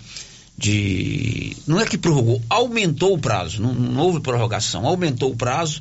de 0.58 1.56
não 1.66 1.80
é 1.80 1.86
que 1.86 1.96
prorrogou, 1.98 2.42
aumentou 2.48 3.14
o 3.14 3.18
prazo, 3.18 3.62
não, 3.62 3.72
não 3.74 4.00
houve 4.02 4.20
prorrogação, 4.20 4.84
aumentou 4.86 5.30
o 5.32 5.36
prazo. 5.36 5.80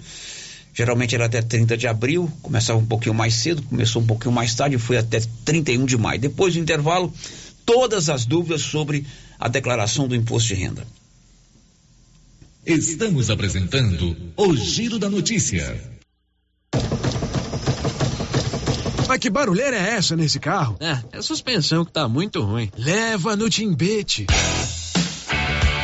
Geralmente 0.76 1.16
era 1.16 1.26
até 1.26 1.42
30 1.42 1.78
de 1.78 1.88
abril, 1.88 2.30
começava 2.42 2.78
um 2.78 2.86
pouquinho 2.86 3.16
mais 3.16 3.34
cedo, 3.36 3.64
começou 3.64 4.02
um 4.02 4.06
pouquinho 4.06 4.34
mais 4.34 4.54
tarde, 4.54 4.78
foi 4.78 4.98
até 4.98 5.22
31 5.46 5.86
de 5.86 5.98
maio. 5.98 6.20
Depois 6.20 6.54
do 6.54 6.60
intervalo, 6.60 7.14
todas 7.66 8.10
as 8.10 8.26
dúvidas 8.26 8.62
sobre 8.62 9.08
a 9.40 9.48
declaração 9.48 10.06
do 10.06 10.14
imposto 10.14 10.50
de 10.50 10.56
renda. 10.56 10.86
Estamos 12.66 13.30
apresentando 13.30 14.18
o 14.36 14.54
Giro 14.54 15.00
da 15.00 15.10
Notícia. 15.10 15.82
Mas 19.08 19.20
que 19.20 19.30
barulheira 19.30 19.78
é 19.78 19.92
essa 19.92 20.18
nesse 20.18 20.42
carro? 20.42 20.76
É, 20.82 21.00
é 21.14 21.18
a 21.20 21.22
suspensão 21.22 21.86
que 21.86 21.94
tá 21.94 22.10
muito 22.10 22.42
ruim. 22.42 22.70
Leva 22.78 23.38
no 23.38 23.50
Timbete. 23.50 24.26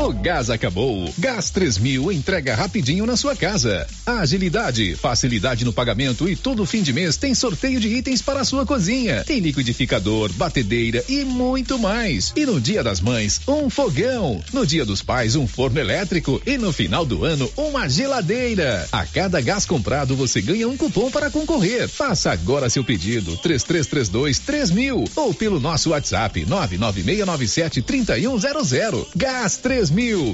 O 0.00 0.14
gás 0.14 0.48
acabou. 0.48 1.12
Gás 1.18 1.50
3000 1.50 2.10
entrega 2.10 2.54
rapidinho 2.54 3.04
na 3.04 3.18
sua 3.18 3.36
casa. 3.36 3.86
Agilidade, 4.06 4.96
facilidade 4.96 5.62
no 5.62 5.74
pagamento 5.74 6.26
e 6.26 6.34
todo 6.34 6.64
fim 6.64 6.82
de 6.82 6.90
mês 6.90 7.18
tem 7.18 7.34
sorteio 7.34 7.78
de 7.78 7.88
itens 7.88 8.22
para 8.22 8.40
a 8.40 8.44
sua 8.44 8.64
cozinha. 8.64 9.22
Tem 9.24 9.40
liquidificador, 9.40 10.32
batedeira 10.32 11.04
e 11.06 11.22
muito 11.22 11.78
mais. 11.78 12.32
E 12.34 12.46
no 12.46 12.58
Dia 12.58 12.82
das 12.82 12.98
Mães, 12.98 13.42
um 13.46 13.68
fogão. 13.68 14.42
No 14.54 14.64
Dia 14.64 14.86
dos 14.86 15.02
Pais, 15.02 15.36
um 15.36 15.46
forno 15.46 15.78
elétrico 15.78 16.40
e 16.46 16.56
no 16.56 16.72
final 16.72 17.04
do 17.04 17.22
ano, 17.22 17.52
uma 17.54 17.86
geladeira. 17.86 18.88
A 18.90 19.04
cada 19.04 19.38
gás 19.42 19.66
comprado 19.66 20.16
você 20.16 20.40
ganha 20.40 20.66
um 20.66 20.78
cupom 20.78 21.10
para 21.10 21.30
concorrer. 21.30 21.86
Faça 21.90 22.32
agora 22.32 22.70
seu 22.70 22.82
pedido 22.82 23.36
3332 23.36 24.38
3000 24.38 25.04
ou 25.14 25.34
pelo 25.34 25.60
nosso 25.60 25.90
WhatsApp 25.90 26.46
99697 26.46 27.82
3100. 27.82 29.06
Gás 29.14 29.58
3000 29.58 29.89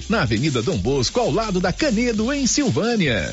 na 0.08 0.22
Avenida 0.22 0.62
Dom 0.62 0.76
Bosco, 0.76 1.18
ao 1.18 1.30
lado 1.30 1.60
da 1.60 1.72
Canedo, 1.72 2.32
em 2.32 2.46
Silvânia. 2.46 3.32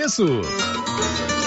preço. 0.00 1.39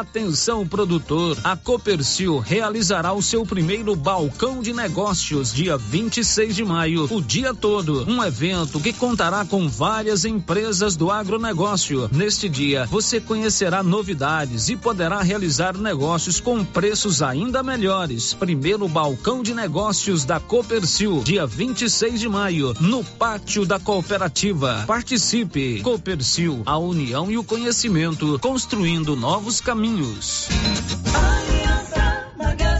Atenção 0.00 0.66
produtor, 0.66 1.36
a 1.44 1.54
Copercil 1.54 2.38
realizará 2.38 3.12
o 3.12 3.20
seu 3.20 3.44
primeiro 3.44 3.94
balcão 3.94 4.62
de 4.62 4.72
negócios 4.72 5.52
dia 5.52 5.76
26 5.76 6.56
de 6.56 6.64
maio, 6.64 7.06
o 7.10 7.20
dia 7.20 7.52
todo. 7.52 8.08
Um 8.08 8.24
evento 8.24 8.80
que 8.80 8.94
contará 8.94 9.44
com 9.44 9.68
várias 9.68 10.24
empresas 10.24 10.96
do 10.96 11.10
agronegócio. 11.10 12.08
Neste 12.10 12.48
dia, 12.48 12.86
você 12.86 13.20
conhecerá 13.20 13.82
novidades 13.82 14.70
e 14.70 14.76
poderá 14.76 15.20
realizar 15.20 15.76
negócios 15.76 16.40
com 16.40 16.64
preços 16.64 17.20
ainda 17.20 17.62
melhores. 17.62 18.32
Primeiro 18.32 18.88
balcão 18.88 19.42
de 19.42 19.52
negócios 19.52 20.24
da 20.24 20.40
Copercil, 20.40 21.22
dia 21.22 21.46
26 21.46 22.18
de 22.18 22.28
maio, 22.28 22.74
no 22.80 23.04
pátio 23.04 23.66
da 23.66 23.78
cooperativa. 23.78 24.82
Participe. 24.86 25.82
Copercil, 25.82 26.62
a 26.64 26.78
união 26.78 27.30
e 27.30 27.36
o 27.36 27.44
conhecimento, 27.44 28.38
construindo 28.38 29.14
novos 29.14 29.60
caminhos 29.60 29.89
caminhos. 29.90 30.48
Aliança. 31.14 32.79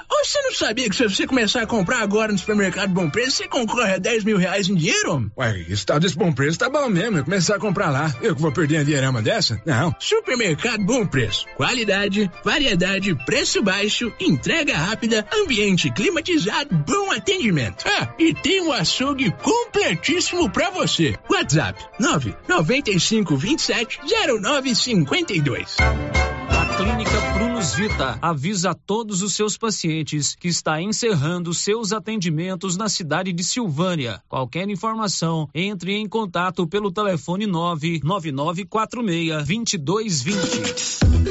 você 0.23 0.41
não 0.41 0.53
sabia 0.53 0.89
que 0.89 0.95
se 0.95 1.03
você 1.03 1.25
começar 1.25 1.61
a 1.61 1.67
comprar 1.67 2.01
agora 2.01 2.31
no 2.31 2.37
supermercado 2.37 2.91
Bom 2.91 3.09
Preço, 3.09 3.37
você 3.37 3.47
concorre 3.47 3.93
a 3.93 3.97
10 3.97 4.23
mil 4.23 4.37
reais 4.37 4.69
em 4.69 4.75
dinheiro? 4.75 5.31
Ué, 5.37 5.65
esse 5.67 5.85
tal 5.85 5.99
desse 5.99 6.15
Bom 6.15 6.31
Preço 6.31 6.59
tá 6.59 6.69
bom 6.69 6.87
mesmo. 6.89 7.17
Eu 7.17 7.23
começar 7.23 7.55
a 7.55 7.59
comprar 7.59 7.89
lá. 7.89 8.13
Eu 8.21 8.35
que 8.35 8.41
vou 8.41 8.51
perder 8.51 8.77
a 8.77 8.83
dinheirama 8.83 9.21
dessa? 9.21 9.61
Não. 9.65 9.93
Supermercado 9.99 10.83
Bom 10.85 11.05
Preço. 11.05 11.45
Qualidade, 11.55 12.29
variedade, 12.43 13.15
preço 13.25 13.63
baixo, 13.63 14.13
entrega 14.19 14.77
rápida, 14.77 15.25
ambiente 15.33 15.91
climatizado, 15.91 16.75
bom 16.85 17.11
atendimento. 17.11 17.83
Ah, 17.87 18.13
e 18.19 18.33
tem 18.33 18.61
um 18.61 18.71
açougue 18.71 19.31
completíssimo 19.41 20.49
pra 20.49 20.69
você. 20.69 21.15
WhatsApp 21.29 21.83
995 21.99 23.35
27 23.35 23.99
0952. 24.41 25.77
A 25.79 26.65
Clínica 26.75 27.21
Vita 27.61 28.17
avisa 28.23 28.71
a 28.71 28.73
todos 28.73 29.21
os 29.21 29.35
seus 29.35 29.55
pacientes 29.55 30.33
que 30.33 30.47
está 30.47 30.81
encerrando 30.81 31.53
seus 31.53 31.93
atendimentos 31.93 32.75
na 32.75 32.89
cidade 32.89 33.31
de 33.31 33.43
Silvânia. 33.43 34.19
Qualquer 34.27 34.67
informação, 34.67 35.47
entre 35.53 35.93
em 35.93 36.09
contato 36.09 36.65
pelo 36.65 36.91
telefone 36.91 37.45
99946 37.45 39.45
2220. 39.45 41.30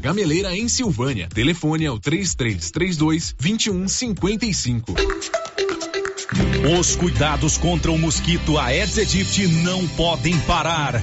Gameleira, 0.00 0.56
em 0.56 0.68
Silvânia. 0.68 1.28
Telefone 1.28 1.84
é 1.84 1.90
o 1.90 1.98
3332 1.98 3.34
2155. 3.38 4.94
Os 6.78 6.96
cuidados 6.96 7.56
contra 7.58 7.92
o 7.92 7.98
mosquito 7.98 8.58
Aedes 8.58 8.98
aegypti 8.98 9.46
não 9.46 9.86
podem 9.88 10.38
parar. 10.40 11.02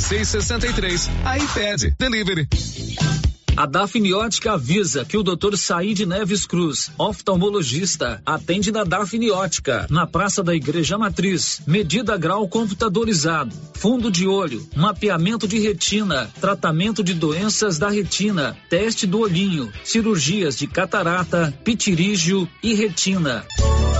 56 0.00 0.28
63. 0.28 1.10
iPad 1.42 1.94
Delivery. 1.98 2.48
A 3.56 3.66
Dafniótica 3.66 4.52
avisa 4.52 5.04
que 5.04 5.16
o 5.16 5.22
Dr. 5.24 5.56
Saíde 5.56 6.06
Neves 6.06 6.46
Cruz, 6.46 6.92
oftalmologista, 6.96 8.22
atende 8.24 8.70
na 8.70 8.84
Dafniótica, 8.84 9.84
na 9.90 10.06
Praça 10.06 10.44
da 10.44 10.54
Igreja 10.54 10.96
Matriz. 10.96 11.60
Medida 11.66 12.16
grau 12.16 12.48
computadorizado, 12.48 13.52
fundo 13.74 14.12
de 14.12 14.28
olho, 14.28 14.64
mapeamento 14.76 15.48
de 15.48 15.58
retina, 15.58 16.30
tratamento 16.40 17.02
de 17.02 17.14
doenças 17.14 17.80
da 17.80 17.88
retina, 17.88 18.56
teste 18.70 19.08
do 19.08 19.18
olhinho, 19.18 19.72
cirurgias 19.82 20.56
de 20.56 20.68
catarata, 20.68 21.52
pitirígio 21.64 22.48
e 22.62 22.74
retina. 22.74 23.44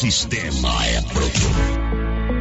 Sistema 0.00 0.86
é 0.86 1.02
pronto. 1.02 1.79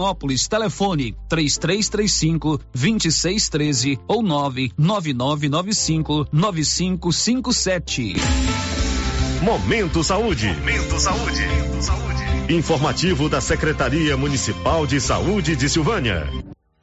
Vianópolis. 0.00 0.48
Telefone 0.48 1.14
3335 1.28 2.58
2613 2.72 4.00
ou 4.08 4.22
99995 4.22 6.26
9557. 6.32 8.14
Momento 9.42 10.02
Saúde. 10.02 10.46
Momento 10.48 10.98
Saúde. 10.98 11.42
Informativo 12.48 13.28
da 13.28 13.42
Secretaria 13.42 14.16
Municipal 14.16 14.86
de 14.86 14.98
Saúde 15.00 15.54
de 15.54 15.68
Silvânia. 15.68 16.26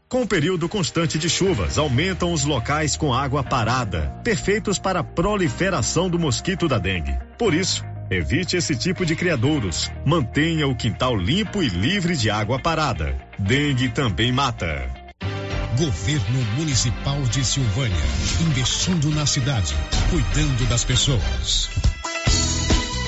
Com 0.08 0.22
o 0.22 0.28
período 0.28 0.70
constante 0.70 1.20
de 1.20 1.30
chuvas, 1.30 1.78
aumentam 1.78 2.32
os 2.32 2.46
locais 2.46 2.96
com 2.96 3.14
água 3.14 3.44
parada, 3.44 4.18
perfeitos 4.24 4.80
para 4.80 5.02
a 5.02 5.04
proliferação 5.04 6.10
do 6.10 6.18
mosquito 6.18 6.66
da 6.66 6.78
dengue. 6.78 7.14
Por 7.38 7.54
isso, 7.54 7.84
evite 8.10 8.58
esse 8.58 8.76
tipo 8.76 9.06
de 9.06 9.16
criadouros. 9.16 9.92
Mantenha 10.06 10.68
o 10.68 10.76
quintal 10.76 11.16
limpo 11.16 11.62
e 11.62 11.68
livre 11.68 12.16
de 12.16 12.30
água 12.30 12.60
parada. 12.60 13.16
Dengue 13.38 13.90
também 13.90 14.32
mata. 14.32 14.90
Governo 15.78 16.42
Municipal 16.58 17.22
de 17.24 17.46
Silvânia, 17.46 17.96
investindo 18.50 19.12
na 19.12 19.28
cidade, 19.28 19.76
cuidando 20.10 20.68
das 20.68 20.84
pessoas. 20.84 21.70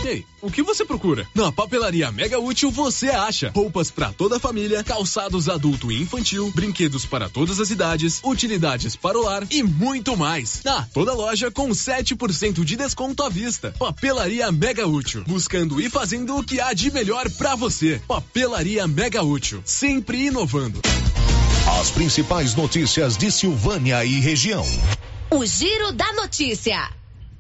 Ei, 0.10 0.26
o 0.42 0.50
que 0.50 0.64
você 0.64 0.84
procura? 0.84 1.28
Na 1.36 1.52
Papelaria 1.52 2.12
Mega 2.12 2.40
Útil 2.40 2.72
você 2.72 3.10
acha 3.10 3.52
roupas 3.54 3.92
para 3.92 4.12
toda 4.12 4.38
a 4.38 4.40
família, 4.40 4.84
calçados 4.84 5.48
adulto 5.48 5.92
e 5.92 6.02
infantil, 6.02 6.52
brinquedos 6.56 7.06
para 7.06 7.30
todas 7.30 7.60
as 7.60 7.70
idades, 7.70 8.20
utilidades 8.24 8.96
para 8.96 9.20
o 9.20 9.22
lar 9.22 9.46
e 9.52 9.62
muito 9.62 10.18
mais. 10.18 10.64
Na 10.64 10.82
toda 10.92 11.14
loja 11.14 11.52
com 11.52 11.70
7% 11.70 12.64
de 12.64 12.76
desconto 12.76 13.22
à 13.22 13.30
vista. 13.30 13.72
Papelaria 13.78 14.52
Mega 14.52 14.88
Útil, 14.88 15.24
buscando 15.28 15.80
e 15.80 15.92
fazendo 15.92 16.38
o 16.38 16.44
que 16.44 16.60
há 16.60 16.74
de 16.74 16.90
melhor 16.90 17.30
para 17.34 17.54
você. 17.54 18.02
Papelaria 18.08 18.88
Mega 18.88 19.22
Útil, 19.22 19.62
sempre 19.64 20.26
inovando. 20.26 20.82
As 21.80 21.92
principais 21.92 22.56
notícias 22.56 23.16
de 23.16 23.32
Silvânia 23.32 24.04
e 24.04 24.20
região. 24.20 24.66
O 25.30 25.46
Giro 25.46 25.92
da 25.92 26.12
Notícia. 26.14 26.98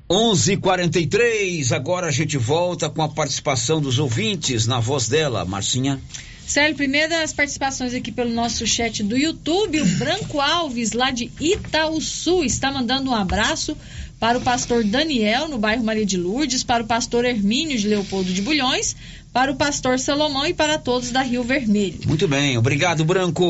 11:43. 0.10 1.72
Agora 1.72 2.08
a 2.08 2.12
gente 2.12 2.38
volta 2.38 2.90
com 2.90 3.04
a 3.04 3.10
participação 3.10 3.80
dos 3.80 4.00
ouvintes 4.00 4.66
na 4.66 4.80
voz 4.80 5.08
dela, 5.08 5.46
Marcinha. 5.46 6.00
Célio, 6.48 6.76
primeiras 6.76 7.32
participações 7.32 7.94
aqui 7.94 8.12
pelo 8.12 8.32
nosso 8.32 8.66
chat 8.66 9.04
do 9.04 9.16
YouTube. 9.16 9.82
O 9.82 9.86
Branco 9.86 10.40
Alves, 10.40 10.94
lá 10.94 11.12
de 11.12 11.30
Itaúsu, 11.40 12.44
está 12.44 12.72
mandando 12.72 13.12
um 13.12 13.14
abraço 13.14 13.78
para 14.20 14.40
o 14.40 14.42
pastor 14.42 14.84
Daniel, 14.84 15.48
no 15.48 15.60
bairro 15.60 15.84
Maria 15.84 16.06
de 16.06 16.18
Lourdes, 16.18 16.64
para 16.64 16.84
o 16.84 16.88
pastor 16.88 17.24
Hermínio 17.24 17.78
de 17.78 17.88
Leopoldo 17.88 18.34
de 18.34 18.42
Bulhões, 18.42 18.96
para 19.32 19.52
o 19.52 19.56
pastor 19.56 20.00
Salomão 20.00 20.48
e 20.48 20.54
para 20.54 20.80
todos 20.80 21.12
da 21.12 21.22
Rio 21.22 21.44
Vermelho. 21.44 22.00
Muito 22.08 22.28
bem, 22.28 22.58
obrigado, 22.58 23.06
Branco. 23.06 23.48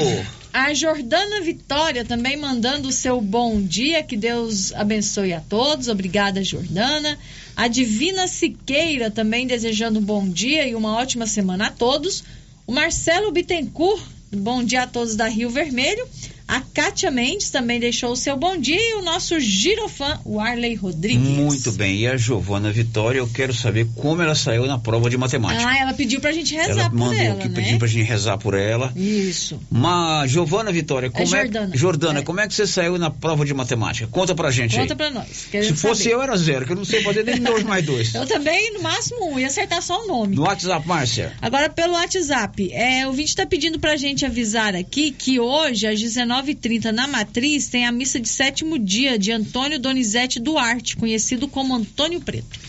A 0.51 0.73
Jordana 0.73 1.41
Vitória 1.41 2.03
também 2.03 2.35
mandando 2.35 2.89
o 2.89 2.91
seu 2.91 3.21
bom 3.21 3.61
dia, 3.61 4.01
que 4.01 4.17
Deus 4.17 4.73
abençoe 4.73 5.31
a 5.31 5.39
todos. 5.39 5.87
Obrigada, 5.87 6.43
Jordana. 6.43 7.19
A 7.55 7.67
Divina 7.67 8.27
Siqueira 8.27 9.11
também 9.11 9.45
desejando 9.45 9.99
um 9.99 10.03
bom 10.03 10.27
dia 10.27 10.67
e 10.67 10.73
uma 10.73 10.95
ótima 10.95 11.27
semana 11.27 11.67
a 11.67 11.71
todos. 11.71 12.23
O 12.65 12.71
Marcelo 12.71 13.31
Bittencourt, 13.31 14.01
bom 14.31 14.63
dia 14.63 14.83
a 14.83 14.87
todos 14.87 15.15
da 15.15 15.27
Rio 15.27 15.51
Vermelho. 15.51 16.07
A 16.49 16.61
Kátia 16.61 17.11
Mendes 17.11 17.51
também 17.51 17.79
deixou 17.79 18.11
o 18.11 18.15
seu 18.15 18.35
bom 18.35 18.57
dia 18.57 18.75
e 18.75 18.95
o 18.95 19.03
nosso 19.03 19.39
girofã, 19.39 20.19
o 20.25 20.39
Arley 20.39 20.73
Rodrigues. 20.73 21.19
Muito 21.19 21.71
bem, 21.73 21.97
e 21.97 22.07
a 22.07 22.17
Giovana 22.17 22.71
Vitória, 22.71 23.19
eu 23.19 23.27
quero 23.27 23.53
saber 23.53 23.87
como 23.95 24.19
ela 24.19 24.33
saiu 24.33 24.65
na 24.65 24.79
prova 24.79 25.11
de 25.11 25.15
matemática. 25.15 25.69
Ah, 25.69 25.77
ela 25.77 25.93
pediu 25.93 26.19
pra 26.19 26.31
gente 26.31 26.55
rezar 26.55 26.71
ela 26.71 26.89
por 26.89 26.97
mandou 26.97 27.13
ela, 27.13 27.35
que 27.35 27.49
né? 27.49 27.53
pediu 27.53 27.77
pra 27.77 27.87
gente 27.87 28.01
rezar 28.03 28.39
por 28.39 28.55
ela. 28.55 28.91
Isso. 28.95 29.61
Mas, 29.69 30.31
Giovana 30.31 30.71
Vitória, 30.71 31.11
como 31.11 31.35
é, 31.35 31.41
Jordana. 31.41 31.77
Jordana, 31.77 32.23
como 32.23 32.39
é 32.39 32.47
que 32.47 32.55
você 32.55 32.65
saiu 32.65 32.97
na 32.97 33.11
prova 33.11 33.45
de 33.45 33.53
matemática? 33.53 34.07
Conta 34.07 34.33
pra 34.33 34.49
gente 34.49 34.75
Conta 34.75 34.93
aí. 34.93 34.97
pra 34.97 35.11
nós. 35.11 35.27
Se 35.51 35.75
fosse 35.75 36.05
saber. 36.05 36.15
eu, 36.15 36.21
era 36.23 36.35
zero, 36.35 36.65
que 36.65 36.71
eu 36.71 36.75
não 36.75 36.83
sei 36.83 37.03
fazer 37.03 37.23
nem 37.25 37.39
dois 37.39 37.63
mais 37.63 37.85
dois. 37.85 38.11
Eu 38.15 38.25
também, 38.25 38.73
no 38.73 38.81
máximo 38.81 39.33
um, 39.33 39.37
ia 39.37 39.45
acertar 39.45 39.83
só 39.83 40.03
o 40.03 40.07
nome. 40.07 40.35
No 40.35 40.41
WhatsApp, 40.41 40.87
Márcia. 40.87 41.31
Agora, 41.39 41.69
pelo 41.69 41.93
WhatsApp, 41.93 42.71
é, 42.73 43.07
o 43.07 43.11
vídeo 43.11 43.29
está 43.29 43.45
pedindo 43.45 43.79
pra 43.79 43.95
gente 43.95 44.25
avisar 44.25 44.75
aqui 44.75 45.11
que 45.11 45.39
hoje, 45.39 45.85
às 45.85 45.99
19h30, 46.43 46.91
na 46.91 47.07
Matriz, 47.07 47.67
tem 47.67 47.85
a 47.85 47.91
missa 47.91 48.19
de 48.19 48.27
sétimo 48.27 48.79
dia 48.79 49.17
de 49.17 49.31
Antônio 49.31 49.79
Donizete 49.79 50.39
Duarte, 50.39 50.95
conhecido 50.95 51.47
como 51.47 51.75
Antônio 51.75 52.21
Preto. 52.21 52.59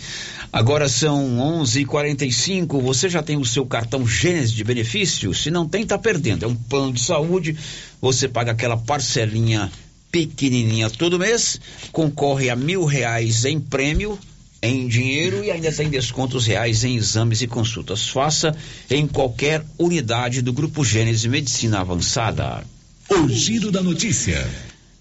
Agora 0.52 0.88
são 0.88 1.38
11:45. 1.38 2.80
Você 2.80 3.08
já 3.08 3.22
tem 3.22 3.36
o 3.36 3.44
seu 3.44 3.64
cartão 3.64 4.06
Gênesis 4.06 4.52
de 4.52 4.64
benefício? 4.64 5.32
Se 5.32 5.50
não 5.50 5.68
tem, 5.68 5.86
tá 5.86 5.96
perdendo. 5.96 6.44
É 6.44 6.48
um 6.48 6.56
plano 6.56 6.92
de 6.92 7.00
saúde. 7.00 7.56
Você 8.00 8.28
paga 8.28 8.50
aquela 8.50 8.76
parcelinha 8.76 9.70
pequenininha 10.10 10.90
todo 10.90 11.20
mês, 11.20 11.60
concorre 11.92 12.50
a 12.50 12.56
mil 12.56 12.84
reais 12.84 13.44
em 13.44 13.60
prêmio 13.60 14.18
em 14.60 14.88
dinheiro 14.88 15.44
e 15.44 15.52
ainda 15.52 15.70
tem 15.70 15.88
descontos 15.88 16.46
reais 16.46 16.82
em 16.82 16.96
exames 16.96 17.40
e 17.42 17.46
consultas. 17.46 18.08
Faça 18.08 18.54
em 18.90 19.06
qualquer 19.06 19.64
unidade 19.78 20.42
do 20.42 20.52
Grupo 20.52 20.84
Gênesis 20.84 21.24
Medicina 21.26 21.80
Avançada. 21.80 22.64
O 23.12 23.28
giro 23.28 23.72
da 23.72 23.82
notícia. 23.82 24.38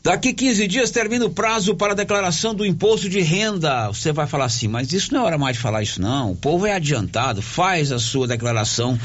Daqui 0.01 0.33
15 0.33 0.65
dias 0.65 0.91
termina 0.91 1.25
o 1.25 1.29
prazo 1.29 1.75
para 1.75 1.91
a 1.91 1.95
declaração 1.95 2.55
do 2.55 2.65
imposto 2.65 3.09
de 3.09 3.19
renda. 3.19 3.87
Você 3.87 4.13
vai 4.13 4.25
falar 4.25 4.45
assim, 4.45 4.65
mas 4.65 4.93
isso 4.93 5.13
não 5.13 5.21
é 5.21 5.23
hora 5.25 5.37
mais 5.37 5.57
de 5.57 5.61
falar 5.61 5.83
isso, 5.83 6.01
não. 6.01 6.31
O 6.31 6.35
povo 6.37 6.65
é 6.65 6.71
adiantado, 6.71 7.41
faz 7.41 7.91
a 7.91 7.99
sua 7.99 8.25
declaração 8.25 8.97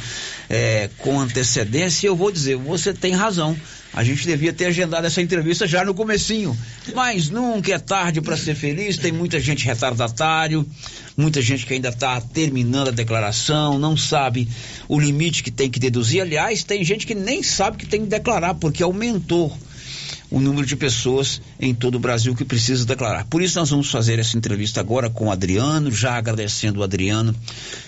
é, 0.49 0.89
com 0.99 1.19
antecedência. 1.19 2.07
E 2.07 2.09
eu 2.09 2.15
vou 2.15 2.31
dizer, 2.31 2.55
você 2.55 2.95
tem 2.95 3.13
razão. 3.13 3.57
A 3.93 4.05
gente 4.05 4.25
devia 4.25 4.53
ter 4.53 4.67
agendado 4.67 5.05
essa 5.05 5.21
entrevista 5.21 5.67
já 5.67 5.85
no 5.85 5.95
comecinho. 5.95 6.57
Mas 6.95 7.29
nunca 7.29 7.75
é 7.75 7.79
tarde 7.79 8.21
para 8.21 8.37
ser 8.37 8.55
feliz. 8.55 8.97
Tem 8.97 9.11
muita 9.11 9.41
gente 9.41 9.65
retardatário, 9.65 10.65
muita 11.17 11.43
gente 11.43 11.67
que 11.67 11.75
ainda 11.75 11.89
está 11.89 12.21
terminando 12.21 12.89
a 12.89 12.93
declaração, 12.93 13.81
não 13.81 13.97
sabe 13.97 14.49
o 14.89 15.01
limite 15.01 15.43
que 15.43 15.51
tem 15.51 15.69
que 15.69 15.81
deduzir. 15.81 16.23
Aliás, 16.23 16.63
tem 16.63 16.85
gente 16.85 17.05
que 17.05 17.17
nem 17.17 17.43
sabe 17.43 17.79
que 17.79 17.87
tem 17.87 18.03
que 18.03 18.07
declarar, 18.07 18.55
porque 18.55 18.81
aumentou 18.81 19.57
o 20.35 20.41
número 20.41 20.67
de 20.67 20.75
pessoas 20.75 21.41
em 21.61 21.73
todo 21.73 21.95
o 21.95 22.01
Brasil 22.01 22.35
que 22.35 22.45
precisa 22.45 22.85
declarar. 22.85 23.25
Por 23.27 23.41
isso 23.41 23.57
nós 23.57 23.71
vamos 23.71 23.89
fazer 23.89 24.19
essa 24.19 24.37
entrevista 24.37 24.81
agora 24.81 25.09
com 25.09 25.29
o 25.29 25.31
Adriano, 25.31 25.93
já 25.93 26.17
agradecendo 26.17 26.81
o 26.81 26.83
Adriano 26.83 27.33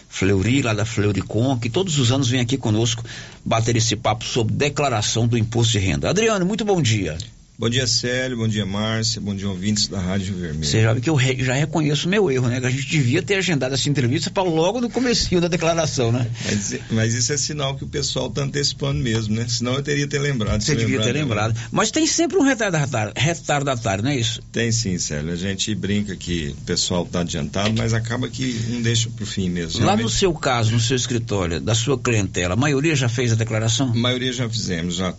Fleury, 0.08 0.62
lá 0.62 0.72
da 0.72 0.84
Fleuricon, 0.84 1.58
que 1.58 1.68
todos 1.68 1.98
os 1.98 2.12
anos 2.12 2.28
vem 2.28 2.38
aqui 2.40 2.56
conosco 2.56 3.02
bater 3.44 3.74
esse 3.74 3.96
papo 3.96 4.24
sobre 4.24 4.54
declaração 4.54 5.26
do 5.26 5.36
imposto 5.36 5.72
de 5.72 5.80
renda. 5.80 6.08
Adriano, 6.08 6.46
muito 6.46 6.64
bom 6.64 6.80
dia. 6.80 7.18
Bom 7.58 7.70
dia, 7.70 7.86
Célio. 7.86 8.36
Bom 8.36 8.46
dia, 8.46 8.66
Márcia. 8.66 9.18
Bom 9.18 9.34
dia, 9.34 9.48
ouvintes 9.48 9.88
da 9.88 9.98
Rádio 9.98 10.34
Vermelho. 10.36 10.62
Você 10.64 10.82
já 10.82 10.94
que 11.00 11.08
eu 11.08 11.14
re- 11.14 11.42
já 11.42 11.54
reconheço 11.54 12.06
o 12.06 12.10
meu 12.10 12.30
erro, 12.30 12.48
né? 12.48 12.60
Que 12.60 12.66
a 12.66 12.70
gente 12.70 12.86
devia 12.86 13.22
ter 13.22 13.36
agendado 13.36 13.74
essa 13.74 13.88
entrevista 13.88 14.30
para 14.30 14.42
logo 14.42 14.78
no 14.78 14.90
comecinho 14.90 15.40
da 15.40 15.48
declaração, 15.48 16.12
né? 16.12 16.26
Mas, 16.44 16.74
mas 16.90 17.14
isso 17.14 17.32
é 17.32 17.36
sinal 17.38 17.74
que 17.74 17.82
o 17.82 17.86
pessoal 17.86 18.26
está 18.26 18.42
antecipando 18.42 19.00
mesmo, 19.02 19.34
né? 19.34 19.46
Senão 19.48 19.72
eu 19.72 19.82
teria 19.82 20.06
ter 20.06 20.18
lembrado. 20.18 20.60
Você 20.60 20.74
devia 20.76 21.00
ter 21.00 21.12
lembrado. 21.12 21.48
lembrado. 21.54 21.68
Mas 21.72 21.90
tem 21.90 22.06
sempre 22.06 22.36
um 22.36 22.42
retardatário, 22.42 23.14
retardatário, 23.16 24.04
não 24.04 24.10
é 24.10 24.16
isso? 24.18 24.42
Tem 24.52 24.70
sim, 24.70 24.98
Célio. 24.98 25.32
A 25.32 25.36
gente 25.36 25.74
brinca 25.74 26.14
que 26.14 26.54
o 26.58 26.64
pessoal 26.66 27.04
está 27.04 27.20
adiantado, 27.20 27.72
mas 27.78 27.94
acaba 27.94 28.28
que 28.28 28.52
não 28.68 28.82
deixa 28.82 29.08
para 29.08 29.24
o 29.24 29.26
fim 29.26 29.48
mesmo. 29.48 29.82
Lá 29.82 29.96
no 29.96 30.10
seu 30.10 30.34
caso, 30.34 30.72
no 30.72 30.80
seu 30.80 30.94
escritório, 30.96 31.58
da 31.58 31.74
sua 31.74 31.98
clientela, 31.98 32.52
a 32.52 32.56
maioria 32.56 32.94
já 32.94 33.08
fez 33.08 33.32
a 33.32 33.34
declaração? 33.34 33.92
A 33.92 33.94
maioria 33.96 34.30
já 34.32 34.46
fizemos, 34.46 34.96
já, 34.96 35.14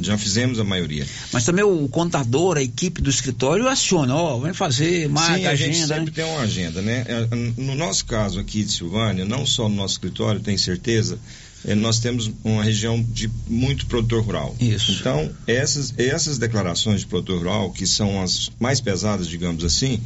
já 0.00 0.16
fizemos 0.16 0.58
a 0.58 0.64
maioria. 0.64 1.06
Mas 1.30 1.44
também 1.44 1.62
o 1.62 1.73
contador, 1.88 2.56
a 2.56 2.62
equipe 2.62 3.00
do 3.00 3.10
escritório 3.10 3.68
aciona, 3.68 4.14
ó, 4.14 4.38
vem 4.38 4.52
fazer, 4.52 5.08
marca 5.08 5.38
Sim, 5.38 5.46
a 5.46 5.54
gente 5.54 5.70
agenda, 5.70 5.86
sempre 5.86 6.04
né? 6.06 6.12
tem 6.14 6.24
uma 6.24 6.40
agenda, 6.40 6.82
né? 6.82 7.04
É, 7.06 7.28
No 7.60 7.74
nosso 7.74 8.04
caso 8.06 8.38
aqui 8.38 8.64
de 8.64 8.72
Silvânia, 8.72 9.24
não 9.24 9.44
só 9.44 9.68
no 9.68 9.76
nosso 9.76 9.94
escritório, 9.94 10.40
tenho 10.40 10.58
certeza, 10.58 11.18
é, 11.64 11.74
nós 11.74 11.98
temos 11.98 12.30
uma 12.44 12.62
região 12.62 13.02
de 13.02 13.30
muito 13.48 13.86
produtor 13.86 14.22
rural. 14.22 14.54
Isso. 14.60 14.92
Então, 14.92 15.30
essas, 15.46 15.94
essas 15.96 16.38
declarações 16.38 17.00
de 17.00 17.06
produtor 17.06 17.38
rural, 17.38 17.70
que 17.70 17.86
são 17.86 18.22
as 18.22 18.50
mais 18.60 18.80
pesadas, 18.80 19.26
digamos 19.26 19.64
assim, 19.64 20.00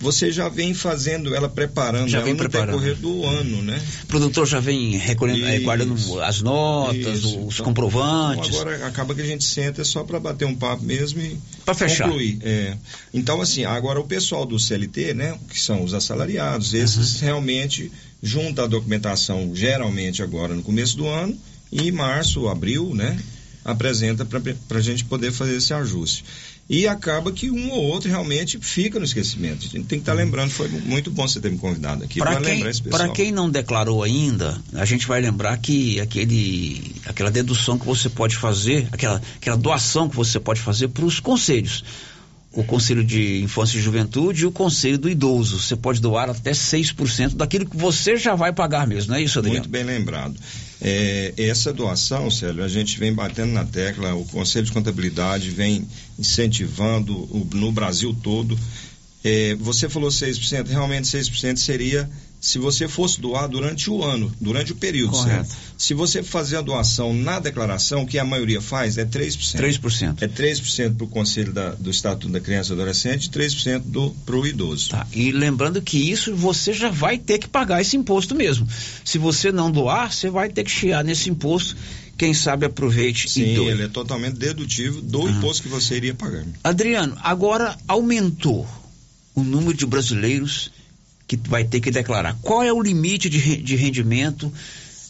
você 0.00 0.30
já 0.30 0.48
vem 0.48 0.72
fazendo 0.74 1.34
ela, 1.34 1.48
preparando 1.48 2.08
Já 2.08 2.18
ela 2.18 2.24
vem 2.26 2.34
no 2.34 2.38
preparando. 2.38 2.78
decorrer 2.78 2.94
do 2.96 3.24
ano, 3.24 3.62
né? 3.62 3.82
O 4.04 4.06
produtor 4.06 4.46
já 4.46 4.60
vem 4.60 4.96
recolhendo, 4.96 5.44
eh, 5.46 5.56
Isso, 5.56 5.64
guardando 5.64 6.20
as 6.22 6.40
notas, 6.40 7.18
Isso. 7.18 7.40
os 7.46 7.54
Então, 7.54 7.64
comprovantes. 7.66 8.48
então 8.48 8.60
agora 8.60 8.86
acaba 8.86 9.14
que 9.14 9.20
a 9.20 9.26
gente 9.26 9.42
senta 9.44 9.84
só 9.84 10.04
para 10.04 10.20
bater 10.20 10.44
um 10.44 10.54
papo 10.54 10.84
mesmo 10.84 11.20
e 11.20 11.36
Pra 11.64 11.74
fechar. 11.74 12.04
concluir. 12.04 12.38
É. 12.42 12.76
Então, 13.12 13.40
assim, 13.40 13.64
agora 13.64 13.98
o 13.98 14.04
pessoal 14.04 14.46
do 14.46 14.58
CLT, 14.58 15.14
né, 15.14 15.36
que 15.50 15.58
são 15.60 15.82
os 15.82 15.92
assalariados, 15.94 16.74
esses 16.74 17.18
realmente 17.20 17.90
junta 18.22 18.62
a 18.64 18.66
documentação 18.66 19.50
geralmente 19.54 20.22
agora 20.22 20.54
no 20.54 20.62
começo 20.62 20.96
do 20.96 21.06
ano 21.08 21.36
e 21.72 21.88
em 21.88 21.92
março, 21.92 22.48
abril, 22.48 22.94
né, 22.94 23.18
apresenta 23.64 24.24
para 24.24 24.78
a 24.78 24.80
gente 24.80 25.04
poder 25.04 25.32
fazer 25.32 25.56
esse 25.56 25.74
ajuste. 25.74 26.24
E 26.68 26.86
acaba 26.86 27.32
que 27.32 27.50
um 27.50 27.70
ou 27.70 27.82
outro 27.82 28.10
realmente 28.10 28.58
fica 28.58 28.98
no 28.98 29.04
esquecimento. 29.04 29.60
A 29.60 29.68
gente 29.68 29.86
tem 29.86 29.98
que 29.98 30.02
estar 30.02 30.12
lembrando, 30.12 30.50
foi 30.50 30.68
muito 30.68 31.10
bom 31.10 31.26
você 31.26 31.40
ter 31.40 31.50
me 31.50 31.56
convidado 31.56 32.04
aqui 32.04 32.18
para 32.18 32.32
Para 32.32 32.40
lembrar 32.40 32.70
esse 32.70 32.82
pessoal. 32.82 33.04
pra 33.04 33.14
quem 33.14 33.32
não 33.32 33.48
declarou 33.48 34.02
ainda, 34.02 34.60
a 34.74 34.84
gente 34.84 35.06
vai 35.06 35.18
lembrar 35.20 35.56
que 35.56 35.98
aquele, 35.98 36.94
aquela 37.06 37.30
dedução 37.30 37.78
que 37.78 37.86
você 37.86 38.10
pode 38.10 38.36
fazer, 38.36 38.86
aquela, 38.92 39.22
aquela 39.36 39.56
doação 39.56 40.10
que 40.10 40.16
você 40.16 40.38
pode 40.38 40.60
fazer 40.60 40.88
para 40.88 41.06
os 41.06 41.20
conselhos. 41.20 41.82
O 42.58 42.64
Conselho 42.64 43.04
de 43.04 43.40
Infância 43.40 43.78
e 43.78 43.80
Juventude 43.80 44.42
e 44.42 44.46
o 44.46 44.50
Conselho 44.50 44.98
do 44.98 45.08
Idoso. 45.08 45.60
Você 45.60 45.76
pode 45.76 46.00
doar 46.00 46.28
até 46.28 46.50
6% 46.50 47.36
daquilo 47.36 47.64
que 47.64 47.76
você 47.76 48.16
já 48.16 48.34
vai 48.34 48.52
pagar 48.52 48.84
mesmo, 48.84 49.12
não 49.12 49.18
é 49.18 49.22
isso, 49.22 49.38
Adriano? 49.38 49.60
Muito 49.60 49.70
bem 49.70 49.84
lembrado. 49.84 50.34
É, 50.80 51.32
essa 51.38 51.72
doação, 51.72 52.28
Célio, 52.30 52.64
a 52.64 52.68
gente 52.68 52.98
vem 52.98 53.12
batendo 53.12 53.52
na 53.52 53.64
tecla, 53.64 54.12
o 54.14 54.24
Conselho 54.24 54.66
de 54.66 54.72
Contabilidade 54.72 55.50
vem 55.50 55.86
incentivando 56.18 57.14
o- 57.16 57.46
no 57.54 57.70
Brasil 57.72 58.14
todo. 58.22 58.58
É, 59.24 59.54
você 59.56 59.88
falou 59.88 60.10
6%, 60.10 60.68
realmente 60.68 61.04
6% 61.08 61.56
seria 61.56 62.08
se 62.40 62.56
você 62.56 62.86
fosse 62.86 63.20
doar 63.20 63.48
durante 63.48 63.90
o 63.90 64.04
ano, 64.04 64.32
durante 64.40 64.70
o 64.70 64.76
período, 64.76 65.10
Correto. 65.10 65.48
certo? 65.48 65.60
Se 65.76 65.92
você 65.92 66.22
fazer 66.22 66.56
a 66.56 66.60
doação 66.60 67.12
na 67.12 67.40
declaração, 67.40 68.06
que 68.06 68.16
a 68.16 68.24
maioria 68.24 68.60
faz, 68.60 68.96
é 68.96 69.04
3%. 69.04 69.56
3%. 69.56 70.22
É 70.22 70.28
3% 70.28 70.94
para 70.94 71.04
o 71.04 71.08
Conselho 71.08 71.52
da- 71.52 71.74
do 71.74 71.90
Estatuto 71.90 72.32
da 72.32 72.38
Criança 72.40 72.70
e 72.72 72.74
Adolescente 72.74 73.24
e 73.24 73.30
3% 73.30 74.14
para 74.24 74.36
o 74.36 74.46
idoso. 74.46 74.90
Tá, 74.90 75.04
e 75.12 75.32
lembrando 75.32 75.82
que 75.82 75.98
isso 75.98 76.32
você 76.36 76.72
já 76.72 76.90
vai 76.90 77.18
ter 77.18 77.38
que 77.38 77.48
pagar 77.48 77.80
esse 77.80 77.96
imposto 77.96 78.36
mesmo. 78.36 78.68
Se 79.04 79.18
você 79.18 79.50
não 79.50 79.68
doar, 79.68 80.12
você 80.12 80.30
vai 80.30 80.48
ter 80.48 80.62
que 80.62 80.70
chiar 80.70 81.02
nesse 81.02 81.28
imposto. 81.28 81.76
Quem 82.16 82.34
sabe 82.34 82.66
aproveite 82.66 83.28
Sim, 83.30 83.52
e 83.52 83.54
doe. 83.56 83.68
ele 83.68 83.82
é 83.84 83.88
totalmente 83.88 84.34
dedutivo 84.36 85.00
do 85.00 85.28
imposto 85.28 85.62
que 85.64 85.68
você 85.68 85.96
iria 85.96 86.14
pagar. 86.14 86.44
Adriano, 86.64 87.16
agora 87.22 87.76
aumentou 87.86 88.66
o 89.38 89.44
número 89.44 89.76
de 89.76 89.86
brasileiros 89.86 90.70
que 91.26 91.36
vai 91.36 91.64
ter 91.64 91.80
que 91.80 91.90
declarar. 91.90 92.36
Qual 92.40 92.62
é 92.62 92.72
o 92.72 92.80
limite 92.80 93.28
de, 93.28 93.58
de 93.58 93.76
rendimento 93.76 94.52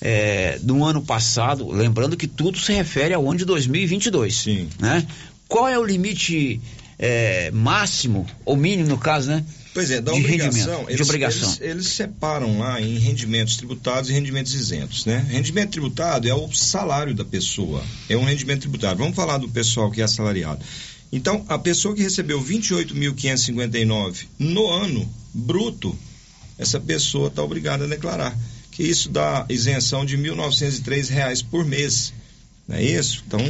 eh, 0.01 0.59
do 0.63 0.85
ano 0.85 1.03
passado? 1.03 1.71
Lembrando 1.71 2.17
que 2.17 2.27
tudo 2.27 2.59
se 2.59 2.73
refere 2.73 3.15
ao 3.15 3.29
ano 3.29 3.39
de 3.39 3.45
2022. 3.45 4.35
Sim. 4.35 4.69
Né? 4.79 5.07
Qual 5.47 5.69
é 5.69 5.79
o 5.79 5.85
limite 5.85 6.61
eh, 6.99 7.51
máximo, 7.53 8.27
ou 8.45 8.57
mínimo 8.57 8.89
no 8.89 8.99
caso, 8.99 9.29
né? 9.29 9.45
Pois 9.73 9.91
é, 9.93 10.01
da 10.01 10.11
de 10.11 10.19
obrigação, 10.19 10.59
rendimento, 10.59 10.89
eles, 10.89 10.97
de 10.97 11.03
obrigação. 11.03 11.49
Eles, 11.51 11.61
eles 11.61 11.87
separam 11.89 12.59
lá 12.59 12.81
em 12.81 12.99
rendimentos 12.99 13.57
tributados 13.57 14.11
e 14.11 14.13
rendimentos 14.13 14.53
isentos, 14.53 15.07
né? 15.07 15.25
Rendimento 15.31 15.71
tributado 15.71 16.29
é 16.29 16.35
o 16.35 16.53
salário 16.53 17.15
da 17.15 17.25
pessoa, 17.25 17.85
é 18.09 18.17
um 18.17 18.25
rendimento 18.25 18.63
tributado. 18.63 18.99
Vamos 18.99 19.15
falar 19.15 19.39
do 19.39 19.49
pessoal 19.49 19.89
que 19.91 20.01
é 20.01 20.05
assalariado. 20.05 20.65
Então, 21.11 21.45
a 21.49 21.59
pessoa 21.59 21.95
que 21.95 22.03
recebeu 22.03 22.43
28.559 22.43 24.27
no 24.39 24.71
ano 24.71 25.09
bruto, 25.33 25.97
essa 26.59 26.79
pessoa 26.79 27.29
está 27.29 27.43
obrigada 27.43 27.85
a 27.85 27.89
declarar. 27.89 28.37
Que 28.71 28.83
isso 28.83 29.09
dá 29.09 29.47
isenção 29.49 30.05
de 30.05 30.17
1.903 30.17 31.09
reais 31.09 31.43
por 31.43 31.65
mês. 31.65 32.13
Não 32.67 32.77
é 32.77 32.83
isso? 32.85 33.25
Então, 33.27 33.41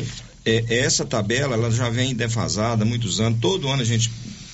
é, 0.44 0.64
essa 0.68 1.04
tabela 1.04 1.54
ela 1.54 1.70
já 1.70 1.90
vem 1.90 2.14
defasada 2.14 2.84
há 2.84 2.86
muitos 2.86 3.20
anos. 3.20 3.40
Todo 3.40 3.68
ano 3.68 3.82
a 3.82 3.84
gente 3.84 4.11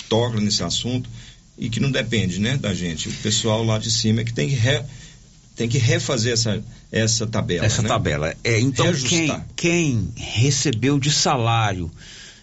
toca 0.08 0.40
nesse 0.40 0.62
assunto 0.62 1.08
e 1.56 1.68
que 1.68 1.80
não 1.80 1.90
depende 1.90 2.40
né, 2.40 2.56
da 2.56 2.74
gente. 2.74 3.08
O 3.08 3.12
pessoal 3.12 3.62
lá 3.64 3.78
de 3.78 3.90
cima 3.90 4.22
é 4.22 4.24
que 4.24 4.32
tem 4.32 4.48
que, 4.48 4.54
re, 4.54 4.82
tem 5.54 5.68
que 5.68 5.78
refazer 5.78 6.32
essa, 6.32 6.62
essa 6.90 7.26
tabela. 7.26 7.64
Essa 7.64 7.82
né? 7.82 7.88
tabela. 7.88 8.34
É, 8.42 8.58
então, 8.58 8.92
quem, 8.92 9.42
quem 9.54 10.08
recebeu 10.16 10.98
de 10.98 11.10
salário, 11.10 11.90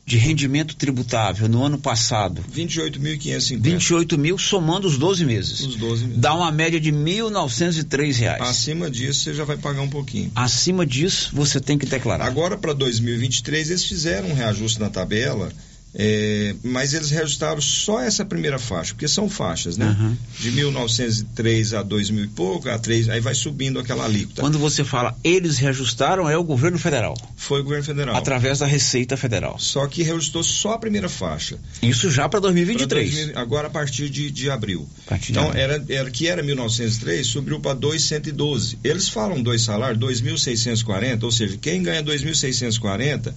de 0.06 0.18
rendimento 0.18 0.76
tributável 0.76 1.48
no 1.48 1.64
ano 1.64 1.78
passado, 1.78 2.44
28.550. 2.54 3.62
28 3.62 4.18
mil 4.18 4.38
somando 4.38 4.88
os 4.88 4.98
12 4.98 5.26
meses. 5.26 5.60
Os 5.62 5.76
12 5.76 6.06
meses. 6.06 6.20
Dá 6.20 6.34
uma 6.34 6.52
média 6.52 6.80
de 6.80 6.92
1.903 6.92 8.18
reais. 8.18 8.42
Acima 8.42 8.90
disso, 8.90 9.22
você 9.22 9.34
já 9.34 9.44
vai 9.44 9.58
pagar 9.58 9.82
um 9.82 9.90
pouquinho. 9.90 10.32
Acima 10.36 10.86
disso, 10.86 11.30
você 11.34 11.60
tem 11.60 11.78
que 11.78 11.86
declarar. 11.86 12.26
Agora, 12.26 12.58
para 12.58 12.74
2023, 12.74 13.70
eles 13.70 13.86
fizeram 13.86 14.30
um 14.30 14.34
reajuste 14.34 14.80
na 14.80 14.90
tabela, 14.90 15.52
é, 15.94 16.56
mas 16.64 16.94
eles 16.94 17.10
reajustaram 17.10 17.60
só 17.60 18.00
essa 18.00 18.24
primeira 18.24 18.58
faixa, 18.58 18.94
porque 18.94 19.08
são 19.10 19.30
faixas, 19.30 19.78
né? 19.78 19.96
Uhum. 20.00 20.18
De 20.40 20.52
1903 20.52 21.74
a 21.74 21.84
2000 21.84 22.24
e 22.24 22.28
pouco, 22.30 22.70
a 22.70 22.80
3, 22.80 23.10
aí 23.10 23.20
vai 23.20 23.36
subindo 23.36 23.78
aquela 23.78 24.06
alíquota. 24.06 24.42
Quando 24.42 24.58
você 24.58 24.86
fala 24.86 25.18
eles 25.22 25.58
reajustaram, 25.58 26.30
é 26.30 26.38
o 26.38 26.44
governo 26.44 26.80
federal. 26.80 27.18
Foi 27.36 27.60
o 27.60 27.64
governo 27.64 27.84
federal. 27.84 28.16
Através 28.16 28.60
da 28.60 28.66
Receita 28.66 29.18
Federal. 29.18 29.60
Só 29.60 29.86
que 29.86 30.02
reajustou 30.02 30.44
só 30.44 30.74
a 30.74 30.80
primeira 30.80 31.10
faixa. 31.10 31.58
Isso 31.82 32.10
já 32.10 32.30
para 32.30 32.40
2023. 32.40 33.10
Pra 33.10 33.18
2000 33.24 33.42
agora 33.42 33.68
a 33.68 33.72
partir 33.72 34.10
de, 34.10 34.32
de 34.32 34.50
abril. 34.50 34.88
Partir 35.06 35.34
de 35.34 35.40
então, 35.40 35.50
abril. 35.50 35.62
era, 35.62 35.86
era 35.90 36.10
que 36.10 36.28
era 36.28 36.42
1903, 36.42 37.28
subiu 37.28 37.60
para 37.60 37.74
212. 37.74 38.80
Eles 38.82 39.10
falam 39.10 39.44
dois 39.44 39.62
salários, 39.64 40.00
2.640, 40.00 41.24
ou 41.24 41.32
seja, 41.32 41.58
quem 41.58 41.84
ganha 41.84 42.02
2.640 42.02 43.34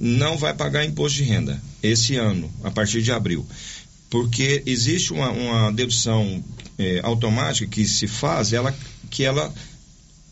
não 0.00 0.38
vai 0.38 0.54
pagar 0.54 0.84
imposto 0.84 1.18
de 1.18 1.24
renda 1.24 1.60
esse 1.82 2.14
ano, 2.14 2.48
a 2.62 2.70
partir 2.70 3.02
de 3.02 3.10
abril. 3.10 3.44
Porque 4.08 4.62
existe 4.64 5.12
uma, 5.12 5.30
uma 5.30 5.72
dedução 5.72 6.42
eh, 6.78 7.00
automática 7.02 7.68
que 7.68 7.84
se 7.84 8.06
faz, 8.06 8.52
ela, 8.52 8.74
que 9.10 9.24
ela 9.24 9.52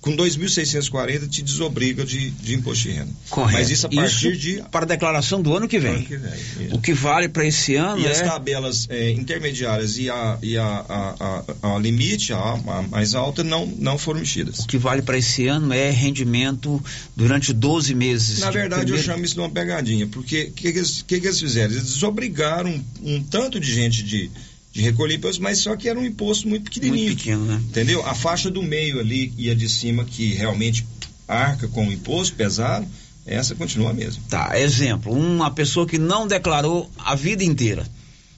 com 0.06 0.16
2.640 0.16 1.28
te 1.28 1.42
desobriga 1.42 2.04
de, 2.04 2.30
de 2.30 2.54
imposto 2.54 2.84
de 2.84 2.90
renda. 2.94 3.10
Correto. 3.28 3.58
Mas 3.58 3.70
isso 3.70 3.86
a 3.86 3.90
partir 3.90 4.30
Isso 4.30 4.40
de 4.40 4.62
para 4.70 4.84
a 4.84 4.88
declaração 4.88 5.42
do 5.42 5.56
ano 5.56 5.66
que 5.66 5.80
vem. 5.80 5.96
ano 5.96 6.04
que 6.04 6.16
vem. 6.16 6.72
O 6.72 6.80
que 6.80 6.92
vale 6.92 7.28
para 7.28 7.44
esse 7.44 7.74
ano 7.74 8.00
E 8.00 8.06
é 8.06 8.10
as 8.12 8.20
tabelas 8.20 8.86
eh, 8.88 9.10
intermediárias 9.10 9.98
e 9.98 10.08
a, 10.08 10.38
e 10.40 10.56
a, 10.56 10.64
a, 10.64 11.74
a, 11.74 11.78
limite, 11.78 12.32
a, 12.32 12.36
a 12.38 12.82
mais 12.88 13.14
alta, 13.16 13.42
não, 13.42 13.66
não 13.66 13.98
foram 13.98 14.20
mexidas. 14.20 14.60
o 14.60 14.66
que 14.68 14.78
vale 14.78 15.02
para 15.02 15.18
esse 15.18 15.48
ano 15.48 15.72
é 15.72 15.90
rendimento 15.90 16.80
durante 17.16 17.52
12 17.52 17.94
meses. 17.94 18.38
Na 18.38 18.46
de 18.50 18.58
verdade, 18.58 18.82
eu 18.82 18.86
primeiro- 18.86 19.06
chamo 19.06 19.24
isso 19.24 19.34
de 19.34 19.40
uma 19.40 19.50
pegadinha, 19.50 20.06
porque 20.06 20.44
o 20.44 20.52
que, 20.52 20.72
que 20.72 21.20
que 21.20 21.26
eles 21.26 21.40
fizeram? 21.40 21.72
Eles 21.72 21.84
desobrigaram 21.84 22.70
um, 22.70 23.16
um 23.16 23.22
tanto 23.24 23.58
de 23.58 23.74
gente 23.74 24.02
de, 24.04 24.30
de 24.76 24.82
recolher 24.82 25.14
imposto, 25.14 25.42
mas 25.42 25.58
só 25.58 25.74
que 25.74 25.88
era 25.88 25.98
um 25.98 26.04
imposto 26.04 26.46
muito 26.46 26.64
pequenininho. 26.64 27.06
Muito 27.06 27.16
pequeno, 27.16 27.46
né? 27.46 27.62
Entendeu? 27.66 28.06
A 28.06 28.14
faixa 28.14 28.50
do 28.50 28.62
meio 28.62 29.00
ali 29.00 29.32
e 29.38 29.48
a 29.48 29.54
de 29.54 29.70
cima, 29.70 30.04
que 30.04 30.34
realmente 30.34 30.86
arca 31.26 31.66
com 31.66 31.88
o 31.88 31.92
imposto 31.92 32.36
pesado, 32.36 32.86
essa 33.24 33.54
continua 33.54 33.90
a 33.90 33.94
mesma. 33.94 34.22
Tá, 34.28 34.60
exemplo, 34.60 35.10
uma 35.14 35.50
pessoa 35.50 35.86
que 35.86 35.96
não 35.96 36.26
declarou 36.26 36.90
a 36.98 37.14
vida 37.14 37.42
inteira. 37.42 37.86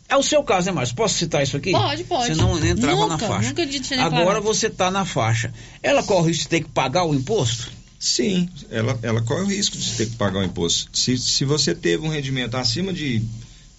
É 0.09 0.17
o 0.17 0.23
seu 0.23 0.45
caso, 0.45 0.69
né, 0.69 0.73
Márcio? 0.73 0.95
Posso 0.95 1.19
citar 1.19 1.43
isso 1.43 1.57
aqui? 1.57 1.73
Pode, 1.73 2.05
pode. 2.05 2.29
Você 2.29 2.35
não 2.37 2.57
entrava 2.65 3.01
Nunca, 3.03 3.09
na 3.09 3.19
faixa. 3.19 3.49
nunca 3.49 3.67
tinha 3.67 4.05
Agora 4.07 4.41
você 4.41 4.69
está 4.69 4.93
na 4.93 5.05
faixa. 5.05 5.53
Ela 5.83 6.05
corre 6.05 6.23
o 6.23 6.29
risco 6.29 6.45
de 6.45 6.49
ter 6.49 6.61
que 6.61 6.71
pagar 6.71 7.05
o 7.05 7.13
imposto? 7.13 7.69
Sim, 7.99 8.49
ela, 8.71 8.97
ela 9.03 9.21
corre 9.23 9.43
o 9.43 9.47
risco 9.47 9.77
de 9.77 9.91
ter 9.95 10.07
que 10.07 10.15
pagar 10.15 10.39
o 10.39 10.45
imposto. 10.45 10.89
Se, 10.97 11.19
se 11.19 11.45
você 11.45 11.75
teve 11.75 12.07
um 12.07 12.09
rendimento 12.09 12.57
acima 12.57 12.93
de, 12.93 13.25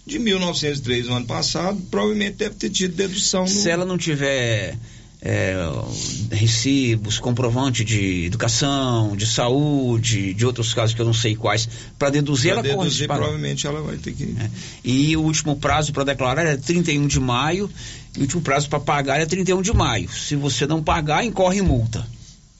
de 0.10 0.20
1.903 0.20 1.05
no 1.05 1.16
ano 1.16 1.26
passado, 1.26 1.80
provavelmente 1.89 2.38
deve 2.38 2.55
ter 2.55 2.70
tido 2.70 2.95
dedução. 2.95 3.43
No... 3.43 3.47
Se 3.47 3.70
ela 3.70 3.86
não 3.86 3.97
tiver 3.97 4.76
é, 5.22 5.55
recibos, 6.32 7.20
comprovante 7.20 7.84
de 7.84 8.26
educação, 8.26 9.16
de 9.16 9.26
saúde, 9.26 10.34
de 10.34 10.45
outros 10.45 10.74
casos 10.74 10.95
que 10.95 11.01
eu 11.01 11.05
não 11.05 11.14
sei 11.14 11.36
quais, 11.36 11.68
para 11.97 12.10
deduzir, 12.10 12.51
Pra 12.53 12.62
ela 12.62 12.70
corre 12.76 12.88
deduzir, 12.88 13.07
pagamento. 13.07 13.28
provavelmente 13.28 13.68
ela 13.68 13.82
vai 13.82 13.97
ter 13.97 14.14
que. 14.14 14.36
E 14.84 15.16
o 15.18 15.22
último 15.22 15.55
prazo 15.55 15.91
para 15.91 16.03
declarar 16.05 16.45
é 16.45 16.57
31 16.57 17.07
de 17.07 17.20
maio, 17.20 17.70
e 18.16 18.20
o 18.20 18.22
último 18.22 18.41
prazo 18.41 18.70
para 18.70 18.80
pagar 18.80 19.20
é 19.20 19.26
31 19.26 19.62
de 19.62 19.74
maio. 19.74 20.10
Se 20.10 20.36
você 20.36 20.66
não 20.66 20.82
pagar, 20.82 21.24
incorre 21.24 21.62
multa. 21.62 22.05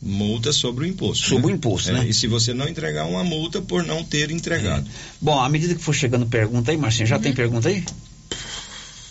Multa 0.02 0.54
sobre 0.54 0.86
o 0.86 0.88
imposto. 0.88 1.28
Sobre 1.28 1.47
né? 1.47 1.54
o 1.54 1.56
imposto, 1.56 1.89
É, 1.89 1.93
né? 1.93 2.08
E 2.08 2.14
se 2.14 2.26
você 2.26 2.54
não 2.54 2.68
entregar 2.68 3.06
uma 3.06 3.24
multa 3.24 3.62
por 3.62 3.84
não 3.84 4.04
ter 4.04 4.32
entregado. 4.32 4.88
Bom, 5.20 5.39
à 5.39 5.50
medida 5.50 5.76
que 5.76 5.82
for 5.82 5.93
chegando 5.93 6.26
pergunta 6.26 6.72
aí, 6.72 6.78
Marcinha, 6.78 7.06
já 7.06 7.20
tem 7.20 7.34
pergunta 7.34 7.68
aí? 7.68 7.84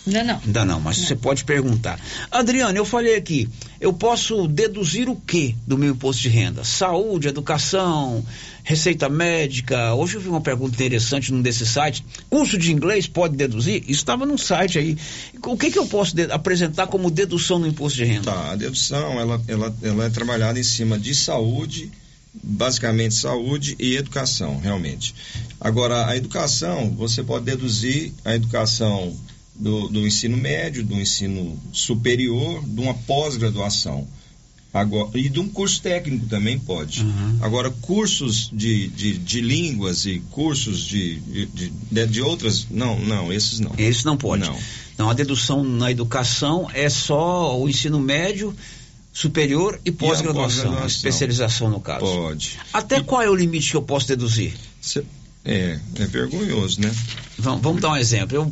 Ainda 0.09 0.23
não. 0.23 0.41
Ainda 0.43 0.65
não, 0.65 0.79
mas 0.79 0.97
você 0.97 1.15
pode 1.15 1.45
perguntar. 1.45 1.99
Adriano, 2.31 2.75
eu 2.75 2.83
falei 2.83 3.15
aqui, 3.15 3.47
eu 3.79 3.93
posso 3.93 4.47
deduzir 4.47 5.07
o 5.07 5.15
que 5.15 5.55
do 5.67 5.77
meu 5.77 5.91
imposto 5.91 6.23
de 6.23 6.29
renda? 6.29 6.63
Saúde, 6.63 7.27
educação, 7.27 8.25
receita 8.63 9.07
médica. 9.07 9.93
Hoje 9.93 10.15
eu 10.15 10.21
vi 10.21 10.27
uma 10.27 10.41
pergunta 10.41 10.73
interessante 10.73 11.31
num 11.31 11.41
desses 11.43 11.69
sites. 11.69 12.03
Curso 12.27 12.57
de 12.57 12.71
inglês 12.71 13.05
pode 13.05 13.35
deduzir? 13.35 13.83
Isso 13.83 14.01
estava 14.01 14.25
num 14.25 14.37
site 14.37 14.79
aí. 14.79 14.97
O 15.45 15.55
que, 15.55 15.69
que 15.69 15.77
eu 15.77 15.85
posso 15.85 16.15
apresentar 16.31 16.87
como 16.87 17.11
dedução 17.11 17.59
no 17.59 17.67
imposto 17.67 17.97
de 17.97 18.05
renda? 18.05 18.31
Tá, 18.31 18.51
a 18.51 18.55
dedução 18.55 19.19
ela, 19.19 19.39
ela, 19.47 19.75
ela 19.83 20.05
é 20.05 20.09
trabalhada 20.09 20.59
em 20.59 20.63
cima 20.63 20.97
de 20.97 21.13
saúde, 21.13 21.91
basicamente 22.33 23.13
saúde 23.13 23.75
e 23.79 23.95
educação, 23.95 24.57
realmente. 24.57 25.13
Agora, 25.61 26.07
a 26.07 26.17
educação, 26.17 26.89
você 26.91 27.21
pode 27.21 27.45
deduzir 27.45 28.11
a 28.25 28.33
educação 28.33 29.15
do, 29.59 29.89
do 29.89 30.07
ensino 30.07 30.37
médio, 30.37 30.83
do 30.83 30.95
ensino 30.95 31.59
superior, 31.73 32.63
de 32.65 32.79
uma 32.79 32.93
pós-graduação. 32.93 34.07
Agora, 34.71 35.09
e 35.15 35.27
de 35.27 35.39
um 35.39 35.49
curso 35.49 35.81
técnico 35.81 36.27
também 36.27 36.57
pode. 36.59 37.03
Agora, 37.41 37.71
cursos 37.71 38.51
de, 38.53 38.87
de, 38.89 39.17
de 39.17 39.41
línguas 39.41 40.05
e 40.05 40.19
cursos 40.29 40.81
de, 40.81 41.19
de, 41.19 41.71
de, 41.91 42.07
de 42.07 42.21
outras. 42.21 42.67
Não, 42.69 42.99
não, 42.99 43.33
esses 43.33 43.59
não. 43.59 43.71
Esse 43.77 44.05
não 44.05 44.15
pode. 44.15 44.47
Não. 44.47 44.55
Então, 44.93 45.09
a 45.09 45.13
dedução 45.13 45.63
na 45.63 45.91
educação 45.91 46.69
é 46.71 46.87
só 46.87 47.59
o 47.59 47.67
ensino 47.67 47.99
médio, 47.99 48.55
superior 49.11 49.79
e 49.83 49.91
pós-graduação, 49.91 50.43
pós-graduação. 50.43 50.87
especialização 50.87 51.69
no 51.69 51.79
caso. 51.79 52.05
Pode. 52.05 52.59
Até 52.71 53.01
qual 53.01 53.23
é 53.23 53.29
o 53.29 53.35
limite 53.35 53.71
que 53.71 53.77
eu 53.77 53.81
posso 53.81 54.07
deduzir? 54.07 54.53
É, 55.45 55.79
é 55.95 56.05
vergonhoso, 56.05 56.81
né? 56.81 56.93
Vamos, 57.37 57.61
vamos 57.61 57.81
dar 57.81 57.91
um 57.91 57.95
exemplo. 57.95 58.35
Eu 58.35 58.51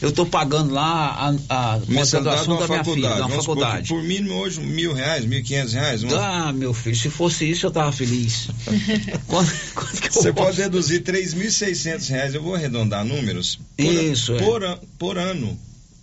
eu 0.00 0.08
estou 0.10 0.24
pagando 0.24 0.72
lá 0.72 1.34
a, 1.48 1.74
a 1.74 1.76
uma 1.76 2.06
da 2.06 2.68
minha 2.68 2.84
filha, 2.84 3.08
da 3.16 3.28
faculdade. 3.28 3.88
Por 3.88 4.02
mínimo 4.02 4.34
hoje, 4.34 4.60
mil 4.60 4.92
reais, 4.94 5.24
mil 5.24 5.40
e 5.40 5.42
quinhentos 5.42 5.72
reais. 5.72 6.04
Ah, 6.04 6.52
meu 6.52 6.72
filho, 6.72 6.94
se 6.94 7.10
fosse 7.10 7.50
isso 7.50 7.66
eu 7.66 7.70
tava 7.72 7.90
feliz. 7.90 8.48
quanto, 9.26 9.52
quanto 9.74 10.00
que 10.00 10.06
eu 10.08 10.12
Você 10.12 10.32
posso- 10.32 10.46
pode 10.46 10.56
deduzir 10.58 11.02
3.600 11.02 12.08
reais, 12.08 12.34
eu 12.34 12.42
vou 12.42 12.54
arredondar 12.54 13.04
números. 13.04 13.58
Por, 13.76 13.84
Isso, 13.84 14.34
é. 14.34 14.38
por, 14.38 14.78
por 14.98 15.18
ano. 15.18 15.58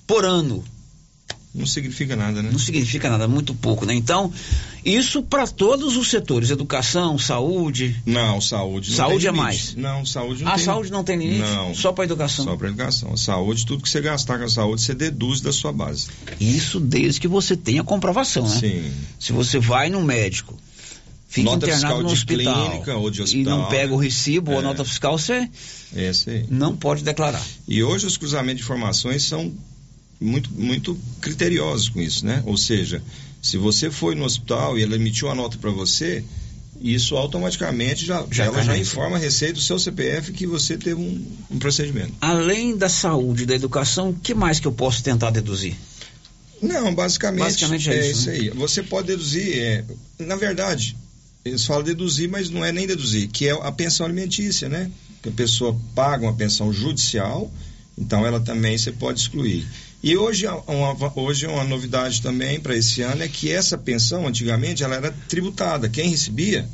Por 0.05 0.25
ano. 0.25 0.63
Não 1.57 1.65
significa 1.65 2.15
nada, 2.15 2.43
né? 2.43 2.49
Não 2.51 2.59
significa 2.59 3.09
nada, 3.09 3.27
muito 3.27 3.53
pouco, 3.55 3.83
né? 3.85 3.93
Então, 3.95 4.31
isso 4.85 5.23
para 5.23 5.47
todos 5.47 5.97
os 5.97 6.07
setores, 6.09 6.51
educação, 6.51 7.17
saúde. 7.17 7.99
Não, 8.05 8.39
saúde. 8.39 8.91
Não 8.91 8.95
Saúde 8.97 9.27
é 9.27 9.31
limite. 9.31 9.43
mais. 9.43 9.75
Não, 9.75 10.05
saúde 10.05 10.43
não 10.43 10.51
A 10.51 10.55
tem 10.55 10.63
saúde 10.65 10.91
não 10.91 11.03
tem 11.03 11.17
limite? 11.17 11.39
Não. 11.41 11.73
Só 11.73 11.91
para 11.91 12.03
educação? 12.03 12.45
Só 12.45 12.55
para 12.55 12.67
educação. 12.67 13.17
Saúde, 13.17 13.65
tudo 13.65 13.81
que 13.81 13.89
você 13.89 13.99
gastar 14.01 14.37
com 14.37 14.45
a 14.45 14.49
saúde, 14.49 14.81
você 14.83 14.93
deduz 14.93 15.41
da 15.41 15.51
sua 15.51 15.73
base. 15.73 16.07
Isso 16.39 16.79
desde 16.79 17.19
que 17.19 17.27
você 17.27 17.57
tenha 17.57 17.83
comprovação, 17.83 18.47
né? 18.47 18.59
Sim. 18.59 18.91
Se 19.19 19.33
você 19.33 19.57
vai 19.57 19.89
no 19.89 20.03
médico, 20.03 20.55
fica 21.27 21.49
Nota 21.49 21.65
internado 21.65 22.03
no 22.03 22.07
de 22.09 22.13
hospital, 22.13 22.69
clínica 22.69 22.95
ou 22.95 23.09
de 23.09 23.19
e 23.19 23.23
hospital, 23.23 23.57
não 23.59 23.65
pega 23.69 23.93
o 23.93 23.97
recibo 23.97 24.51
ou 24.51 24.57
a 24.59 24.61
É. 24.61 24.63
nota 24.63 24.85
fiscal, 24.85 25.17
você 25.17 25.49
aí. 26.27 26.45
não 26.51 26.75
pode 26.77 27.03
declarar. 27.03 27.43
E 27.67 27.83
hoje 27.83 28.05
os 28.05 28.15
cruzamentos 28.15 28.59
de 28.59 28.63
informações 28.63 29.23
são 29.23 29.51
muito, 30.19 30.51
muito 30.53 30.97
criteriosos 31.21 31.89
com 31.89 32.01
isso, 32.01 32.25
né? 32.25 32.41
Ou 32.45 32.57
seja, 32.57 33.01
se 33.41 33.57
você 33.57 33.91
foi 33.91 34.15
no 34.15 34.25
hospital 34.25 34.77
e 34.77 34.83
ela 34.83 34.95
emitiu 34.95 35.29
a 35.29 35.35
nota 35.35 35.57
para 35.57 35.71
você, 35.71 36.23
isso 36.81 37.15
automaticamente 37.15 38.05
já, 38.05 38.25
Já 38.29 38.45
ela 38.45 38.63
já 38.63 38.77
informa 38.77 39.17
a 39.17 39.19
Receita 39.19 39.53
do 39.53 39.61
seu 39.61 39.79
CPF 39.79 40.31
que 40.31 40.45
você 40.45 40.77
teve 40.77 40.95
um, 40.95 41.25
um 41.49 41.59
procedimento. 41.59 42.13
Além 42.21 42.77
da 42.77 42.89
saúde 42.89 43.43
e 43.43 43.45
da 43.45 43.55
educação, 43.55 44.09
o 44.09 44.13
que 44.13 44.33
mais 44.33 44.59
que 44.59 44.67
eu 44.67 44.71
posso 44.71 45.01
tentar 45.03 45.31
deduzir? 45.31 45.75
Não, 46.61 46.93
basicamente, 46.93 47.43
Basicamente 47.43 47.89
é 47.89 48.09
isso, 48.09 48.29
né? 48.29 48.35
aí. 48.35 48.49
Você 48.49 48.81
pode 48.81 49.07
deduzir, 49.07 49.59
é, 49.59 49.83
na 50.19 50.35
verdade, 50.35 50.95
eles 51.45 51.63
falam 51.65 51.83
deduzir, 51.83 52.27
mas 52.27 52.49
não 52.49 52.65
é 52.65 52.71
nem 52.71 52.87
deduzir, 52.87 53.27
que 53.27 53.47
é 53.47 53.51
a 53.51 53.71
pensão 53.71 54.05
alimentícia, 54.05 54.67
né? 54.67 54.89
Que 55.21 55.29
a 55.29 55.31
pessoa 55.31 55.79
paga 55.93 56.25
uma 56.25 56.33
pensão 56.33 56.73
judicial, 56.73 57.51
então 57.97 58.25
ela 58.25 58.39
também 58.39 58.77
você 58.77 58.91
pode 58.91 59.19
excluir. 59.19 59.67
E 60.07 60.15
hoje, 60.15 60.47
uma, 60.47 61.11
hoje 61.19 61.45
uma 61.47 61.65
novidade 61.65 62.21
também 62.21 62.61
para 62.61 62.73
esse 62.73 63.01
ano 63.01 63.23
é 63.23 63.27
que 63.27 63.51
essa 63.51 63.77
pensão, 63.77 64.25
antigamente, 64.25 64.81
ela 64.81 64.95
era 64.95 65.11
tributada. 65.27 65.89
Quem 65.89 66.09
recebia 66.09 66.65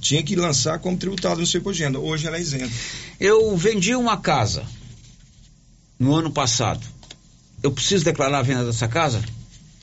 tinha 0.00 0.22
que 0.22 0.34
lançar 0.34 0.78
como 0.78 0.96
tributado 0.96 1.42
no 1.42 1.46
seu 1.46 1.60
renda. 1.60 1.98
Hoje 1.98 2.26
ela 2.26 2.38
é 2.38 2.40
isenta. 2.40 2.72
Eu 3.20 3.54
vendi 3.54 3.94
uma 3.94 4.16
casa 4.16 4.64
no 5.98 6.14
ano 6.14 6.30
passado. 6.30 6.80
Eu 7.62 7.70
preciso 7.70 8.02
declarar 8.02 8.38
a 8.38 8.42
venda 8.42 8.64
dessa 8.64 8.88
casa? 8.88 9.22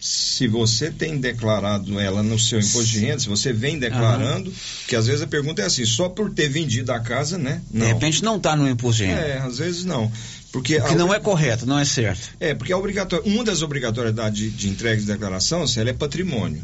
Se 0.01 0.47
você 0.47 0.89
tem 0.89 1.19
declarado 1.19 1.99
ela 1.99 2.23
no 2.23 2.39
seu 2.39 2.59
imposto 2.59 2.85
de 2.85 2.99
renda, 2.99 3.19
se 3.19 3.29
você 3.29 3.53
vem 3.53 3.77
declarando, 3.77 4.51
que 4.87 4.95
às 4.95 5.05
vezes 5.05 5.21
a 5.21 5.27
pergunta 5.27 5.61
é 5.61 5.65
assim, 5.65 5.85
só 5.85 6.09
por 6.09 6.31
ter 6.31 6.49
vendido 6.49 6.91
a 6.91 6.99
casa, 6.99 7.37
né? 7.37 7.61
De 7.69 7.85
repente 7.85 8.23
não 8.23 8.37
está 8.37 8.55
no 8.55 8.67
imposto 8.67 9.03
de 9.03 9.09
renda. 9.09 9.21
É, 9.21 9.37
às 9.37 9.59
vezes 9.59 9.85
não. 9.85 10.11
Porque, 10.51 10.77
a- 10.77 10.95
não 10.95 11.13
é 11.13 11.19
correto, 11.19 11.65
não 11.65 11.77
é 11.77 11.85
certo. 11.85 12.29
É, 12.39 12.53
porque 12.53 12.71
a 12.73 12.77
obrigator... 12.77 13.21
uma 13.25 13.43
das 13.43 13.61
obrigatoriedades 13.61 14.39
de, 14.39 14.49
de 14.49 14.69
entrega 14.69 14.99
de 14.99 15.05
declaração, 15.07 15.67
se 15.67 15.79
ela 15.79 15.89
é 15.89 15.93
patrimônio. 15.93 16.63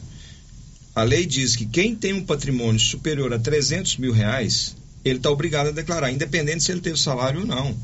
A 0.95 1.03
lei 1.03 1.25
diz 1.25 1.55
que 1.55 1.65
quem 1.65 1.95
tem 1.95 2.13
um 2.13 2.23
patrimônio 2.23 2.79
superior 2.79 3.33
a 3.33 3.39
300 3.39 3.97
mil 3.97 4.13
reais, 4.13 4.75
ele 5.03 5.17
está 5.17 5.29
obrigado 5.29 5.67
a 5.67 5.71
declarar, 5.71 6.11
independente 6.11 6.63
se 6.63 6.71
ele 6.71 6.81
teve 6.81 6.99
salário 6.99 7.41
ou 7.41 7.45
não. 7.45 7.75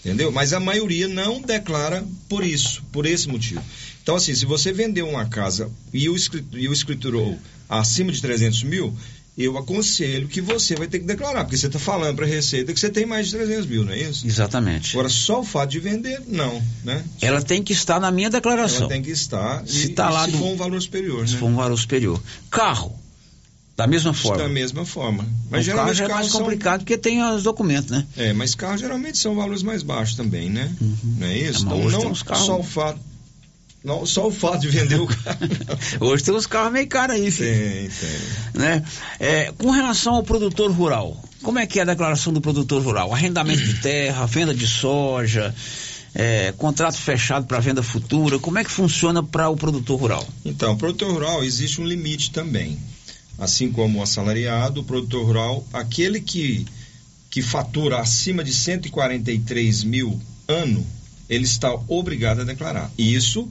Entendeu? 0.00 0.30
Mas 0.30 0.52
a 0.52 0.60
maioria 0.60 1.08
não 1.08 1.40
declara 1.40 2.04
por 2.28 2.44
isso, 2.44 2.82
por 2.92 3.04
esse 3.04 3.26
motivo. 3.28 3.62
Então, 4.02 4.14
assim, 4.16 4.34
se 4.34 4.46
você 4.46 4.72
vendeu 4.72 5.08
uma 5.08 5.26
casa 5.26 5.70
e 5.92 6.04
e 6.04 6.68
o 6.68 6.72
escriturou 6.72 7.38
acima 7.68 8.12
de 8.12 8.22
300 8.22 8.62
mil, 8.62 8.94
eu 9.38 9.56
aconselho 9.56 10.26
que 10.26 10.40
você 10.40 10.74
vai 10.74 10.88
ter 10.88 10.98
que 10.98 11.04
declarar, 11.06 11.44
porque 11.44 11.56
você 11.56 11.68
está 11.68 11.78
falando 11.78 12.16
para 12.16 12.26
a 12.26 12.28
Receita 12.28 12.72
que 12.74 12.80
você 12.80 12.90
tem 12.90 13.06
mais 13.06 13.26
de 13.28 13.36
300 13.36 13.66
mil, 13.66 13.84
não 13.84 13.92
é 13.92 13.98
isso? 14.02 14.26
Exatamente. 14.26 14.90
Agora, 14.96 15.08
só 15.08 15.40
o 15.40 15.44
fato 15.44 15.70
de 15.70 15.78
vender, 15.78 16.20
não, 16.26 16.60
né? 16.84 17.04
Ela 17.20 17.40
tem 17.40 17.62
que 17.62 17.72
estar 17.72 18.00
na 18.00 18.10
minha 18.10 18.28
declaração. 18.28 18.78
Ela 18.80 18.88
tem 18.88 19.00
que 19.02 19.10
estar. 19.12 19.64
Se 19.66 19.86
e, 19.86 19.88
tá 19.90 20.10
e 20.10 20.12
lá 20.12 20.24
se 20.24 20.32
no- 20.32 20.38
for 20.38 20.46
um 20.46 20.56
valor 20.56 20.82
superior, 20.82 21.26
Se 21.28 21.34
né? 21.34 21.38
for 21.40 21.46
um 21.46 21.54
valor 21.54 21.76
superior. 21.76 22.20
Carro, 22.50 22.92
da 23.76 23.86
mesma 23.86 24.12
forma. 24.12 24.38
Da 24.42 24.48
mesma 24.48 24.84
forma. 24.84 25.24
Mas 25.48 25.68
o 25.68 25.70
carro 25.70 25.94
geralmente 25.94 25.96
já 25.98 26.04
é 26.06 26.08
mais 26.08 26.26
são- 26.32 26.40
complicado 26.40 26.80
porque 26.80 26.98
tem 26.98 27.22
os 27.22 27.44
documentos, 27.44 27.92
né? 27.92 28.04
É, 28.16 28.32
mas 28.32 28.56
carros 28.56 28.80
geralmente 28.80 29.18
são 29.18 29.36
valores 29.36 29.62
mais 29.62 29.84
baixos 29.84 30.16
também, 30.16 30.50
né? 30.50 30.68
Não 31.16 31.26
é 31.28 31.38
isso? 31.38 31.60
É, 31.60 31.62
então 31.62 31.88
não 31.90 32.12
carros- 32.16 32.44
só 32.44 32.58
o 32.58 32.62
fato. 32.64 32.98
Não, 33.82 34.04
só 34.04 34.26
o 34.26 34.30
fato 34.30 34.60
de 34.60 34.68
vender 34.68 35.00
o 35.00 35.06
carro. 35.08 35.38
Hoje 36.00 36.24
tem 36.24 36.34
uns 36.34 36.46
carros 36.46 36.72
meio 36.72 36.88
caros 36.88 37.16
aí, 37.16 37.30
filho. 37.30 37.50
Tem, 37.50 37.88
tem. 37.88 38.60
Né? 38.60 38.84
É, 39.20 39.52
com 39.56 39.70
relação 39.70 40.14
ao 40.14 40.22
produtor 40.22 40.70
rural, 40.70 41.16
como 41.42 41.58
é 41.58 41.66
que 41.66 41.78
é 41.78 41.82
a 41.82 41.86
declaração 41.86 42.32
do 42.32 42.40
produtor 42.40 42.82
rural? 42.82 43.12
Arrendamento 43.14 43.62
de 43.62 43.74
terra, 43.80 44.26
venda 44.26 44.52
de 44.52 44.66
soja, 44.66 45.54
é, 46.14 46.52
contrato 46.56 46.96
fechado 46.96 47.46
para 47.46 47.60
venda 47.60 47.82
futura, 47.82 48.38
como 48.38 48.58
é 48.58 48.64
que 48.64 48.70
funciona 48.70 49.22
para 49.22 49.48
o 49.48 49.56
produtor 49.56 50.00
rural? 50.00 50.28
Então, 50.44 50.76
produtor 50.76 51.12
rural 51.12 51.44
existe 51.44 51.80
um 51.80 51.86
limite 51.86 52.32
também. 52.32 52.78
Assim 53.38 53.70
como 53.70 54.00
o 54.00 54.02
assalariado, 54.02 54.80
o 54.80 54.84
produtor 54.84 55.24
rural, 55.24 55.64
aquele 55.72 56.20
que, 56.20 56.66
que 57.30 57.40
fatura 57.40 58.00
acima 58.00 58.42
de 58.42 58.52
143 58.52 59.84
mil 59.84 60.20
ano, 60.48 60.84
ele 61.28 61.44
está 61.44 61.72
obrigado 61.86 62.40
a 62.40 62.44
declarar. 62.44 62.90
Isso, 62.98 63.48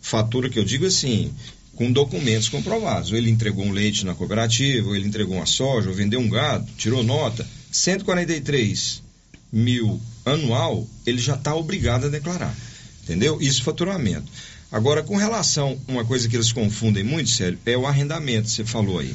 fatura 0.00 0.48
que 0.48 0.58
eu 0.58 0.64
digo 0.64 0.86
assim, 0.86 1.32
com 1.76 1.90
documentos 1.90 2.48
comprovados. 2.48 3.10
Ou 3.10 3.16
ele 3.16 3.30
entregou 3.30 3.64
um 3.64 3.72
leite 3.72 4.04
na 4.04 4.14
cooperativa, 4.14 4.88
ou 4.88 4.96
ele 4.96 5.06
entregou 5.08 5.36
uma 5.36 5.46
soja, 5.46 5.88
ou 5.88 5.94
vendeu 5.94 6.20
um 6.20 6.28
gado, 6.28 6.70
tirou 6.76 7.02
nota. 7.02 7.46
143 7.72 9.02
mil 9.52 10.00
anual, 10.24 10.86
ele 11.06 11.18
já 11.18 11.34
está 11.34 11.54
obrigado 11.54 12.06
a 12.06 12.10
declarar. 12.10 12.54
Entendeu? 13.02 13.40
Isso 13.40 13.62
faturamento. 13.62 14.30
Agora, 14.70 15.02
com 15.02 15.16
relação, 15.16 15.78
uma 15.88 16.04
coisa 16.04 16.28
que 16.28 16.36
eles 16.36 16.52
confundem 16.52 17.02
muito, 17.02 17.30
sério, 17.30 17.58
é 17.66 17.76
o 17.76 17.86
arrendamento, 17.86 18.48
você 18.48 18.64
falou 18.64 19.00
aí. 19.00 19.14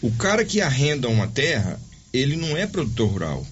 O 0.00 0.12
cara 0.12 0.44
que 0.44 0.60
arrenda 0.60 1.08
uma 1.08 1.26
terra, 1.26 1.80
ele 2.12 2.36
não 2.36 2.56
é 2.56 2.66
produtor 2.66 3.10
rural. 3.10 3.46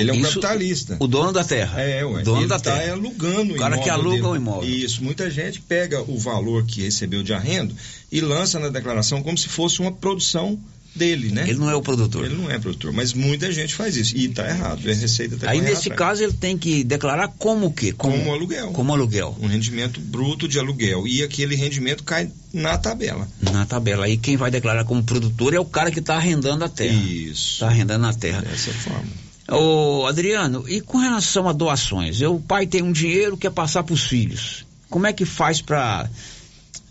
Ele 0.00 0.10
é 0.10 0.14
um 0.14 0.16
Isso, 0.16 0.28
capitalista. 0.40 0.96
O 1.00 1.06
dono 1.06 1.32
da 1.32 1.44
terra. 1.44 1.80
É, 1.80 2.04
ué. 2.04 2.20
O 2.20 2.24
dono 2.24 2.40
ele 2.42 2.48
da 2.48 2.58
tá 2.58 2.76
terra. 2.78 2.92
alugando 2.92 3.52
o 3.52 3.56
O 3.56 3.58
cara 3.58 3.78
que 3.78 3.88
aluga 3.90 4.16
dele. 4.16 4.26
o 4.26 4.36
imóvel. 4.36 4.68
Isso. 4.68 5.02
Muita 5.02 5.30
gente 5.30 5.60
pega 5.60 6.00
o 6.02 6.18
valor 6.18 6.64
que 6.64 6.82
recebeu 6.82 7.22
de 7.22 7.32
arrendo 7.32 7.74
e 8.10 8.20
lança 8.20 8.58
na 8.58 8.68
declaração 8.68 9.22
como 9.22 9.36
se 9.36 9.48
fosse 9.48 9.80
uma 9.80 9.92
produção 9.92 10.58
dele, 10.96 11.30
né? 11.30 11.44
Ele 11.48 11.58
não 11.58 11.70
é 11.70 11.76
o 11.76 11.82
produtor. 11.82 12.24
Ele 12.24 12.34
não 12.34 12.50
é 12.50 12.58
produtor, 12.58 12.92
mas 12.92 13.12
muita 13.12 13.52
gente 13.52 13.72
faz 13.72 13.94
isso. 13.94 14.16
E 14.16 14.26
tá 14.28 14.48
errado. 14.48 14.80
A 14.88 14.92
receita 14.92 15.36
tá 15.36 15.48
Aí 15.50 15.60
nesse 15.60 15.92
atrás. 15.92 15.98
caso 15.98 16.24
ele 16.24 16.32
tem 16.32 16.58
que 16.58 16.82
declarar 16.82 17.28
como 17.38 17.66
o 17.66 17.72
quê? 17.72 17.92
Como 17.92 18.32
aluguel. 18.32 18.72
Como 18.72 18.92
aluguel. 18.92 19.36
Um 19.40 19.46
rendimento 19.46 20.00
bruto 20.00 20.48
de 20.48 20.58
aluguel. 20.58 21.06
E 21.06 21.22
aquele 21.22 21.54
rendimento 21.54 22.02
cai 22.02 22.28
na 22.52 22.76
tabela. 22.78 23.28
Na 23.52 23.64
tabela. 23.64 24.06
Aí 24.06 24.16
quem 24.16 24.36
vai 24.36 24.50
declarar 24.50 24.84
como 24.84 25.04
produtor 25.04 25.54
é 25.54 25.60
o 25.60 25.64
cara 25.64 25.90
que 25.92 26.00
está 26.00 26.16
arrendando 26.16 26.64
a 26.64 26.68
terra. 26.68 26.94
Isso. 26.94 27.52
Está 27.54 27.66
arrendando 27.68 28.06
a 28.06 28.12
terra. 28.12 28.40
Dessa 28.42 28.72
forma. 28.72 29.27
Ô, 29.50 30.04
Adriano, 30.06 30.64
e 30.68 30.80
com 30.80 30.98
relação 30.98 31.48
a 31.48 31.52
doações? 31.52 32.20
Eu, 32.20 32.34
o 32.36 32.40
pai 32.40 32.66
tem 32.66 32.82
um 32.82 32.92
dinheiro 32.92 33.36
quer 33.36 33.50
passar 33.50 33.82
para 33.82 33.94
os 33.94 34.02
filhos. 34.04 34.64
Como 34.90 35.06
é 35.06 35.12
que 35.12 35.24
faz 35.24 35.60
para 35.62 36.08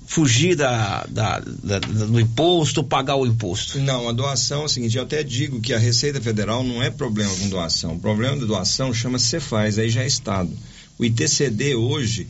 fugir 0.08 0.56
da, 0.56 1.06
da- 1.10 1.40
da- 1.40 1.80
do 1.80 2.20
imposto, 2.20 2.84
pagar 2.84 3.16
o 3.16 3.26
imposto? 3.28 3.78
Não, 3.80 4.08
a 4.10 4.12
doação 4.12 4.62
é 4.62 4.66
o 4.66 4.70
seguinte, 4.70 4.98
eu 4.98 5.04
até 5.04 5.22
digo 5.22 5.60
que 5.60 5.74
a 5.74 5.78
Receita 5.78 6.20
Federal 6.22 6.64
não 6.64 6.82
é 6.82 6.90
problema 6.90 7.34
com 7.36 7.50
doação. 7.50 7.94
O 7.96 8.00
problema 8.00 8.38
da 8.38 8.46
doação 8.46 8.94
chama 8.94 9.20
Cefaz, 9.20 9.78
aí 9.78 9.90
já 9.90 10.02
é 10.04 10.08
Estado. 10.08 10.50
O 10.98 11.06
ITCD 11.06 11.76
hoje 11.76 12.28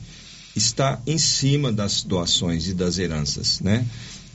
está 0.56 1.00
em 1.06 1.18
cima 1.18 1.72
das 1.72 2.04
doações 2.04 2.68
e 2.68 2.74
das 2.74 2.98
heranças, 2.98 3.60
né? 3.62 3.86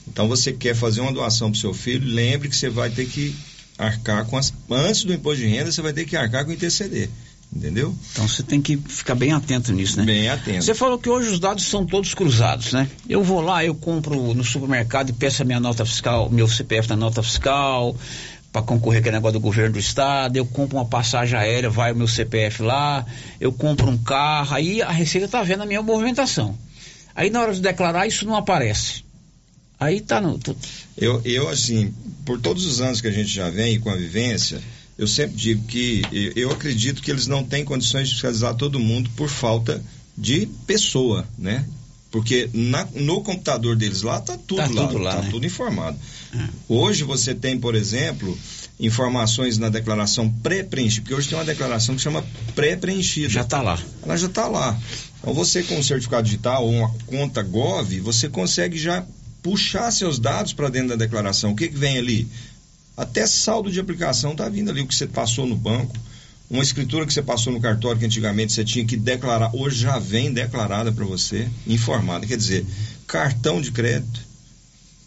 Então 0.09 0.29
você 0.29 0.53
quer 0.53 0.75
fazer 0.75 1.01
uma 1.01 1.13
doação 1.13 1.51
para 1.51 1.61
seu 1.61 1.75
filho, 1.75 2.07
lembre 2.07 2.49
que 2.49 2.57
você 2.57 2.71
vai 2.71 2.89
ter 2.91 3.07
que 3.07 3.35
arcar 3.79 4.25
com 4.27 4.37
as. 4.37 4.53
Antes 4.71 5.05
do 5.05 5.13
imposto 5.13 5.41
de 5.41 5.49
renda, 5.49 5.71
você 5.71 5.83
vai 5.83 5.93
ter 5.93 6.05
que 6.05 6.17
arcar 6.17 6.45
com 6.45 6.51
o 6.51 6.55
ITCD. 6.55 7.09
Entendeu? 7.55 7.95
Então 8.13 8.27
você 8.27 8.43
tem 8.43 8.63
que 8.63 8.79
ficar 8.79 9.15
bem 9.15 9.33
atento 9.33 9.73
nisso, 9.73 9.99
né? 9.99 10.07
Bem 10.07 10.29
atento. 10.29 10.65
Você 10.65 10.75
falou 10.75 10.99
que 10.99 11.11
hoje 11.11 11.29
os 11.29 11.39
dados 11.39 11.67
são 11.67 11.85
todos 11.85 12.15
cruzados, 12.15 12.73
né? 12.73 12.89
Eu 13.07 13.23
vou 13.23 13.43
lá, 13.43 13.63
eu 13.63 13.75
compro 13.75 14.33
no 14.33 14.43
supermercado 14.43 15.11
e 15.11 15.13
peço 15.13 15.43
a 15.43 15.45
minha 15.45 15.61
nota 15.61 15.85
fiscal, 15.85 16.31
meu 16.31 16.49
CPF 16.49 16.89
na 16.89 16.97
nota 16.97 17.23
fiscal, 17.23 17.95
para 18.51 18.63
concorrer 18.63 19.03
com 19.03 19.11
o 19.11 19.13
negócio 19.13 19.35
do 19.35 19.41
governo 19.41 19.75
do 19.75 19.79
estado, 19.79 20.37
eu 20.37 20.47
compro 20.47 20.79
uma 20.79 20.87
passagem 20.87 21.39
aérea, 21.39 21.69
vai 21.69 21.93
o 21.93 21.97
meu 21.97 22.09
CPF 22.09 22.63
lá, 22.63 23.05
eu 23.39 23.53
compro 23.53 23.91
um 23.91 23.99
carro, 23.99 24.55
aí 24.55 24.81
a 24.81 24.91
Receita 24.91 25.29
tá 25.29 25.43
vendo 25.43 25.63
a 25.63 25.67
minha 25.67 25.83
movimentação. 25.83 26.57
Aí 27.15 27.29
na 27.29 27.43
hora 27.43 27.53
de 27.53 27.61
declarar 27.61 28.07
isso 28.07 28.25
não 28.25 28.35
aparece. 28.35 29.05
Aí 29.85 30.01
tá 30.01 30.21
no. 30.21 30.39
Eu, 30.97 31.21
eu, 31.25 31.49
assim, 31.49 31.93
por 32.25 32.41
todos 32.41 32.65
os 32.67 32.81
anos 32.81 33.01
que 33.01 33.09
a 33.09 33.13
gente 33.13 33.33
já 33.33 33.49
vem 33.51 33.81
com 33.81 33.91
a 33.91 33.97
vivência, 33.97 34.61
eu 34.99 35.07
sempre 35.07 35.37
digo 35.37 35.65
que 35.67 36.03
eu, 36.37 36.51
acredito 36.51 37.03
que 37.03 37.11
eles 37.11 37.27
não 37.27 37.43
têm 37.43 37.65
condições 37.65 38.09
de 38.09 38.15
fiscalizar 38.15 38.55
todo 38.55 38.79
mundo 38.79 39.11
por 39.17 39.29
falta 39.29 39.83
de 40.17 40.47
pessoa, 40.67 41.27
né? 41.39 41.65
Porque 42.11 42.51
na- 42.53 42.87
no 42.95 43.23
computador 43.23 43.75
deles 43.75 44.03
lá 44.03 44.21
tá 44.21 44.37
tudo 44.47 44.59
Tá 44.59 44.67
lá, 44.69 44.87
tudo 44.87 44.99
lá, 44.99 45.15
tá 45.17 45.23
né? 45.23 45.29
tudo 45.31 45.47
informado. 45.47 45.99
Hoje 46.69 47.05
você 47.05 47.35
tem, 47.35 47.59
por 47.59 47.75
exemplo, 47.75 48.39
informações 48.79 49.57
na 49.57 49.71
declaração 49.71 50.29
pré-preenchida, 50.43 51.03
porque 51.03 51.15
hoje 51.15 51.29
tem 51.29 51.39
uma 51.39 51.45
declaração 51.45 51.95
que 51.97 52.03
chama 52.03 52.23
pré-preenchida. 52.55 53.31
Já 53.31 53.45
tá 53.45 53.63
lá. 53.63 53.81
Ela 54.03 54.17
já 54.17 54.27
está 54.27 54.47
lá. 54.47 54.79
Então 55.21 55.33
você 55.33 55.63
com 55.63 55.79
um 55.79 55.83
certificado 55.83 56.25
digital 56.25 56.65
ou 56.67 56.71
uma 56.73 56.91
conta 57.07 57.43
Gov, 57.43 57.99
você 58.01 58.29
consegue 58.29 58.77
já 58.79 59.05
puxar 59.43 59.91
seus 59.91 60.19
dados 60.19 60.53
para 60.53 60.69
dentro 60.69 60.91
da 60.91 60.97
declaração. 60.97 61.53
O 61.53 61.57
que, 61.57 61.69
que 61.69 61.77
vem 61.77 61.99
ali? 61.99 62.29
Até 62.97 63.27
saldo 63.27 63.71
de 63.71 63.81
aplicação 63.81 64.33
está 64.33 64.49
vindo 64.49 64.71
ali, 64.71 64.83
o 64.83 64.87
que 64.87 64.95
você 64.95 65.07
passou 65.07 65.47
no 65.47 65.57
banco. 65.57 65.97
Uma 66.49 66.63
escritura 66.63 67.07
que 67.07 67.13
você 67.13 67.23
passou 67.23 67.51
no 67.53 67.61
cartório 67.61 67.99
que 67.99 68.05
antigamente 68.05 68.53
você 68.53 68.63
tinha 68.63 68.85
que 68.85 68.97
declarar, 68.97 69.51
hoje 69.55 69.81
já 69.81 69.99
vem 69.99 70.31
declarada 70.31 70.93
para 70.93 71.05
você, 71.05 71.49
informada. 71.67 72.27
Quer 72.27 72.37
dizer, 72.37 72.67
cartão 73.07 73.61
de 73.61 73.73
crédito, 73.73 74.21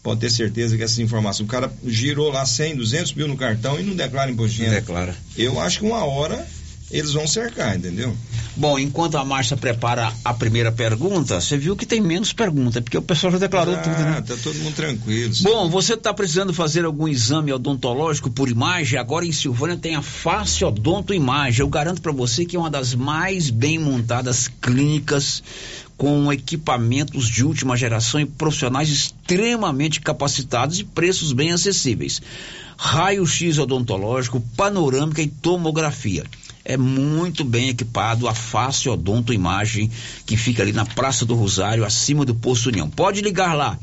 pode 0.02 0.20
ter 0.20 0.30
certeza 0.30 0.76
que 0.76 0.82
essa 0.82 1.00
informação, 1.00 1.46
o 1.46 1.48
cara 1.48 1.72
girou 1.86 2.32
lá 2.32 2.44
100, 2.44 2.76
200 2.76 3.14
mil 3.14 3.28
no 3.28 3.36
cartão 3.36 3.78
e 3.78 3.84
não 3.84 3.94
declara 3.94 4.30
imposto 4.30 4.56
de 4.56 4.62
renda. 4.62 4.74
Declara. 4.74 5.16
Eu 5.36 5.60
acho 5.60 5.78
que 5.78 5.84
uma 5.84 6.04
hora 6.04 6.44
eles 6.90 7.12
vão 7.12 7.26
cercar, 7.26 7.76
entendeu? 7.76 8.16
Bom, 8.56 8.78
enquanto 8.78 9.18
a 9.18 9.24
Márcia 9.24 9.56
prepara 9.56 10.12
a 10.24 10.32
primeira 10.32 10.70
pergunta, 10.72 11.40
você 11.40 11.58
viu 11.58 11.76
que 11.76 11.84
tem 11.84 12.00
menos 12.00 12.32
pergunta, 12.32 12.80
porque 12.80 12.96
o 12.96 13.02
pessoal 13.02 13.32
já 13.32 13.38
declarou 13.38 13.74
ah, 13.74 13.78
tudo, 13.78 13.98
né? 13.98 14.24
Tá 14.26 14.34
todo 14.42 14.56
mundo 14.60 14.74
tranquilo. 14.74 15.34
Bom, 15.42 15.68
você 15.68 15.94
está 15.94 16.14
precisando 16.14 16.54
fazer 16.54 16.84
algum 16.84 17.08
exame 17.08 17.52
odontológico 17.52 18.30
por 18.30 18.48
imagem? 18.48 18.98
Agora 18.98 19.26
em 19.26 19.32
Silvânia 19.32 19.76
tem 19.76 19.96
a 19.96 20.00
Face 20.00 20.64
Odonto 20.64 21.12
Imagem. 21.12 21.60
Eu 21.60 21.68
garanto 21.68 22.00
para 22.00 22.12
você 22.12 22.46
que 22.46 22.56
é 22.56 22.58
uma 22.58 22.70
das 22.70 22.94
mais 22.94 23.50
bem 23.50 23.78
montadas 23.78 24.48
clínicas 24.48 25.42
com 25.96 26.32
equipamentos 26.32 27.28
de 27.28 27.44
última 27.44 27.76
geração 27.76 28.20
e 28.20 28.26
profissionais 28.26 28.88
extremamente 28.88 30.00
capacitados 30.00 30.78
e 30.78 30.84
preços 30.84 31.32
bem 31.32 31.52
acessíveis. 31.52 32.22
Raio-X 32.78 33.58
odontológico, 33.58 34.42
panorâmica 34.56 35.20
e 35.20 35.26
tomografia. 35.26 36.24
É 36.68 36.76
muito 36.76 37.44
bem 37.44 37.68
equipado 37.68 38.26
a 38.26 38.34
Face 38.34 38.88
Odonto 38.88 39.32
Imagem, 39.32 39.88
que 40.26 40.36
fica 40.36 40.64
ali 40.64 40.72
na 40.72 40.84
Praça 40.84 41.24
do 41.24 41.36
Rosário, 41.36 41.84
acima 41.84 42.24
do 42.24 42.34
Posto 42.34 42.70
União. 42.70 42.90
Pode 42.90 43.20
ligar 43.20 43.54
lá 43.54 43.78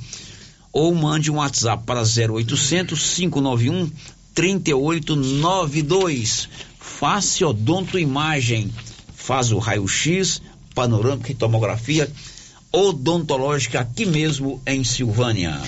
ou 0.73 0.93
mande 0.93 1.31
um 1.31 1.35
WhatsApp 1.35 1.85
para 1.85 2.01
0800 2.01 3.15
591 3.15 3.89
3892. 4.35 6.49
Face 6.77 7.45
Odonto 7.45 7.97
Imagem. 7.97 8.69
Faz 9.15 9.53
o 9.53 9.59
raio-x, 9.59 10.41
panorâmica 10.75 11.31
e 11.31 11.35
tomografia 11.35 12.11
odontológica 12.69 13.79
aqui 13.79 14.05
mesmo 14.05 14.61
em 14.65 14.83
Silvânia. 14.83 15.61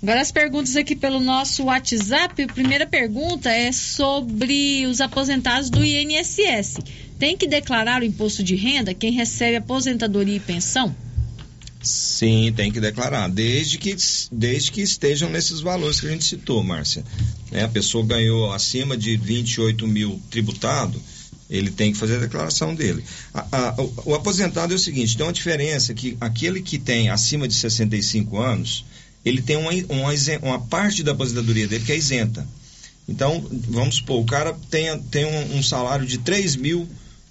Agora 0.00 0.20
as 0.20 0.30
perguntas 0.30 0.76
aqui 0.76 0.94
pelo 0.94 1.18
nosso 1.18 1.64
WhatsApp. 1.64 2.42
A 2.42 2.46
primeira 2.46 2.86
pergunta 2.86 3.50
é 3.50 3.72
sobre 3.72 4.86
os 4.86 5.00
aposentados 5.00 5.70
do 5.70 5.84
INSS. 5.84 6.78
Tem 7.18 7.36
que 7.36 7.48
declarar 7.48 8.02
o 8.02 8.04
imposto 8.04 8.42
de 8.42 8.54
renda 8.54 8.94
quem 8.94 9.10
recebe 9.10 9.56
aposentadoria 9.56 10.36
e 10.36 10.40
pensão? 10.40 10.94
Sim, 11.82 12.52
tem 12.56 12.72
que 12.72 12.80
declarar, 12.80 13.28
desde 13.28 13.78
que, 13.78 13.96
desde 14.32 14.72
que 14.72 14.82
estejam 14.82 15.30
nesses 15.30 15.60
valores 15.60 16.00
que 16.00 16.06
a 16.06 16.10
gente 16.10 16.24
citou, 16.24 16.62
Márcia. 16.62 17.04
Né? 17.50 17.64
A 17.64 17.68
pessoa 17.68 18.04
ganhou 18.04 18.52
acima 18.52 18.96
de 18.96 19.16
28 19.16 19.86
mil 19.86 20.20
tributado, 20.28 21.00
ele 21.48 21.70
tem 21.70 21.92
que 21.92 21.98
fazer 21.98 22.16
a 22.16 22.20
declaração 22.20 22.74
dele. 22.74 23.02
A, 23.32 23.46
a, 23.52 23.80
o, 23.80 23.92
o, 24.06 24.14
aposentado 24.14 24.72
é 24.72 24.76
o 24.76 24.78
seguinte, 24.78 25.16
tem 25.16 25.24
uma 25.24 25.32
diferença 25.32 25.94
que 25.94 26.16
aquele 26.20 26.60
que 26.60 26.78
tem 26.78 27.10
acima 27.10 27.46
de 27.46 27.54
65 27.54 28.38
anos, 28.38 28.84
ele 29.28 29.42
tem 29.42 29.56
uma, 29.56 29.70
uma, 29.70 30.12
uma 30.42 30.60
parte 30.60 31.02
da 31.02 31.12
aposentadoria 31.12 31.66
dele 31.66 31.84
que 31.84 31.92
é 31.92 31.96
isenta. 31.96 32.46
Então, 33.08 33.44
vamos 33.68 33.96
supor, 33.96 34.20
o 34.20 34.24
cara 34.24 34.56
tem, 34.70 34.98
tem 35.04 35.24
um, 35.24 35.58
um 35.58 35.62
salário 35.62 36.06
de 36.06 36.18
3 36.18 36.56
mil, 36.56 36.86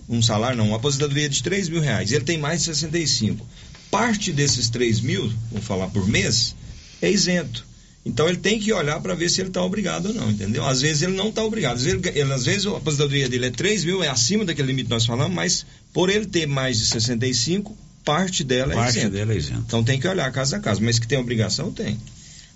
um 0.09 0.21
salário 0.21 0.57
não, 0.57 0.69
uma 0.69 0.77
aposentadoria 0.77 1.29
de 1.29 1.43
3 1.43 1.69
mil 1.69 1.81
reais, 1.81 2.11
ele 2.11 2.23
tem 2.23 2.37
mais 2.37 2.59
de 2.61 2.65
65 2.65 3.45
parte 3.89 4.31
desses 4.31 4.69
3 4.69 5.01
mil, 5.01 5.31
vou 5.51 5.61
falar 5.61 5.87
por 5.87 6.07
mês, 6.07 6.55
é 7.01 7.09
isento. 7.09 7.65
Então 8.05 8.27
ele 8.27 8.37
tem 8.37 8.59
que 8.59 8.71
olhar 8.71 9.01
para 9.01 9.13
ver 9.15 9.29
se 9.29 9.41
ele 9.41 9.49
está 9.49 9.61
obrigado 9.61 10.07
ou 10.07 10.13
não, 10.13 10.31
entendeu? 10.31 10.65
Às 10.65 10.81
vezes 10.81 11.01
ele 11.01 11.13
não 11.13 11.27
está 11.27 11.43
obrigado. 11.43 11.75
Às 11.75 11.83
vezes, 11.83 11.99
ele, 12.05 12.33
às 12.33 12.45
vezes 12.45 12.65
a 12.65 12.77
aposentadoria 12.77 13.27
dele 13.27 13.47
é 13.47 13.51
3 13.51 13.83
mil, 13.83 14.03
é 14.03 14.07
acima 14.07 14.45
daquele 14.45 14.69
limite 14.69 14.85
que 14.85 14.93
nós 14.93 15.05
falamos, 15.05 15.35
mas 15.35 15.65
por 15.91 16.09
ele 16.09 16.25
ter 16.25 16.45
mais 16.45 16.79
de 16.79 16.85
65, 16.85 17.75
parte 18.07 18.43
dela 18.45 18.73
parte 18.73 18.97
é 18.97 19.01
isenta. 19.01 19.09
dela 19.17 19.33
é 19.33 19.37
isenta. 19.37 19.63
Então 19.67 19.83
tem 19.83 19.99
que 19.99 20.07
olhar 20.07 20.31
casa 20.31 20.55
a 20.55 20.59
casa, 20.61 20.79
mas 20.81 20.97
que 20.97 21.05
tem 21.05 21.17
obrigação, 21.17 21.73
tem. 21.73 21.99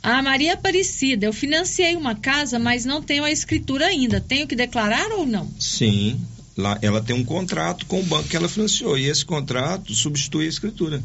A 0.01 0.21
Maria 0.21 0.53
Aparecida, 0.53 1.25
eu 1.25 1.33
financiei 1.33 1.95
uma 1.95 2.15
casa, 2.15 2.57
mas 2.57 2.85
não 2.85 3.01
tenho 3.01 3.25
a 3.25 3.31
escritura 3.31 3.87
ainda. 3.87 4.21
Tenho 4.21 4.47
que 4.47 4.55
declarar 4.55 5.11
ou 5.11 5.25
não? 5.25 5.51
Sim, 5.59 6.19
lá 6.57 6.79
ela 6.81 7.01
tem 7.01 7.15
um 7.15 7.23
contrato 7.23 7.85
com 7.85 7.99
o 7.99 8.03
banco 8.03 8.29
que 8.29 8.35
ela 8.35 8.47
financiou 8.47 8.97
e 8.97 9.07
esse 9.07 9.25
contrato 9.25 9.93
substitui 9.93 10.45
a 10.45 10.49
escritura. 10.49 11.03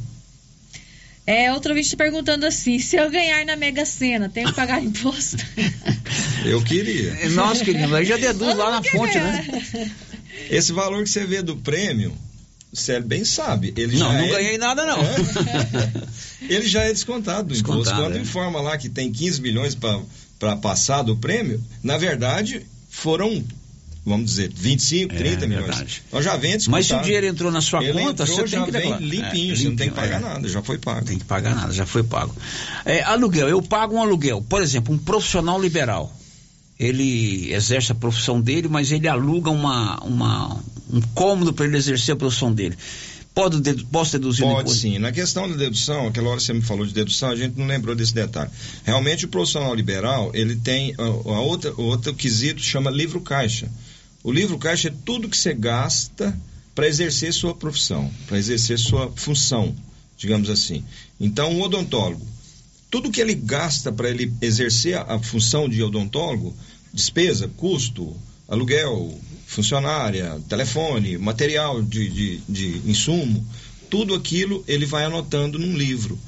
É, 1.26 1.52
outro 1.52 1.74
vídeo 1.74 1.96
perguntando 1.96 2.46
assim: 2.46 2.78
se 2.78 2.94
eu 2.94 3.10
ganhar 3.10 3.44
na 3.44 3.56
Mega 3.56 3.84
Sena, 3.84 4.28
tenho 4.28 4.48
que 4.48 4.54
pagar 4.54 4.80
imposto? 4.82 5.44
Eu 6.44 6.62
queria. 6.62 7.28
Nós 7.30 7.60
queríamos, 7.60 7.92
aí 7.94 8.04
já 8.04 8.16
deduz 8.16 8.56
lá 8.56 8.70
na 8.70 8.82
fonte, 8.82 9.14
ganhar. 9.14 9.44
né? 9.44 9.90
Esse 10.48 10.72
valor 10.72 11.02
que 11.02 11.10
você 11.10 11.26
vê 11.26 11.42
do 11.42 11.56
prêmio, 11.56 12.16
o 12.76 12.80
Célio 12.80 13.06
bem 13.06 13.24
sabe. 13.24 13.72
Ele 13.76 13.96
não, 13.96 14.06
já 14.06 14.12
não 14.12 14.24
é... 14.24 14.28
ganhei 14.28 14.58
nada, 14.58 14.84
não. 14.84 15.00
É. 15.00 15.12
ele 16.54 16.68
já 16.68 16.82
é 16.82 16.92
descontado 16.92 17.48
do 17.48 17.54
descontado, 17.54 17.80
imposto. 17.80 18.00
Quando 18.00 18.16
é. 18.16 18.20
informa 18.20 18.60
lá 18.60 18.76
que 18.76 18.88
tem 18.88 19.10
15 19.10 19.40
milhões 19.40 19.74
para 19.74 20.56
passar 20.56 21.02
do 21.02 21.16
prêmio, 21.16 21.62
na 21.82 21.96
verdade, 21.96 22.66
foram 22.90 23.44
vamos 24.06 24.26
dizer, 24.26 24.52
25, 24.54 25.16
30 25.16 25.44
é, 25.44 25.48
milhões. 25.48 25.66
Verdade. 25.66 26.02
Então 26.06 26.22
já 26.22 26.36
vem 26.36 26.52
descontado. 26.52 26.70
Mas 26.70 26.86
se 26.86 26.94
o 26.94 27.02
dinheiro 27.02 27.26
entrou 27.26 27.50
na 27.50 27.60
sua 27.60 27.82
Ele 27.82 27.92
conta, 27.92 28.22
entrou, 28.22 28.38
você 28.38 28.56
tem 28.56 28.64
que 28.64 28.70
declarar. 28.70 29.00
limpinho, 29.00 29.24
é, 29.24 29.28
limpinho, 29.28 29.56
você 29.56 29.68
não 29.68 29.76
tem 29.76 29.88
que 29.88 29.94
pagar 29.96 30.20
é. 30.20 30.24
nada, 30.24 30.48
já 30.48 30.62
foi 30.62 30.78
pago. 30.78 31.04
Tem 31.04 31.18
que 31.18 31.24
pagar 31.24 31.56
nada, 31.56 31.72
já 31.72 31.84
foi 31.84 32.04
pago. 32.04 32.32
É, 32.84 33.02
aluguel, 33.02 33.48
eu 33.48 33.60
pago 33.60 33.96
um 33.96 34.00
aluguel. 34.00 34.40
Por 34.48 34.62
exemplo, 34.62 34.94
um 34.94 34.98
profissional 34.98 35.60
liberal. 35.60 36.16
Ele 36.78 37.52
exerce 37.52 37.90
a 37.90 37.94
profissão 37.94 38.40
dele, 38.40 38.68
mas 38.68 38.92
ele 38.92 39.08
aluga 39.08 39.50
uma, 39.50 39.98
uma, 40.04 40.60
um 40.92 41.00
cômodo 41.14 41.52
para 41.52 41.66
ele 41.66 41.76
exercer 41.76 42.14
a 42.14 42.16
profissão 42.16 42.52
dele. 42.52 42.76
Pode, 43.34 43.84
posso 43.84 44.12
deduzir 44.12 44.46
Pode 44.46 44.58
depois? 44.60 44.78
sim. 44.78 44.98
Na 44.98 45.12
questão 45.12 45.46
da 45.46 45.56
dedução, 45.56 46.06
aquela 46.06 46.30
hora 46.30 46.40
você 46.40 46.54
me 46.54 46.62
falou 46.62 46.86
de 46.86 46.94
dedução, 46.94 47.28
a 47.28 47.36
gente 47.36 47.58
não 47.58 47.66
lembrou 47.66 47.94
desse 47.94 48.14
detalhe. 48.14 48.50
Realmente 48.82 49.26
o 49.26 49.28
profissional 49.28 49.74
liberal, 49.74 50.30
ele 50.32 50.56
tem 50.56 50.94
a, 50.96 51.02
a 51.02 51.40
outra, 51.40 51.70
o 51.74 51.82
outro 51.82 52.14
quesito 52.14 52.62
chama 52.62 52.90
livro 52.90 53.20
caixa. 53.20 53.70
O 54.24 54.32
livro 54.32 54.56
caixa 54.56 54.88
é 54.88 54.94
tudo 55.04 55.28
que 55.28 55.36
você 55.36 55.52
gasta 55.52 56.34
para 56.74 56.88
exercer 56.88 57.32
sua 57.32 57.54
profissão, 57.54 58.10
para 58.26 58.38
exercer 58.38 58.78
sua 58.78 59.12
função, 59.14 59.74
digamos 60.16 60.48
assim. 60.48 60.82
Então, 61.20 61.58
o 61.58 61.62
odontólogo, 61.62 62.26
tudo 62.90 63.10
que 63.10 63.20
ele 63.20 63.34
gasta 63.34 63.92
para 63.92 64.08
ele 64.08 64.32
exercer 64.40 64.96
a, 64.96 65.16
a 65.16 65.18
função 65.18 65.68
de 65.68 65.82
odontólogo, 65.82 66.56
despesa, 66.92 67.48
custo, 67.56 68.16
aluguel, 68.48 69.20
funcionária, 69.46 70.38
telefone, 70.48 71.16
material 71.16 71.80
de, 71.80 72.08
de, 72.08 72.36
de 72.48 72.90
insumo, 72.90 73.46
tudo 73.88 74.14
aquilo 74.14 74.64
ele 74.66 74.84
vai 74.84 75.04
anotando 75.04 75.58
num 75.58 75.76
livro 75.76 76.18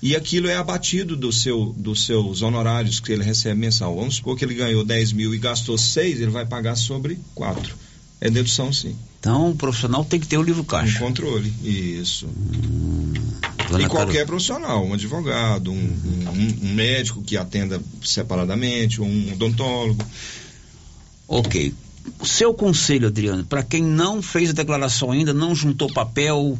e 0.00 0.14
aquilo 0.14 0.48
é 0.48 0.56
abatido 0.56 1.16
do 1.16 1.32
seu, 1.32 1.74
dos 1.76 2.06
seus 2.06 2.40
honorários 2.40 3.00
que 3.00 3.12
ele 3.12 3.24
recebe 3.24 3.60
mensal. 3.60 3.96
Vamos 3.96 4.16
supor 4.16 4.36
que 4.36 4.44
ele 4.44 4.54
ganhou 4.54 4.84
10 4.84 5.12
mil 5.12 5.34
e 5.34 5.38
gastou 5.38 5.76
6, 5.76 6.20
ele 6.20 6.30
vai 6.30 6.46
pagar 6.46 6.76
sobre 6.76 7.18
4. 7.34 7.76
É 8.20 8.30
dedução, 8.30 8.72
sim. 8.72 8.96
Então, 9.18 9.50
o 9.50 9.56
profissional 9.56 10.04
tem 10.04 10.20
que 10.20 10.26
ter 10.26 10.38
o 10.38 10.42
livro 10.42 10.62
caixa. 10.62 10.98
Um 10.98 11.08
controle, 11.08 11.52
isso. 11.62 12.26
Hum, 12.26 13.12
e 13.78 13.86
qualquer 13.88 14.24
profissional, 14.24 14.84
um 14.84 14.94
advogado, 14.94 15.72
um, 15.72 15.74
um, 15.74 16.68
um, 16.68 16.74
médico 16.74 17.22
que 17.22 17.36
atenda 17.36 17.80
separadamente, 18.02 19.00
um 19.00 19.32
odontólogo. 19.32 20.04
Ok. 21.26 21.74
Seu 22.24 22.54
conselho, 22.54 23.08
Adriano, 23.08 23.44
para 23.44 23.62
quem 23.62 23.82
não 23.82 24.22
fez 24.22 24.50
a 24.50 24.52
declaração 24.52 25.10
ainda, 25.10 25.32
não 25.32 25.54
juntou 25.54 25.92
papel, 25.92 26.58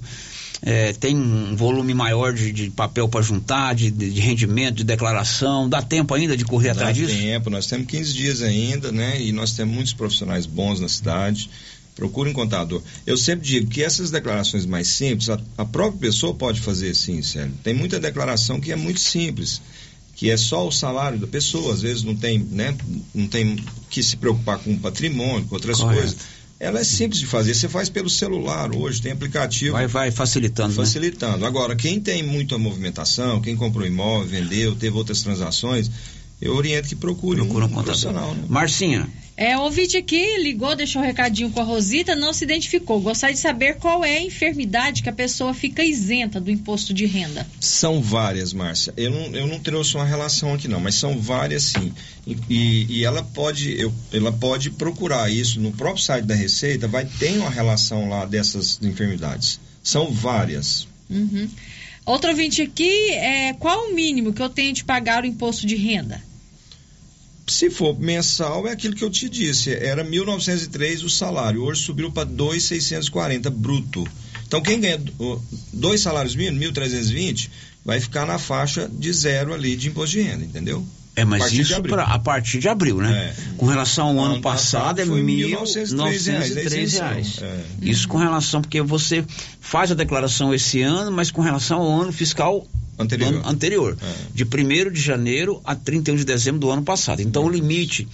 é, 0.61 0.93
tem 0.93 1.17
um 1.17 1.55
volume 1.55 1.95
maior 1.95 2.33
de, 2.33 2.53
de 2.53 2.71
papel 2.71 3.09
para 3.09 3.23
juntar, 3.23 3.75
de, 3.75 3.91
de, 3.91 4.21
rendimento, 4.21 4.77
de 4.77 4.85
declaração. 4.85 5.69
Dá 5.69 5.81
tempo 5.81 6.15
ainda 6.15 6.37
de 6.37 6.45
correr 6.45 6.69
Dá 6.69 6.73
atrás 6.73 6.97
disso? 6.97 7.15
Dá 7.15 7.21
tempo, 7.21 7.51
nós 7.51 7.67
temos 7.67 7.87
15 7.87 8.13
dias 8.13 8.43
ainda, 8.43 8.91
né? 8.91 9.21
E 9.21 9.33
nós 9.33 9.53
temos 9.53 9.75
muitos 9.75 9.93
profissionais 9.93 10.47
bons 10.47 10.81
na 10.81 10.89
cidade. 10.89 11.49
Procure 11.95 12.31
um 12.31 12.33
contador. 12.33 12.83
Eu 13.07 13.17
sempre 13.17 13.47
digo 13.47 13.69
que 13.69 13.83
essas 13.83 14.11
declarações 14.11 14.65
mais 14.65 14.89
simples, 14.89 15.29
a, 15.29 15.39
a 15.57 15.65
própria 15.65 16.01
pessoa 16.01 16.35
pode 16.35 16.61
fazer 16.61 16.95
sim, 16.95 17.23
sério. 17.23 17.53
Tem 17.63 17.75
muita 17.75 17.99
declaração 17.99 18.61
que 18.61 18.73
é 18.73 18.77
muito 18.77 19.01
simples 19.01 19.61
que 20.19 20.29
é 20.29 20.37
só 20.37 20.67
o 20.67 20.73
salário 20.73 21.17
da 21.17 21.29
pessoa, 21.29 21.73
às 21.73 21.81
vezes 21.81 22.03
não 22.03 22.17
tem, 22.17 22.41
né, 22.41 22.77
não 23.15 23.29
tem 23.29 23.57
que 23.89 24.03
se 24.03 24.17
preocupar 24.17 24.59
com 24.59 24.73
o 24.73 24.79
patrimônio, 24.79 25.47
com 25.47 25.55
outras 25.55 25.79
Correto. 25.79 26.01
coisas 26.01 26.19
ela 26.61 26.81
é 26.81 26.85
simples 26.85 27.21
de 27.21 27.27
fazer. 27.27 27.55
Você 27.55 27.69
faz 27.69 27.89
pelo 27.89 28.11
celular 28.11 28.75
hoje, 28.75 29.01
tem 29.01 29.13
aplicativo. 29.13 29.75
Vai, 29.75 29.87
vai 29.87 30.11
facilitando. 30.11 30.71
Né? 30.71 30.75
Facilitando. 30.75 31.39
Né? 31.39 31.47
Agora, 31.47 31.77
quem 31.77 32.01
tem 32.01 32.21
muita 32.21 32.59
movimentação, 32.59 33.41
quem 33.41 33.55
comprou 33.55 33.87
imóvel, 33.87 34.27
vendeu, 34.27 34.75
teve 34.75 34.97
outras 34.97 35.23
transações, 35.23 35.89
eu 36.43 36.57
oriento 36.57 36.89
que 36.89 36.97
procure, 36.97 37.41
procure 37.43 37.65
um, 37.67 37.69
um 37.69 37.83
profissional. 37.85 38.35
Né? 38.35 38.45
Marcinha. 38.49 39.09
É, 39.41 39.57
ouvinte 39.57 39.97
aqui 39.97 40.37
ligou, 40.39 40.75
deixou 40.75 41.01
um 41.01 41.05
recadinho 41.05 41.49
com 41.53 41.61
a 41.61 41.63
Rosita, 41.63 42.17
não 42.17 42.33
se 42.33 42.43
identificou. 42.43 43.01
Gostaria 43.01 43.37
de 43.37 43.41
saber 43.41 43.77
qual 43.77 44.05
é 44.05 44.17
a 44.17 44.23
enfermidade 44.23 45.01
que 45.01 45.09
a 45.09 45.13
pessoa 45.13 45.55
fica 45.55 45.85
isenta 45.85 46.41
do 46.41 46.51
imposto 46.51 46.93
de 46.93 47.07
renda. 47.07 47.47
São 47.61 48.03
várias, 48.03 48.53
Márcia. 48.53 48.93
Eu 48.97 49.13
não, 49.13 49.37
eu 49.37 49.47
não 49.47 49.61
trouxe 49.61 49.95
uma 49.95 50.05
relação 50.05 50.55
aqui 50.55 50.67
não, 50.67 50.81
mas 50.81 50.97
são 50.97 51.17
várias 51.21 51.63
sim. 51.63 51.95
E, 52.27 52.37
e, 52.51 52.87
e 52.99 53.05
ela, 53.05 53.23
pode, 53.23 53.81
eu, 53.81 53.95
ela 54.13 54.33
pode 54.33 54.71
procurar 54.71 55.31
isso 55.31 55.61
no 55.61 55.71
próprio 55.71 56.03
site 56.03 56.25
da 56.25 56.35
Receita, 56.35 56.89
vai 56.89 57.05
ter 57.05 57.39
uma 57.39 57.49
relação 57.49 58.09
lá 58.09 58.27
dessas 58.27 58.81
enfermidades. 58.83 59.61
São 59.85 60.11
várias. 60.11 60.89
Uhum. 61.09 61.49
Outro 62.05 62.31
ouvinte 62.31 62.61
aqui, 62.61 63.13
é, 63.13 63.53
qual 63.53 63.87
o 63.87 63.95
mínimo 63.95 64.33
que 64.33 64.43
eu 64.43 64.49
tenho 64.49 64.73
de 64.73 64.83
pagar 64.83 65.23
o 65.23 65.27
imposto 65.27 65.65
de 65.65 65.77
renda? 65.77 66.27
Se 67.49 67.71
for 67.71 67.99
mensal, 67.99 68.69
é 68.69 68.73
aquilo 68.73 68.95
que 68.95 69.03
eu 69.03 69.11
te 69.11 69.29
disse. 69.29 69.73
Era 69.73 70.05
1.903 70.05 71.03
o 71.03 71.11
salário. 71.11 71.63
Hoje 71.65 71.83
subiu 71.83 72.13
para 72.13 72.29
2.640 72.29 73.51
bruto. 73.51 74.07
Então, 74.47 74.61
quem 74.61 74.81
ganha 74.81 75.01
dois 75.73 76.01
salários 76.01 76.37
mínimos, 76.37 76.73
1.320, 76.73 77.51
vai 77.85 78.01
ficar 78.01 78.27
na 78.27 78.39
faixa 78.39 78.89
de 78.89 79.13
zero 79.13 79.55
ali 79.55 79.77
de 79.77 79.89
imposto 79.89 80.17
de 80.17 80.23
renda, 80.23 80.45
entendeu? 80.45 80.87
É, 81.21 81.25
mas 81.25 81.53
isso 81.53 81.83
pra- 81.83 82.05
a 82.05 82.19
partir 82.19 82.59
de 82.59 82.69
abril, 82.69 82.99
né? 82.99 83.35
Com 83.57 83.67
relação 83.67 84.09
ao 84.09 84.19
ano, 84.25 84.41
passado, 84.41 85.01
é 85.01 85.07
foi 85.07 85.21
1.903 85.23 86.27
reais, 86.27 86.51
1.903 86.55 87.01
a 87.01 87.09
reais. 87.09 87.27
isenção. 87.27 87.49
É. 87.49 87.61
Isso 87.83 88.09
com 88.09 88.19
relação, 88.19 88.61
porque 88.63 88.81
você 88.83 89.25
faz 89.61 89.91
a 89.91 89.95
declaração 89.95 90.55
esse 90.55 90.81
ano, 90.83 91.11
mas 91.11 91.31
com 91.31 91.43
relação 91.43 91.81
ao 91.81 92.01
ano 92.03 92.13
fiscal 92.13 92.67
Anterior. 92.99 93.43
anterior. 93.45 93.97
De 94.35 94.45
1 94.45 94.91
de 94.93 95.01
janeiro 95.01 95.61
a 95.65 95.75
31 95.75 96.17
de 96.17 96.25
dezembro 96.25 96.61
do 96.61 96.71
ano 96.71 96.83
passado. 96.83 97.21
Então 97.21 97.45
o 97.45 97.49
limite 97.51 98.07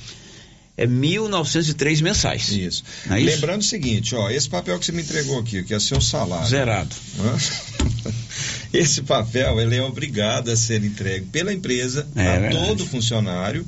é 0.76 0.86
1.903 0.86 2.02
mensais. 2.02 2.48
Isso. 2.50 2.82
É 3.10 3.20
isso? 3.20 3.34
Lembrando 3.34 3.60
o 3.60 3.64
seguinte, 3.64 4.14
ó, 4.14 4.28
esse 4.30 4.48
papel 4.48 4.78
que 4.78 4.86
você 4.86 4.92
me 4.92 5.02
entregou 5.02 5.38
aqui, 5.38 5.62
que 5.62 5.72
é 5.74 5.78
seu 5.80 6.00
salário. 6.00 6.48
Zerado. 6.48 6.94
Esse 8.72 9.02
papel, 9.02 9.60
ele 9.60 9.76
é 9.76 9.82
obrigado 9.82 10.50
a 10.50 10.56
ser 10.56 10.82
entregue 10.82 11.26
pela 11.26 11.52
empresa 11.52 12.06
É 12.16 12.48
a 12.48 12.50
todo 12.50 12.84
funcionário 12.84 13.64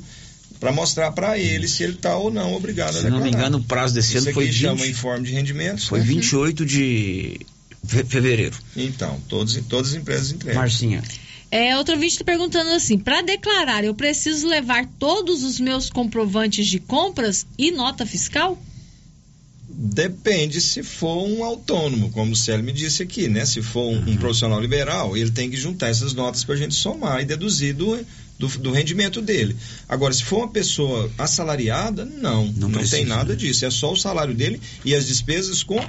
para 0.59 0.71
mostrar 0.71 1.11
para 1.13 1.37
ele 1.39 1.67
se 1.67 1.83
ele 1.83 1.93
está 1.93 2.17
ou 2.17 2.29
não 2.29 2.53
obrigado 2.53 2.97
a 2.97 3.01
Se 3.01 3.09
não 3.09 3.21
me 3.21 3.29
engano, 3.29 3.59
o 3.59 3.63
prazo 3.63 3.93
desse 3.93 4.17
Isso 4.17 4.25
ano 4.27 4.33
foi 4.33 4.43
aqui 4.45 4.51
20, 4.53 4.61
chama 4.61 4.87
informe 4.87 5.27
de 5.27 5.31
rendimentos. 5.33 5.85
foi 5.85 5.99
né? 5.99 6.05
28 6.05 6.65
de 6.65 7.39
fe- 7.85 8.03
fevereiro. 8.03 8.57
Então, 8.75 9.17
todos, 9.29 9.55
todas 9.69 9.91
as 9.91 9.95
empresas 9.95 10.31
entregam. 10.31 10.59
Marcinha. 10.61 11.01
É, 11.49 11.77
outro 11.77 11.95
vídeo 11.95 12.07
está 12.13 12.25
perguntando 12.25 12.69
assim: 12.71 12.97
para 12.97 13.21
declarar, 13.21 13.83
eu 13.83 13.93
preciso 13.93 14.47
levar 14.47 14.85
todos 14.99 15.43
os 15.43 15.59
meus 15.59 15.89
comprovantes 15.89 16.67
de 16.67 16.79
compras 16.79 17.45
e 17.57 17.71
nota 17.71 18.05
fiscal? 18.05 18.57
Depende 19.69 20.59
se 20.59 20.81
for 20.81 21.27
um 21.27 21.43
autônomo, 21.43 22.09
como 22.11 22.31
o 22.31 22.35
Célio 22.35 22.65
me 22.65 22.73
disse 22.73 23.03
aqui, 23.03 23.27
né? 23.27 23.45
Se 23.45 23.61
for 23.61 23.83
um, 23.83 23.97
um 23.97 24.05
Uhum. 24.07 24.17
profissional 24.17 24.59
liberal, 24.59 25.15
ele 25.15 25.29
tem 25.29 25.49
que 25.49 25.57
juntar 25.57 25.89
essas 25.89 26.13
notas 26.13 26.43
para 26.43 26.55
a 26.55 26.57
gente 26.57 26.73
somar 26.73 27.21
e 27.21 27.25
deduzir 27.25 27.75
do, 27.75 27.95
do, 28.39 28.47
do 28.47 28.71
rendimento 28.71 29.21
dele. 29.21 29.55
Agora, 29.87 30.13
se 30.13 30.23
for 30.23 30.37
uma 30.39 30.47
pessoa 30.47 31.11
assalariada, 31.17 32.05
não, 32.05 32.47
não, 32.57 32.71
precisa, 32.71 32.97
tem 32.97 33.05
nada 33.05 33.33
né? 33.33 33.35
disso. 33.35 33.65
É 33.65 33.69
só 33.69 33.91
o 33.91 33.95
salário 33.95 34.33
dele 34.33 34.59
e 34.83 34.95
as 34.95 35.05
despesas 35.05 35.61
com 35.63 35.79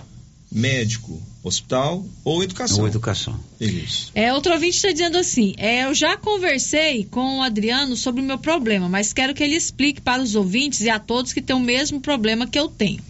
médico, 0.50 1.20
hospital 1.42 2.04
ou 2.24 2.42
educação. 2.42 2.80
Ou 2.80 2.86
educação. 2.86 3.38
Isso. 3.60 4.10
É, 4.14 4.32
outro 4.32 4.52
ouvinte 4.52 4.76
está 4.76 4.90
dizendo 4.90 5.18
assim: 5.18 5.54
é, 5.58 5.84
eu 5.84 5.94
já 5.94 6.16
conversei 6.16 7.04
com 7.04 7.38
o 7.38 7.42
Adriano 7.42 7.96
sobre 7.96 8.20
o 8.20 8.24
meu 8.24 8.38
problema, 8.38 8.88
mas 8.88 9.12
quero 9.12 9.34
que 9.34 9.42
ele 9.42 9.54
explique 9.54 10.00
para 10.00 10.22
os 10.22 10.34
ouvintes 10.34 10.80
e 10.80 10.90
a 10.90 10.98
todos 10.98 11.32
que 11.32 11.42
têm 11.42 11.56
o 11.56 11.60
mesmo 11.60 12.00
problema 12.00 12.46
que 12.46 12.58
eu 12.58 12.68
tenho. 12.68 13.02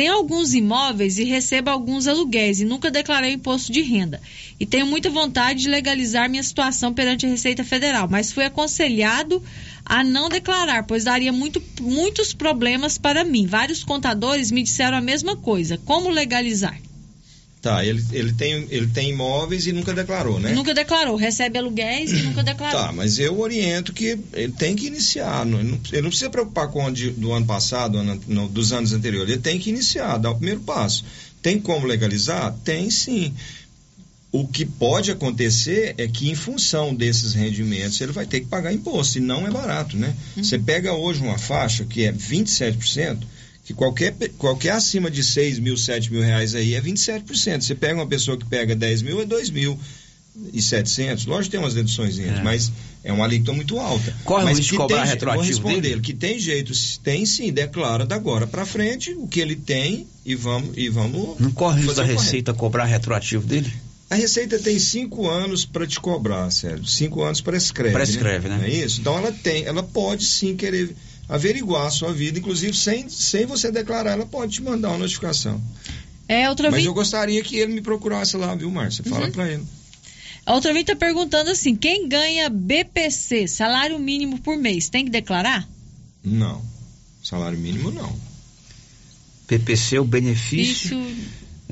Tenho 0.00 0.14
alguns 0.14 0.54
imóveis 0.54 1.18
e 1.18 1.24
recebo 1.24 1.68
alguns 1.68 2.06
aluguéis 2.06 2.58
e 2.58 2.64
nunca 2.64 2.90
declarei 2.90 3.34
imposto 3.34 3.70
de 3.70 3.82
renda. 3.82 4.18
E 4.58 4.64
tenho 4.64 4.86
muita 4.86 5.10
vontade 5.10 5.60
de 5.60 5.68
legalizar 5.68 6.26
minha 6.26 6.42
situação 6.42 6.94
perante 6.94 7.26
a 7.26 7.28
Receita 7.28 7.62
Federal, 7.62 8.08
mas 8.08 8.32
fui 8.32 8.46
aconselhado 8.46 9.42
a 9.84 10.02
não 10.02 10.30
declarar, 10.30 10.84
pois 10.84 11.04
daria 11.04 11.30
muito, 11.30 11.62
muitos 11.82 12.32
problemas 12.32 12.96
para 12.96 13.24
mim. 13.24 13.46
Vários 13.46 13.84
contadores 13.84 14.50
me 14.50 14.62
disseram 14.62 14.96
a 14.96 15.02
mesma 15.02 15.36
coisa. 15.36 15.76
Como 15.76 16.08
legalizar? 16.08 16.80
Tá, 17.62 17.84
ele, 17.84 18.02
ele, 18.12 18.32
tem, 18.32 18.66
ele 18.70 18.86
tem 18.86 19.10
imóveis 19.10 19.66
e 19.66 19.72
nunca 19.72 19.92
declarou, 19.92 20.40
né? 20.40 20.50
Nunca 20.54 20.72
declarou, 20.72 21.14
recebe 21.14 21.58
aluguéis 21.58 22.10
e 22.10 22.16
nunca 22.24 22.42
declarou. 22.42 22.80
Tá, 22.80 22.90
mas 22.90 23.18
eu 23.18 23.38
oriento 23.38 23.92
que 23.92 24.18
ele 24.32 24.52
tem 24.52 24.74
que 24.74 24.86
iniciar. 24.86 25.44
não- 25.44 25.60
Ele 25.60 25.68
não, 25.72 25.80
ele 25.92 26.00
não 26.02 26.08
precisa 26.08 26.30
preocupar 26.30 26.68
com 26.68 26.82
o 26.86 26.90
de- 26.90 27.10
do 27.10 27.32
ano 27.32 27.44
passado, 27.44 27.98
ano- 27.98 28.18
no- 28.26 28.48
dos 28.48 28.72
anos 28.72 28.94
anteriores. 28.94 29.30
Ele 29.30 29.42
tem 29.42 29.58
que 29.58 29.68
iniciar, 29.68 30.16
dar 30.16 30.30
o 30.30 30.36
primeiro 30.36 30.60
passo. 30.60 31.04
Tem 31.42 31.60
como 31.60 31.86
legalizar? 31.86 32.54
Tem 32.64 32.88
sim. 32.90 33.34
O 34.32 34.46
que 34.46 34.64
pode 34.64 35.10
acontecer 35.10 35.94
é 35.98 36.06
que, 36.06 36.30
em 36.30 36.34
função 36.36 36.94
desses 36.94 37.34
rendimentos, 37.34 38.00
ele 38.00 38.12
vai 38.12 38.24
ter 38.24 38.40
que 38.40 38.46
pagar 38.46 38.72
imposto, 38.72 39.18
e 39.18 39.20
não 39.20 39.46
é 39.46 39.50
barato, 39.50 39.96
né? 39.98 40.14
Você 40.36 40.56
pega 40.58 40.94
hoje 40.94 41.20
uma 41.20 41.36
faixa 41.36 41.84
que 41.84 42.04
é 42.04 42.12
27%, 42.12 43.18
que 43.70 43.74
qualquer, 43.74 44.12
qualquer 44.36 44.70
acima 44.72 45.08
de 45.08 45.22
6 45.22 45.60
mil, 45.60 45.76
7 45.76 46.10
mil 46.12 46.22
reais 46.22 46.56
aí 46.56 46.74
é 46.74 46.80
27%. 46.80 47.60
Você 47.62 47.72
pega 47.72 47.94
uma 47.94 48.06
pessoa 48.06 48.36
que 48.36 48.44
pega 48.44 48.74
10 48.74 49.02
mil, 49.02 49.20
é 49.20 49.24
2 49.24 49.48
mil 49.50 49.78
e 50.52 50.60
700. 50.60 51.26
Lógico 51.26 51.44
que 51.44 51.50
tem 51.52 51.60
umas 51.60 51.74
deduções, 51.74 52.18
É. 52.18 52.42
mas 52.42 52.72
é 53.04 53.12
uma 53.12 53.24
alíquota 53.24 53.52
muito 53.52 53.78
alta. 53.78 54.12
Corre 54.24 54.42
o 54.42 54.46
mas 54.46 54.58
risco 54.58 54.72
de 54.72 54.76
cobrar 54.78 55.02
tem 55.02 55.10
retroativo 55.10 55.44
Vou 55.44 55.52
responder 55.52 55.80
dele? 55.82 55.94
ele, 55.94 56.00
que 56.00 56.12
tem 56.14 56.36
jeito, 56.40 56.72
tem 57.04 57.24
sim, 57.24 57.52
declara 57.52 58.04
da 58.04 58.16
agora 58.16 58.44
para 58.44 58.66
frente 58.66 59.12
o 59.12 59.28
que 59.28 59.38
ele 59.38 59.54
tem 59.54 60.04
e 60.26 60.34
vamos 60.34 60.76
e 60.76 60.88
vamos 60.88 61.38
Não 61.38 61.52
corre 61.52 61.82
risco 61.82 61.94
da 61.94 62.02
o. 62.02 62.06
Receita 62.06 62.52
cobrar 62.52 62.86
retroativo 62.86 63.46
dele? 63.46 63.72
A 64.10 64.16
Receita 64.16 64.58
tem 64.58 64.80
cinco 64.80 65.28
anos 65.30 65.64
para 65.64 65.86
te 65.86 66.00
cobrar, 66.00 66.50
sério. 66.50 66.84
Cinco 66.84 67.22
anos 67.22 67.40
prescreve. 67.40 67.94
Prescreve, 67.94 68.48
né? 68.48 68.56
Não 68.58 68.64
é 68.64 68.68
isso? 68.70 69.00
Então 69.00 69.16
ela 69.16 69.30
tem, 69.30 69.62
ela 69.62 69.84
pode 69.84 70.24
sim 70.24 70.56
querer 70.56 70.92
averiguar 71.30 71.86
a 71.86 71.90
sua 71.90 72.12
vida, 72.12 72.38
inclusive 72.38 72.76
sem, 72.76 73.08
sem 73.08 73.46
você 73.46 73.70
declarar, 73.70 74.10
ela 74.12 74.26
pode 74.26 74.54
te 74.54 74.62
mandar 74.62 74.88
uma 74.90 74.98
notificação. 74.98 75.60
É, 76.28 76.48
outra 76.50 76.70
Mas 76.70 76.80
vi- 76.82 76.86
eu 76.88 76.94
gostaria 76.94 77.42
que 77.42 77.56
ele 77.56 77.72
me 77.72 77.80
procurasse 77.80 78.36
lá, 78.36 78.54
viu, 78.54 78.70
Márcia? 78.70 79.02
Fala 79.04 79.26
Uhum. 79.26 79.32
pra 79.32 79.48
ele. 79.50 79.64
A 80.46 80.54
outra 80.54 80.70
ouvinte 80.70 80.90
está 80.90 80.96
perguntando 81.06 81.50
assim: 81.50 81.74
quem 81.76 82.08
ganha 82.08 82.48
BPC, 82.48 83.46
salário 83.48 83.98
mínimo 83.98 84.38
por 84.40 84.56
mês, 84.56 84.88
tem 84.88 85.04
que 85.04 85.10
declarar? 85.10 85.68
Não. 86.24 86.62
Salário 87.22 87.58
mínimo 87.58 87.90
não. 87.90 88.14
PPC, 89.46 89.98
o 89.98 90.04
benefício 90.04 90.96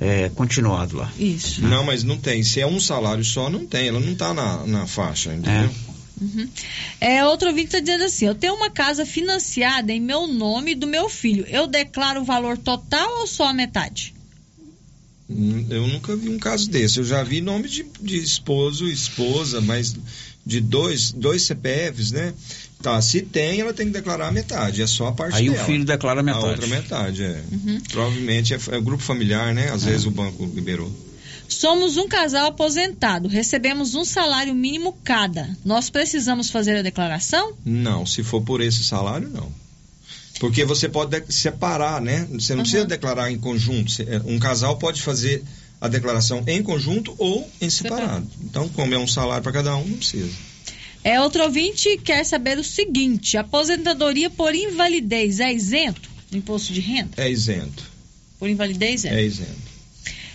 é, 0.01 0.29
continuado 0.31 0.97
lá. 0.97 1.13
Isso. 1.19 1.63
Não, 1.63 1.85
mas 1.85 2.03
não 2.05 2.17
tem. 2.19 2.43
Se 2.43 2.61
é 2.61 2.67
um 2.67 2.79
salário 2.81 3.25
só, 3.25 3.49
não 3.49 3.67
tem. 3.67 3.89
Ela 3.89 4.01
não 4.01 4.15
tá 4.15 4.35
na, 4.35 4.67
na 4.67 4.87
faixa, 4.87 5.33
entendeu? 5.35 5.71
Uhum. 6.21 6.49
É, 7.01 7.25
outro 7.25 7.49
ouvinte 7.49 7.67
está 7.69 7.81
dizendo 7.81 8.05
assim: 8.05 8.27
eu 8.27 8.35
tenho 8.35 8.55
uma 8.55 8.71
casa 8.71 9.07
financiada 9.07 9.93
em 9.93 10.01
meu 10.01 10.27
nome 10.27 10.73
e 10.73 10.75
do 10.75 10.87
meu 10.87 11.09
filho. 11.09 11.45
Eu 11.49 11.67
declaro 11.67 12.21
o 12.21 12.25
valor 12.25 12.59
total 12.59 13.21
ou 13.21 13.27
só 13.27 13.49
a 13.49 13.55
metade? 13.55 14.15
Hum, 15.31 15.67
Eu 15.69 15.87
nunca 15.87 16.17
vi 16.17 16.29
um 16.29 16.39
caso 16.39 16.71
desse. 16.71 16.99
Eu 16.99 17.05
já 17.05 17.23
vi 17.23 17.41
nome 17.41 17.69
de, 17.69 17.85
de 18.01 18.17
esposo, 18.17 18.89
esposa, 18.89 19.61
mas 19.61 19.95
de 20.45 20.61
dois, 20.61 21.13
dois 21.13 21.43
CPFs, 21.43 22.13
né? 22.13 22.33
Tá, 22.83 23.01
se 23.03 23.23
tem, 23.23 23.61
ela 23.61 23.75
tem 23.75 23.87
que 23.87 23.93
declarar 23.93 24.29
a 24.29 24.33
metade. 24.33 24.81
É 24.81 24.87
só 24.87 25.09
a 25.09 25.13
parte 25.13 25.37
Aí 25.37 25.51
o 25.51 25.53
dela. 25.53 25.65
filho 25.67 25.85
declara 25.85 26.21
a 26.21 26.23
metade. 26.23 26.45
A 26.47 26.49
outra 26.49 26.67
metade, 26.69 27.23
é. 27.25 27.43
Uhum. 27.53 27.81
Provavelmente 27.91 28.55
é, 28.55 28.59
é 28.71 28.81
grupo 28.81 29.03
familiar, 29.03 29.53
né? 29.53 29.71
Às 29.71 29.85
vezes 29.85 30.07
o 30.07 30.11
banco 30.11 30.51
liberou. 30.55 30.91
Somos 31.49 31.97
um 31.97 32.07
casal 32.07 32.49
aposentado, 32.49 33.27
recebemos 33.29 33.95
um 33.95 34.05
salário 34.05 34.55
mínimo 34.55 34.97
cada. 35.03 35.49
Nós 35.65 35.89
precisamos 35.89 36.51
fazer 36.51 36.77
a 36.77 36.83
declaração? 36.83 37.55
Não, 37.65 38.05
se 38.05 38.23
for 38.23 38.43
por 38.43 38.61
esse 38.61 38.85
salário, 38.85 39.29
não. 39.29 39.51
Porque 40.39 40.65
você 40.65 40.89
pode 40.89 41.21
de- 41.21 41.33
separar, 41.33 42.01
né? 42.01 42.29
Você 42.33 42.55
não 42.55 42.63
precisa 42.63 42.85
declarar 42.85 43.31
em 43.33 43.39
conjunto. 43.39 43.93
É, 44.03 44.19
Um 44.25 44.39
casal 44.39 44.77
pode 44.77 45.03
fazer 45.03 45.43
a 45.81 45.89
declaração 45.89 46.45
em 46.47 46.63
conjunto 46.63 47.15
ou 47.19 47.49
em 47.61 47.71
separado. 47.71 48.27
Então, 48.43 48.69
como 48.69 48.95
é 48.95 48.99
um 48.99 49.07
salário 49.09 49.43
para 49.43 49.53
cada 49.53 49.75
um, 49.77 49.85
não 49.87 49.97
precisa. 49.97 50.31
É, 51.03 51.21
outro 51.21 51.43
ouvinte 51.45 51.97
quer 52.05 52.25
saber 52.25 52.59
o 52.59 52.65
seguinte: 52.65 53.37
aposentadoria 53.37 54.29
por 54.31 54.55
invalidez 54.55 55.41
é 55.41 55.53
isento 55.53 56.09
do 56.31 56.37
imposto 56.37 56.73
de 56.73 56.81
renda? 56.81 57.11
É 57.17 57.31
isento. 57.31 57.83
Por 58.39 58.49
invalidez 58.49 59.05
é? 59.07 59.21
É 59.21 59.25
isento. 59.25 59.68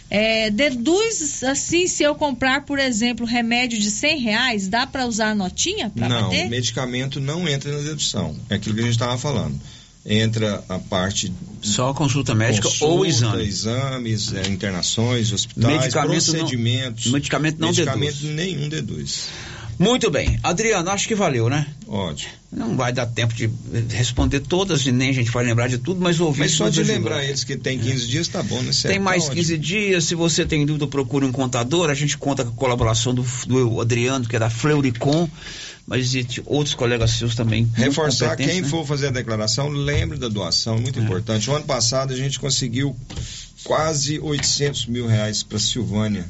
É, 0.10 0.52
deduz 0.52 1.44
assim, 1.44 1.88
se 1.88 2.04
eu 2.04 2.14
comprar, 2.14 2.66
por 2.66 2.78
exemplo, 2.78 3.26
remédio 3.26 3.80
de 3.80 3.90
100 3.90 4.20
reais, 4.20 4.68
dá 4.68 4.86
para 4.86 5.08
usar 5.08 5.30
a 5.32 5.36
notinha 5.36 5.90
para 5.90 6.08
Não, 6.08 6.24
bater? 6.24 6.50
medicamento 6.50 7.20
não 7.20 7.48
entra 7.48 7.72
na 7.72 7.82
dedução. 7.82 8.36
É 8.50 8.56
aquilo 8.56 8.76
que 8.76 8.82
a 8.82 8.84
gente 8.84 8.94
estava 8.94 9.18
falando. 9.18 9.60
Entra 10.06 10.64
a 10.68 10.78
parte. 10.80 11.32
Só 11.62 11.90
a 11.90 11.94
consulta 11.94 12.36
médica 12.36 12.68
consulta, 12.68 12.94
ou 12.94 13.06
exame. 13.06 13.44
exames, 13.44 14.34
é, 14.34 14.48
internações, 14.50 15.32
hospitais, 15.32 15.78
Medicamento 15.82 16.28
não- 16.28 16.34
procedimentos. 16.34 17.12
medicamento 17.12 17.58
não 17.60 17.68
medicamento 17.70 18.14
deduz. 18.16 18.36
nenhum 18.36 18.70
deduz. 18.70 19.28
Muito 19.80 20.12
bem. 20.12 20.38
Adriano, 20.44 20.90
acho 20.92 21.08
que 21.08 21.16
valeu, 21.16 21.50
né? 21.50 21.66
Ótimo. 21.88 22.32
Não 22.52 22.76
vai 22.76 22.94
dar 22.94 23.06
tempo 23.06 23.34
de 23.34 23.50
responder 23.90 24.40
todas 24.40 24.86
e 24.86 24.92
nem 24.92 25.10
a 25.10 25.14
gente 25.14 25.32
vai 25.32 25.44
lembrar 25.44 25.68
de 25.68 25.78
tudo, 25.78 26.00
mas 26.00 26.20
ouvir. 26.20 26.42
Mas 26.42 26.52
só 26.52 26.70
de 26.70 26.84
lembrar 26.84 27.24
eles 27.24 27.44
que 27.44 27.58
tem 27.58 27.80
15 27.80 28.08
dias 28.08 28.28
tá 28.28 28.44
bom, 28.44 28.62
né? 28.62 28.72
Certo? 28.72 28.94
Tem 28.94 29.00
mais 29.00 29.24
Tá 29.24 29.32
ótimo. 29.32 29.42
15 29.42 29.58
dias. 29.58 30.04
Se 30.06 30.16
você 30.16 30.46
tem 30.46 30.66
dúvida, 30.66 30.88
procure 30.88 31.26
um 31.26 31.32
contador. 31.32 31.90
A 31.90 31.94
gente 31.94 32.18
conta 32.18 32.44
com 32.44 32.52
a 32.52 32.56
colaboração 32.56 33.14
do, 33.14 33.26
do 33.48 33.82
Adriano, 33.82 34.28
que 34.28 34.36
é 34.36 34.40
da 34.40 34.50
Fleuricom, 34.50 35.28
mas 35.88 36.02
existe 36.02 36.42
outros 36.46 36.76
colegas 36.76 37.12
seus 37.12 37.36
também. 37.36 37.70
Reforçar, 37.74 38.36
quem 38.36 38.62
né? 38.62 38.68
for 38.68 38.86
fazer 38.86 39.08
a 39.08 39.12
declaração, 39.12 39.70
lembre 39.70 40.18
da 40.18 40.30
doação, 40.30 40.78
muito 40.78 41.00
importante. 41.00 41.50
O 41.50 41.56
ano 41.56 41.66
passado 41.66 42.14
a 42.14 42.18
gente 42.18 42.40
conseguiu 42.40 42.96
quase 43.64 44.20
800 44.20 44.86
mil 44.86 45.08
reais 45.08 45.44
para 45.44 45.58
Silvânia. 45.58 46.26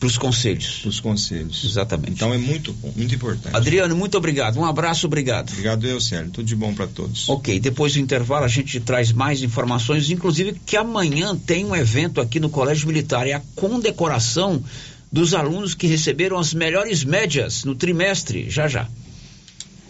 Para 0.00 0.06
os 0.06 0.16
conselhos. 0.16 0.78
Para 0.80 0.88
os 0.88 0.98
conselhos. 0.98 1.62
Exatamente. 1.62 2.12
Então 2.12 2.32
é 2.32 2.38
muito 2.38 2.72
bom, 2.72 2.90
muito 2.96 3.14
importante. 3.14 3.54
Adriano, 3.54 3.94
muito 3.94 4.16
obrigado. 4.16 4.58
Um 4.58 4.64
abraço, 4.64 5.06
obrigado. 5.06 5.50
Obrigado 5.50 5.86
eu, 5.86 6.00
Sérgio. 6.00 6.30
Tudo 6.32 6.46
de 6.46 6.56
bom 6.56 6.72
para 6.72 6.86
todos. 6.86 7.28
Ok, 7.28 7.60
depois 7.60 7.92
do 7.92 8.00
intervalo 8.00 8.46
a 8.46 8.48
gente 8.48 8.80
traz 8.80 9.12
mais 9.12 9.42
informações, 9.42 10.08
inclusive 10.08 10.58
que 10.64 10.74
amanhã 10.74 11.36
tem 11.36 11.66
um 11.66 11.76
evento 11.76 12.18
aqui 12.18 12.40
no 12.40 12.48
Colégio 12.48 12.86
Militar, 12.86 13.26
é 13.26 13.34
a 13.34 13.42
condecoração 13.54 14.64
dos 15.12 15.34
alunos 15.34 15.74
que 15.74 15.86
receberam 15.86 16.38
as 16.38 16.54
melhores 16.54 17.04
médias 17.04 17.64
no 17.64 17.74
trimestre, 17.74 18.48
já 18.48 18.66
já. 18.66 18.88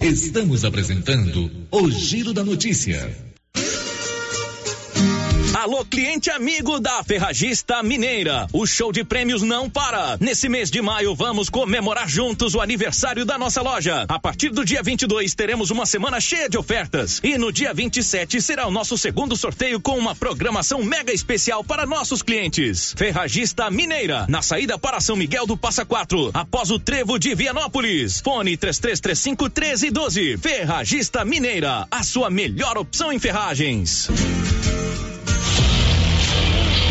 Estamos 0.00 0.64
apresentando 0.64 1.50
o 1.70 1.88
Giro 1.88 2.32
da 2.32 2.42
Notícia. 2.42 3.29
Alô, 5.52 5.84
cliente 5.84 6.30
amigo 6.30 6.78
da 6.78 7.02
Ferragista 7.02 7.82
Mineira. 7.82 8.46
O 8.52 8.64
show 8.66 8.92
de 8.92 9.02
prêmios 9.02 9.42
não 9.42 9.68
para. 9.68 10.16
Nesse 10.20 10.48
mês 10.48 10.70
de 10.70 10.80
maio, 10.80 11.12
vamos 11.12 11.50
comemorar 11.50 12.08
juntos 12.08 12.54
o 12.54 12.60
aniversário 12.60 13.24
da 13.24 13.36
nossa 13.36 13.60
loja. 13.60 14.06
A 14.08 14.18
partir 14.18 14.50
do 14.50 14.64
dia 14.64 14.80
22, 14.80 15.34
teremos 15.34 15.70
uma 15.70 15.84
semana 15.86 16.20
cheia 16.20 16.48
de 16.48 16.56
ofertas. 16.56 17.20
E 17.24 17.36
no 17.36 17.52
dia 17.52 17.74
27 17.74 18.40
será 18.40 18.68
o 18.68 18.70
nosso 18.70 18.96
segundo 18.96 19.36
sorteio 19.36 19.80
com 19.80 19.98
uma 19.98 20.14
programação 20.14 20.84
mega 20.84 21.12
especial 21.12 21.64
para 21.64 21.84
nossos 21.84 22.22
clientes. 22.22 22.94
Ferragista 22.96 23.68
Mineira, 23.70 24.26
na 24.28 24.42
saída 24.42 24.78
para 24.78 25.00
São 25.00 25.16
Miguel 25.16 25.46
do 25.46 25.56
Passa 25.56 25.84
Quatro, 25.84 26.30
após 26.32 26.70
o 26.70 26.78
trevo 26.78 27.18
de 27.18 27.34
Vianópolis. 27.34 28.20
Fone 28.20 28.56
3335 28.56 29.44
1312. 29.44 30.38
Ferragista 30.38 31.24
Mineira, 31.24 31.88
a 31.90 32.04
sua 32.04 32.30
melhor 32.30 32.78
opção 32.78 33.12
em 33.12 33.18
ferragens. 33.18 34.08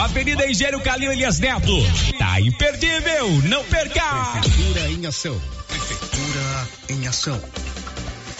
Avenida 0.00 0.50
Engenheiro 0.50 0.80
Calil 0.80 1.12
Elias 1.12 1.38
Neto. 1.38 1.76
Tá 2.18 2.40
imperdível, 2.40 3.28
não 3.44 3.62
perca! 3.64 4.40
Prefeitura 4.40 4.90
em 4.90 5.06
ação. 5.06 5.38
Prefeitura 5.68 6.68
em 6.88 7.06
ação. 7.06 7.40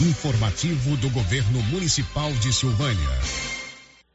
Informativo 0.01 0.97
do 0.97 1.11
Governo 1.11 1.63
Municipal 1.65 2.33
de 2.33 2.51
Silvânia. 2.51 3.50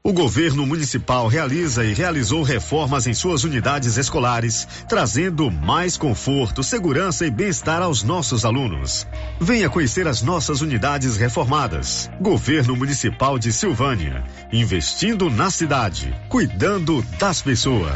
O 0.05 0.13
governo 0.13 0.67
municipal 0.67 1.27
realiza 1.27 1.83
e 1.83 1.91
realizou 1.91 2.43
reformas 2.43 3.07
em 3.07 3.13
suas 3.15 3.43
unidades 3.43 3.97
escolares, 3.97 4.67
trazendo 4.87 5.49
mais 5.49 5.97
conforto, 5.97 6.61
segurança 6.61 7.25
e 7.25 7.31
bem-estar 7.31 7.81
aos 7.81 8.03
nossos 8.03 8.45
alunos. 8.45 9.07
Venha 9.41 9.67
conhecer 9.67 10.07
as 10.07 10.21
nossas 10.21 10.61
unidades 10.61 11.17
reformadas. 11.17 12.07
Governo 12.21 12.75
Municipal 12.75 13.39
de 13.39 13.51
Silvânia, 13.51 14.23
investindo 14.53 15.27
na 15.27 15.49
cidade, 15.49 16.15
cuidando 16.29 17.01
das 17.17 17.41
pessoas. 17.41 17.95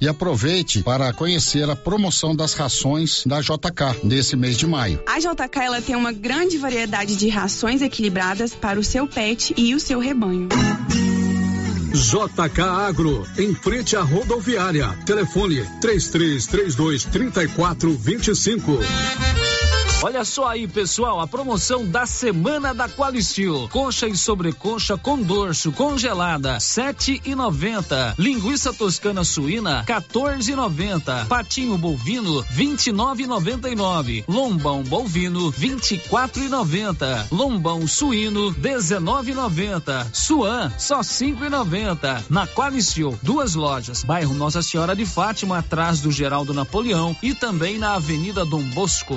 E 0.00 0.08
aproveite 0.08 0.82
para 0.82 1.12
conhecer 1.12 1.68
a 1.68 1.76
promoção 1.76 2.34
das 2.34 2.54
rações 2.54 3.24
da 3.26 3.40
JK 3.40 4.04
nesse 4.04 4.36
mês 4.36 4.56
de 4.56 4.66
maio. 4.66 5.02
A 5.06 5.18
JK 5.18 5.60
ela 5.60 5.82
tem 5.82 5.96
uma 5.96 6.12
grande 6.12 6.58
variedade 6.58 7.16
de 7.16 7.28
rações 7.28 7.82
equilibradas 7.82 8.54
para 8.54 8.78
o 8.78 8.84
seu 8.84 9.06
pet 9.06 9.54
e 9.56 9.74
o 9.74 9.80
seu 9.80 9.98
rebanho. 9.98 10.48
JK 11.92 12.60
Agro, 12.62 13.26
em 13.36 13.54
frente 13.54 13.96
à 13.96 14.02
rodoviária. 14.02 14.88
Telefone 15.04 15.62
3332 15.80 17.04
3425. 17.04 18.78
Olha 20.04 20.24
só 20.24 20.48
aí, 20.48 20.66
pessoal, 20.66 21.20
a 21.20 21.28
promoção 21.28 21.86
da 21.86 22.04
semana 22.06 22.74
da 22.74 22.88
Qualicil. 22.88 23.68
Coxa 23.70 24.08
e 24.08 24.16
sobrecoxa 24.16 24.98
com 24.98 25.22
dorso 25.22 25.70
congelada, 25.70 26.58
sete 26.58 27.22
e 27.24 27.36
noventa. 27.36 28.12
Linguiça 28.18 28.72
toscana 28.72 29.22
suína, 29.22 29.84
14,90. 29.84 31.26
Patinho 31.28 31.78
bovino, 31.78 32.42
29,99. 32.52 34.24
Lombão 34.26 34.82
bovino, 34.82 35.52
24,90. 35.52 37.28
Lombão 37.30 37.86
suíno, 37.86 38.52
19,90. 38.54 40.08
Suan, 40.12 40.72
só 40.78 40.98
5,90. 40.98 42.24
Na 42.28 42.44
Qualicil, 42.48 43.16
duas 43.22 43.54
lojas. 43.54 44.02
Bairro 44.02 44.34
Nossa 44.34 44.62
Senhora 44.62 44.96
de 44.96 45.06
Fátima, 45.06 45.58
atrás 45.58 46.00
do 46.00 46.10
Geraldo 46.10 46.52
Napoleão 46.52 47.16
e 47.22 47.36
também 47.36 47.78
na 47.78 47.94
Avenida 47.94 48.44
Dom 48.44 48.64
Bosco. 48.70 49.16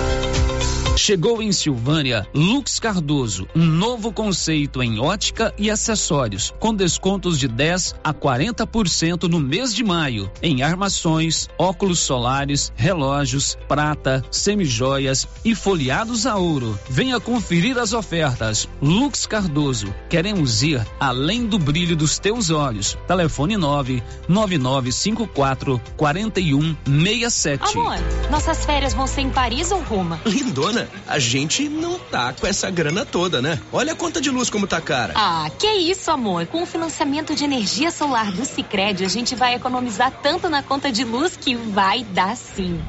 Chegou 1.03 1.41
em 1.41 1.51
Silvânia 1.51 2.27
Lux 2.31 2.79
Cardoso, 2.79 3.47
um 3.55 3.65
novo 3.65 4.13
conceito 4.13 4.83
em 4.83 4.99
ótica 4.99 5.51
e 5.57 5.67
acessórios, 5.67 6.53
com 6.59 6.75
descontos 6.75 7.39
de 7.39 7.47
10 7.47 7.95
a 8.03 8.13
40% 8.13 9.23
no 9.23 9.39
mês 9.39 9.73
de 9.73 9.83
maio, 9.83 10.31
em 10.43 10.61
armações, 10.61 11.49
óculos 11.57 11.97
solares, 11.97 12.71
relógios, 12.75 13.57
prata, 13.67 14.23
semijoias 14.29 15.27
e 15.43 15.55
folheados 15.55 16.27
a 16.27 16.37
ouro. 16.37 16.79
Venha 16.87 17.19
conferir 17.19 17.79
as 17.79 17.93
ofertas. 17.93 18.69
Lux 18.79 19.25
Cardoso, 19.25 19.91
queremos 20.07 20.61
ir 20.61 20.85
além 20.99 21.47
do 21.47 21.57
brilho 21.57 21.95
dos 21.95 22.19
teus 22.19 22.51
olhos. 22.51 22.95
Telefone 23.07 23.57
9 23.57 24.03
9954 24.27 25.81
4167. 25.97 27.75
Amor, 27.75 27.97
nossas 28.29 28.63
férias 28.63 28.93
vão 28.93 29.07
ser 29.07 29.21
em 29.21 29.31
Paris 29.31 29.71
ou 29.71 29.81
Roma? 29.81 30.21
Lindona, 30.27 30.90
a 31.07 31.19
gente 31.19 31.67
não 31.67 31.99
tá 31.99 32.33
com 32.33 32.47
essa 32.47 32.69
grana 32.69 33.05
toda, 33.05 33.41
né? 33.41 33.59
Olha 33.71 33.93
a 33.93 33.95
conta 33.95 34.21
de 34.21 34.29
luz 34.29 34.49
como 34.49 34.67
tá 34.67 34.79
cara. 34.81 35.13
Ah, 35.15 35.49
que 35.57 35.67
isso, 35.67 36.09
amor. 36.11 36.45
Com 36.47 36.63
o 36.63 36.65
financiamento 36.65 37.35
de 37.35 37.43
energia 37.43 37.91
solar 37.91 38.31
do 38.31 38.45
Sicredi, 38.45 39.03
a 39.03 39.09
gente 39.09 39.35
vai 39.35 39.55
economizar 39.55 40.11
tanto 40.21 40.49
na 40.49 40.63
conta 40.63 40.91
de 40.91 41.03
luz 41.03 41.35
que 41.35 41.55
vai 41.55 42.03
dar 42.03 42.35
sim. 42.35 42.79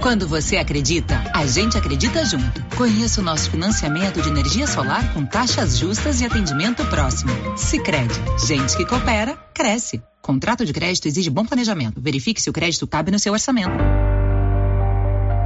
Quando 0.00 0.26
você 0.26 0.56
acredita, 0.56 1.22
a 1.34 1.46
gente 1.46 1.76
acredita 1.76 2.24
junto. 2.24 2.64
Conheça 2.76 3.20
o 3.20 3.24
nosso 3.24 3.50
financiamento 3.50 4.20
de 4.20 4.28
energia 4.28 4.66
solar 4.66 5.12
com 5.12 5.24
taxas 5.24 5.78
justas 5.78 6.20
e 6.20 6.24
atendimento 6.24 6.84
próximo. 6.86 7.30
Sicredi, 7.56 8.14
gente 8.46 8.76
que 8.76 8.86
coopera, 8.86 9.36
cresce. 9.54 10.02
Contrato 10.22 10.64
de 10.64 10.72
crédito 10.72 11.06
exige 11.06 11.30
bom 11.30 11.44
planejamento. 11.44 12.00
Verifique 12.00 12.40
se 12.40 12.50
o 12.50 12.52
crédito 12.52 12.86
cabe 12.86 13.10
no 13.10 13.18
seu 13.18 13.32
orçamento. 13.32 13.72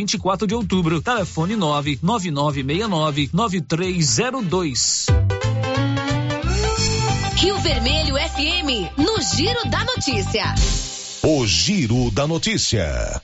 24 0.00 0.46
de 0.46 0.54
Outubro. 0.54 1.02
Telefone 1.02 1.56
99969 1.56 3.28
9302. 3.32 5.06
Rio 7.36 7.58
Vermelho 7.58 8.14
FM, 8.16 8.96
no 8.96 9.20
Giro 9.20 9.68
da 9.68 9.84
Notícia. 9.84 10.54
O 11.22 11.46
Giro 11.46 12.10
da 12.12 12.26
Notícia. 12.26 13.20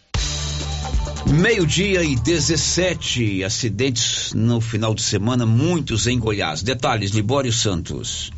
Meio-dia 1.26 2.04
e 2.04 2.14
17 2.14 3.42
acidentes 3.42 4.34
no 4.34 4.60
final 4.60 4.94
de 4.94 5.02
semana, 5.02 5.46
muitos 5.46 6.06
em 6.06 6.18
Goiás. 6.18 6.62
Detalhes, 6.62 7.10
Libório 7.10 7.52
Santos. 7.52 8.30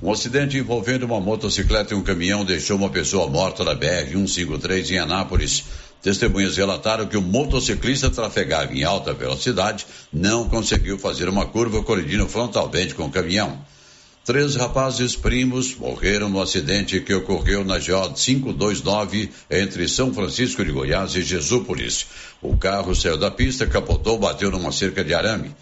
Um 0.00 0.10
acidente 0.10 0.56
envolvendo 0.56 1.04
uma 1.04 1.20
motocicleta 1.20 1.94
e 1.94 1.96
um 1.96 2.02
caminhão 2.02 2.44
deixou 2.44 2.76
uma 2.76 2.90
pessoa 2.90 3.28
morta 3.28 3.62
na 3.62 3.74
BR-153 3.74 4.90
em 4.90 4.98
Anápolis. 4.98 5.64
Testemunhas 6.02 6.56
relataram 6.56 7.06
que 7.06 7.16
o 7.16 7.22
motociclista 7.22 8.10
trafegava 8.10 8.74
em 8.74 8.82
alta 8.82 9.14
velocidade, 9.14 9.86
não 10.12 10.48
conseguiu 10.48 10.98
fazer 10.98 11.28
uma 11.28 11.46
curva 11.46 11.80
colidindo 11.84 12.28
frontalmente 12.28 12.92
com 12.92 13.04
o 13.04 13.10
caminhão. 13.10 13.64
Três 14.24 14.56
rapazes 14.56 15.14
primos 15.14 15.76
morreram 15.76 16.28
no 16.28 16.40
acidente 16.40 17.00
que 17.00 17.14
ocorreu 17.14 17.64
na 17.64 17.78
GO 17.78 18.14
529 18.14 19.30
entre 19.48 19.88
São 19.88 20.12
Francisco 20.12 20.64
de 20.64 20.72
Goiás 20.72 21.14
e 21.14 21.22
Jesúpolis. 21.22 22.06
O 22.40 22.56
carro 22.56 22.94
saiu 22.94 23.16
da 23.16 23.30
pista, 23.30 23.66
capotou, 23.66 24.18
bateu 24.18 24.50
numa 24.50 24.72
cerca 24.72 25.04
de 25.04 25.14
arame. 25.14 25.54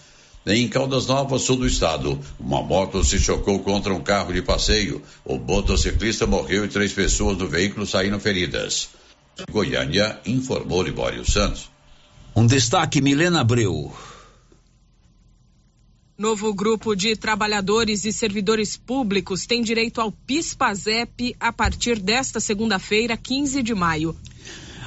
Em 0.47 0.69
Caldas 0.69 1.07
Novas, 1.07 1.43
sul 1.43 1.57
do 1.57 1.67
estado, 1.67 2.19
uma 2.39 2.63
moto 2.63 3.05
se 3.05 3.19
chocou 3.19 3.61
contra 3.61 3.93
um 3.93 4.03
carro 4.03 4.33
de 4.33 4.41
passeio. 4.41 5.03
O 5.23 5.37
motociclista 5.37 6.27
morreu 6.27 6.65
e 6.65 6.69
três 6.69 6.93
pessoas 6.93 7.37
do 7.37 7.47
veículo 7.47 7.87
saíram 7.87 8.19
feridas. 8.19 8.89
Goiânia 9.51 10.21
informou 10.27 10.83
Libório 10.83 11.25
Santos. 11.25 11.71
Um 12.35 12.47
destaque, 12.47 13.01
Milena 13.01 13.41
Abreu. 13.41 13.93
Novo 16.17 16.53
grupo 16.53 16.95
de 16.95 17.17
trabalhadores 17.17 18.05
e 18.05 18.13
servidores 18.13 18.77
públicos 18.77 19.47
tem 19.47 19.63
direito 19.63 20.01
ao 20.01 20.13
PIS/PASEP 20.13 21.35
a 21.41 21.53
partir 21.53 21.99
desta 21.99 22.39
segunda-feira, 22.41 23.17
15 23.17 23.63
de 23.63 23.75
maio. 23.75 24.15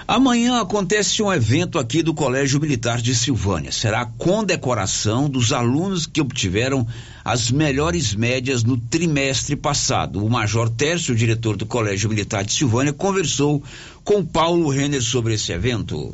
Amanhã 0.06 0.60
acontece 0.60 1.24
um 1.24 1.32
evento 1.32 1.80
aqui 1.80 2.04
do 2.04 2.14
Colégio 2.14 2.60
Militar 2.60 3.02
de 3.02 3.16
Silvânia. 3.16 3.72
Será 3.72 4.02
a 4.02 4.06
condecoração 4.06 5.30
dos 5.30 5.54
alunos 5.54 6.06
que 6.06 6.20
obtiveram 6.20 6.86
as 7.24 7.50
melhores 7.50 8.14
médias 8.14 8.66
no 8.66 8.76
trimestre 8.76 9.56
passado. 9.56 10.24
O 10.24 10.30
Major 10.30 10.70
Tércio, 10.70 11.16
diretor 11.16 11.56
do 11.56 11.66
Colégio 11.66 12.10
Militar 12.10 12.44
de 12.44 12.52
Silvânia, 12.52 12.92
conversou 12.92 13.64
com 14.04 14.26
Paulo 14.26 14.70
Renner 14.70 15.02
sobre 15.02 15.36
esse 15.36 15.54
evento. 15.54 16.14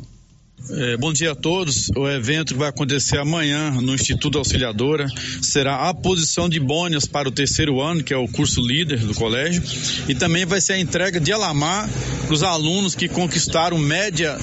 É, 0.68 0.96
bom 0.96 1.12
dia 1.12 1.32
a 1.32 1.34
todos. 1.34 1.90
O 1.96 2.08
evento 2.08 2.52
que 2.52 2.58
vai 2.58 2.68
acontecer 2.68 3.18
amanhã 3.18 3.70
no 3.70 3.94
Instituto 3.94 4.38
Auxiliadora 4.38 5.06
será 5.40 5.88
a 5.88 5.94
posição 5.94 6.48
de 6.48 6.60
bônus 6.60 7.06
para 7.06 7.28
o 7.28 7.32
terceiro 7.32 7.80
ano, 7.80 8.02
que 8.02 8.12
é 8.12 8.16
o 8.16 8.28
curso 8.28 8.60
líder 8.60 8.98
do 8.98 9.14
colégio, 9.14 9.62
e 10.08 10.14
também 10.14 10.44
vai 10.44 10.60
ser 10.60 10.74
a 10.74 10.78
entrega 10.78 11.18
de 11.18 11.32
alamar 11.32 11.88
para 12.26 12.34
os 12.34 12.42
alunos 12.42 12.94
que 12.94 13.08
conquistaram 13.08 13.78
média 13.78 14.36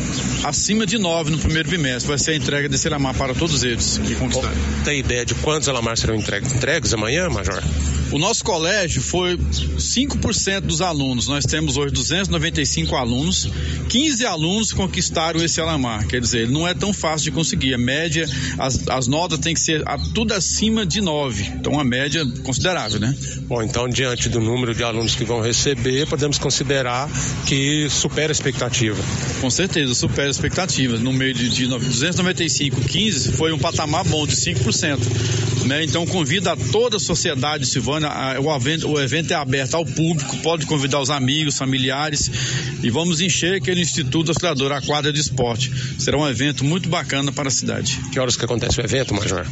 acima 0.44 0.86
de 0.86 0.98
nove 0.98 1.32
no 1.32 1.38
primeiro 1.38 1.70
bimestre. 1.70 2.08
Vai 2.08 2.18
ser 2.18 2.32
a 2.32 2.36
entrega 2.36 2.68
desse 2.68 2.88
alamar 2.88 3.16
para 3.16 3.34
todos 3.34 3.64
eles 3.64 3.98
que 4.00 4.16
conquistaram. 4.16 4.58
Tem 4.84 5.00
ideia 5.00 5.26
de 5.26 5.36
quantos 5.36 5.70
alamar 5.70 5.98
serão 5.98 6.16
entregues, 6.16 6.54
entregues 6.54 6.94
amanhã, 6.94 7.30
Major? 7.30 7.62
O 8.12 8.18
nosso 8.18 8.44
colégio 8.44 9.02
foi 9.02 9.38
5% 9.38 10.62
dos 10.62 10.82
alunos. 10.82 11.28
Nós 11.28 11.46
temos 11.46 11.76
hoje 11.76 11.94
295 11.94 12.96
alunos. 12.96 13.50
15 13.90 14.26
alunos 14.26 14.72
conquistaram 14.72 15.44
esse 15.44 15.60
alamar. 15.60 16.08
Quer 16.08 16.22
dizer, 16.22 16.48
não 16.50 16.66
é 16.66 16.74
tão 16.74 16.94
fácil 16.94 17.26
de 17.26 17.32
conseguir. 17.32 17.74
A 17.74 17.78
média, 17.78 18.26
as, 18.58 18.88
as 18.88 19.08
notas 19.08 19.40
têm 19.40 19.54
que 19.54 19.60
ser 19.60 19.84
a, 19.86 19.98
tudo 19.98 20.34
acima 20.34 20.86
de 20.86 21.02
9. 21.02 21.44
Então, 21.60 21.74
uma 21.74 21.84
média 21.84 22.26
considerável, 22.44 23.00
né? 23.00 23.14
Bom, 23.42 23.62
então, 23.62 23.90
diante 23.90 24.30
do 24.30 24.40
número 24.40 24.74
de 24.74 24.84
alunos 24.84 25.14
que 25.14 25.26
vão 25.26 25.42
receber, 25.42 26.08
podemos 26.08 26.38
considerar 26.38 27.10
que 27.46 27.90
supera 27.90 28.32
a 28.32 28.34
expectativa. 28.34 28.98
Com 29.42 29.50
certeza, 29.50 29.94
supera 29.94 30.30
a 30.30 30.32
expectativa. 30.32 30.98
No 30.98 31.12
meio 31.12 31.34
de, 31.34 31.50
de 31.50 31.68
295, 31.68 32.82
15 32.82 33.34
foi 33.34 33.52
um 33.52 33.60
patamar 33.60 34.06
bom 34.06 34.26
de 34.26 34.36
5%. 34.36 35.66
Né? 35.66 35.84
Então, 35.84 36.06
convido 36.06 36.50
a 36.50 36.56
toda 36.56 36.96
a 36.96 37.00
sociedade 37.00 37.66
Silvana 37.66 37.97
o 38.06 38.56
evento, 38.56 38.90
o 38.90 39.00
evento 39.00 39.32
é 39.32 39.36
aberto 39.36 39.76
ao 39.76 39.86
público, 39.86 40.38
pode 40.38 40.66
convidar 40.66 41.00
os 41.00 41.10
amigos, 41.10 41.58
familiares 41.58 42.30
e 42.84 42.90
vamos 42.90 43.22
encher 43.22 43.56
aquele 43.56 43.82
Instituto 43.82 44.30
Auxiliador, 44.30 44.72
a 44.72 44.82
quadra 44.82 45.12
de 45.12 45.20
esporte. 45.20 45.72
Será 45.98 46.18
um 46.18 46.28
evento 46.28 46.64
muito 46.64 46.90
bacana 46.90 47.32
para 47.32 47.48
a 47.48 47.52
cidade. 47.52 48.00
Que 48.12 48.20
horas 48.20 48.36
que 48.36 48.46
acontece 48.46 48.80
o 48.80 48.84
evento, 48.84 49.14
Major? 49.14 49.46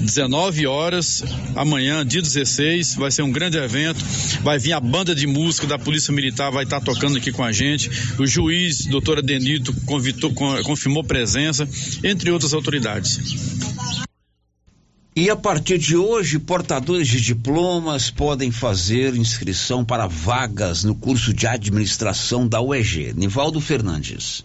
19 0.00 0.66
horas, 0.66 1.22
amanhã, 1.54 2.04
dia 2.04 2.20
16, 2.20 2.96
vai 2.96 3.10
ser 3.10 3.22
um 3.22 3.30
grande 3.30 3.56
evento. 3.56 4.04
Vai 4.42 4.58
vir 4.58 4.72
a 4.72 4.80
banda 4.80 5.14
de 5.14 5.26
música 5.26 5.66
da 5.66 5.78
Polícia 5.78 6.12
Militar, 6.12 6.50
vai 6.50 6.64
estar 6.64 6.80
tocando 6.80 7.18
aqui 7.18 7.30
com 7.30 7.44
a 7.44 7.52
gente. 7.52 7.90
O 8.18 8.26
juiz, 8.26 8.86
doutor 8.86 9.18
Adenito, 9.18 9.72
convidou, 9.86 10.32
confirmou 10.32 11.04
presença, 11.04 11.68
entre 12.02 12.30
outras 12.30 12.52
autoridades. 12.52 14.01
E 15.14 15.28
a 15.28 15.36
partir 15.36 15.76
de 15.76 15.94
hoje, 15.94 16.38
portadores 16.38 17.06
de 17.06 17.20
diplomas 17.20 18.10
podem 18.10 18.50
fazer 18.50 19.14
inscrição 19.14 19.84
para 19.84 20.06
vagas 20.06 20.84
no 20.84 20.94
curso 20.94 21.34
de 21.34 21.46
administração 21.46 22.48
da 22.48 22.62
UEG. 22.62 23.12
Nivaldo 23.14 23.60
Fernandes. 23.60 24.42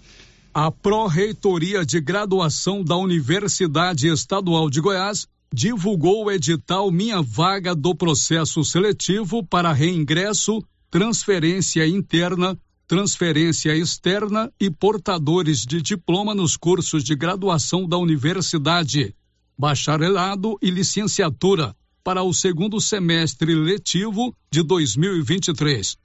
A 0.54 0.70
Pró-Reitoria 0.70 1.86
de 1.86 2.02
Graduação 2.02 2.84
da 2.84 2.98
Universidade 2.98 4.10
Estadual 4.10 4.70
de 4.70 4.82
Goiás 4.82 5.26
divulgou 5.54 6.26
o 6.26 6.32
edital 6.32 6.92
Minha 6.92 7.22
Vaga 7.22 7.74
do 7.74 7.96
Processo 7.96 8.62
Seletivo 8.66 9.42
para 9.46 9.72
reingresso, 9.72 10.62
transferência 10.92 11.88
interna, 11.88 12.58
transferência 12.86 13.74
externa 13.74 14.52
e 14.60 14.70
portadores 14.70 15.66
de 15.66 15.82
diploma 15.82 16.36
nos 16.36 16.58
cursos 16.58 17.06
de 17.06 17.16
graduação 17.16 17.88
da 17.88 17.98
universidade 17.98 19.16
bacharelado 19.58 20.58
e 20.62 20.70
licenciatura 20.70 21.76
para 22.04 22.24
o 22.24 22.34
segundo 22.34 22.80
semestre 22.80 23.54
letivo 23.56 24.34
de 24.52 24.62
2023. 24.64 25.98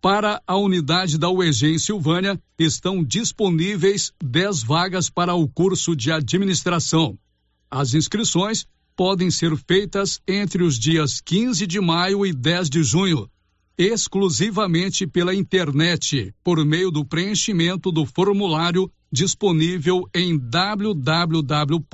Para 0.00 0.42
a 0.46 0.56
unidade 0.56 1.16
da 1.16 1.30
UEG 1.30 1.66
em 1.66 1.78
Silvânia, 1.78 2.40
estão 2.58 3.02
disponíveis 3.02 4.12
10 4.22 4.62
vagas 4.62 5.08
para 5.08 5.34
o 5.34 5.48
curso 5.48 5.96
de 5.96 6.12
administração. 6.12 7.18
As 7.70 7.94
inscrições 7.94 8.66
podem 8.94 9.30
ser 9.30 9.56
feitas 9.56 10.20
entre 10.28 10.62
os 10.62 10.78
dias 10.78 11.20
15 11.20 11.66
de 11.66 11.80
maio 11.80 12.26
e 12.26 12.32
10 12.32 12.68
de 12.68 12.82
junho, 12.82 13.28
exclusivamente 13.78 15.06
pela 15.06 15.34
internet, 15.34 16.34
por 16.44 16.64
meio 16.64 16.90
do 16.90 17.04
preenchimento 17.04 17.90
do 17.90 18.04
formulário 18.04 18.90
disponível 19.10 20.08
em 20.14 20.38
www 20.38 21.84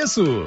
preço. 0.00 0.46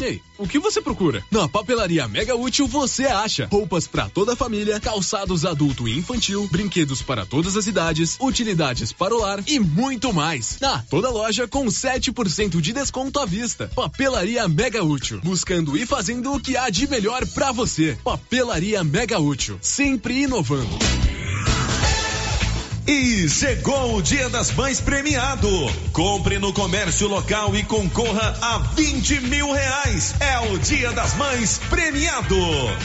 Ei, 0.00 0.20
o 0.36 0.46
que 0.46 0.58
você 0.58 0.82
procura? 0.82 1.24
Na 1.30 1.48
Papelaria 1.48 2.06
Mega 2.06 2.36
Útil 2.36 2.66
você 2.66 3.06
acha 3.06 3.48
roupas 3.50 3.86
para 3.86 4.08
toda 4.08 4.34
a 4.34 4.36
família, 4.36 4.78
calçados 4.78 5.46
adulto 5.46 5.88
e 5.88 5.96
infantil, 5.96 6.46
brinquedos 6.50 7.00
para 7.00 7.24
todas 7.24 7.56
as 7.56 7.66
idades, 7.66 8.18
utilidades 8.20 8.92
para 8.92 9.14
o 9.14 9.20
lar 9.20 9.42
e 9.46 9.58
muito 9.58 10.12
mais. 10.12 10.58
Na 10.60 10.82
toda 10.82 11.08
loja 11.08 11.48
com 11.48 11.64
7% 11.66 12.60
de 12.60 12.72
desconto 12.72 13.18
à 13.18 13.24
vista. 13.24 13.70
Papelaria 13.74 14.46
Mega 14.46 14.84
Útil, 14.84 15.20
buscando 15.24 15.76
e 15.76 15.86
fazendo 15.86 16.32
o 16.34 16.40
que 16.40 16.56
há 16.56 16.68
de 16.68 16.86
melhor 16.86 17.26
para 17.28 17.50
você. 17.50 17.96
Papelaria 18.04 18.84
Mega 18.84 19.18
Útil, 19.18 19.58
sempre 19.62 20.22
inovando. 20.22 20.78
E 22.86 23.28
chegou 23.28 23.96
o 23.96 24.02
Dia 24.02 24.28
das 24.28 24.52
Mães 24.52 24.80
premiado. 24.80 25.48
Compre 25.92 26.38
no 26.38 26.52
comércio 26.52 27.08
local 27.08 27.56
e 27.56 27.64
concorra 27.64 28.38
a 28.40 28.58
20 28.58 29.22
mil 29.22 29.50
reais. 29.50 30.14
É 30.20 30.38
o 30.38 30.56
Dia 30.56 30.92
das 30.92 31.16
Mães 31.16 31.60
premiado. 31.68 32.36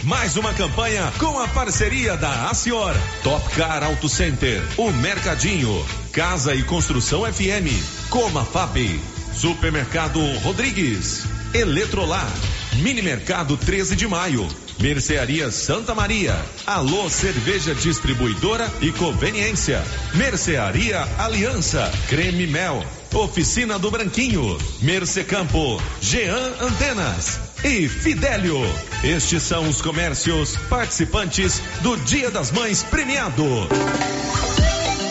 Mais 0.03 0.35
uma 0.37 0.55
campanha 0.55 1.13
com 1.19 1.37
a 1.37 1.47
parceria 1.49 2.17
da 2.17 2.49
Acior, 2.49 2.95
Top 3.21 3.47
Car 3.51 3.83
Auto 3.83 4.09
Center, 4.09 4.63
o 4.75 4.91
Mercadinho, 4.91 5.85
Casa 6.11 6.55
e 6.55 6.63
Construção 6.63 7.21
FM, 7.31 7.69
Coma 8.09 8.43
Fab, 8.43 8.99
Supermercado 9.35 10.19
Rodrigues, 10.39 11.25
Eletrolar, 11.53 12.33
Mini 12.77 13.03
Mercado 13.03 13.55
13 13.55 13.95
de 13.95 14.07
Maio. 14.07 14.47
Mercearia 14.81 15.51
Santa 15.51 15.93
Maria. 15.93 16.35
Alô 16.65 17.07
Cerveja 17.07 17.75
Distribuidora 17.75 18.67
e 18.81 18.91
Conveniência. 18.91 19.83
Mercearia 20.15 21.07
Aliança. 21.19 21.91
Creme 22.09 22.47
Mel. 22.47 22.83
Oficina 23.13 23.77
do 23.77 23.91
Branquinho. 23.91 24.57
Mercecampo. 24.81 25.79
Jean 26.01 26.53
Antenas. 26.59 27.39
E 27.63 27.87
Fidélio. 27.87 28.57
Estes 29.03 29.43
são 29.43 29.69
os 29.69 29.83
comércios 29.83 30.57
participantes 30.67 31.61
do 31.81 31.95
Dia 31.97 32.31
das 32.31 32.51
Mães 32.51 32.81
premiado. 32.81 33.45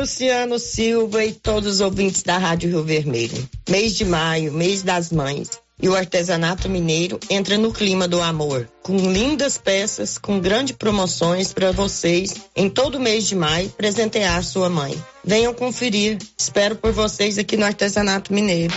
Luciano 0.00 0.58
Silva 0.58 1.26
e 1.26 1.32
todos 1.32 1.74
os 1.74 1.80
ouvintes 1.82 2.22
da 2.22 2.38
Rádio 2.38 2.70
Rio 2.70 2.82
Vermelho. 2.82 3.46
Mês 3.68 3.94
de 3.94 4.06
maio, 4.06 4.50
mês 4.50 4.82
das 4.82 5.12
mães. 5.12 5.50
E 5.82 5.90
o 5.90 5.94
artesanato 5.94 6.70
mineiro 6.70 7.20
entra 7.28 7.58
no 7.58 7.70
clima 7.70 8.08
do 8.08 8.18
amor, 8.22 8.66
com 8.82 8.96
lindas 8.96 9.58
peças, 9.58 10.16
com 10.16 10.40
grandes 10.40 10.74
promoções 10.74 11.52
para 11.52 11.70
vocês 11.70 12.34
em 12.56 12.70
todo 12.70 12.98
mês 12.98 13.26
de 13.26 13.36
maio 13.36 13.68
presentear 13.76 14.42
sua 14.42 14.70
mãe. 14.70 14.96
Venham 15.22 15.52
conferir. 15.52 16.16
Espero 16.38 16.76
por 16.76 16.92
vocês 16.92 17.36
aqui 17.36 17.58
no 17.58 17.66
Artesanato 17.66 18.32
Mineiro. 18.32 18.72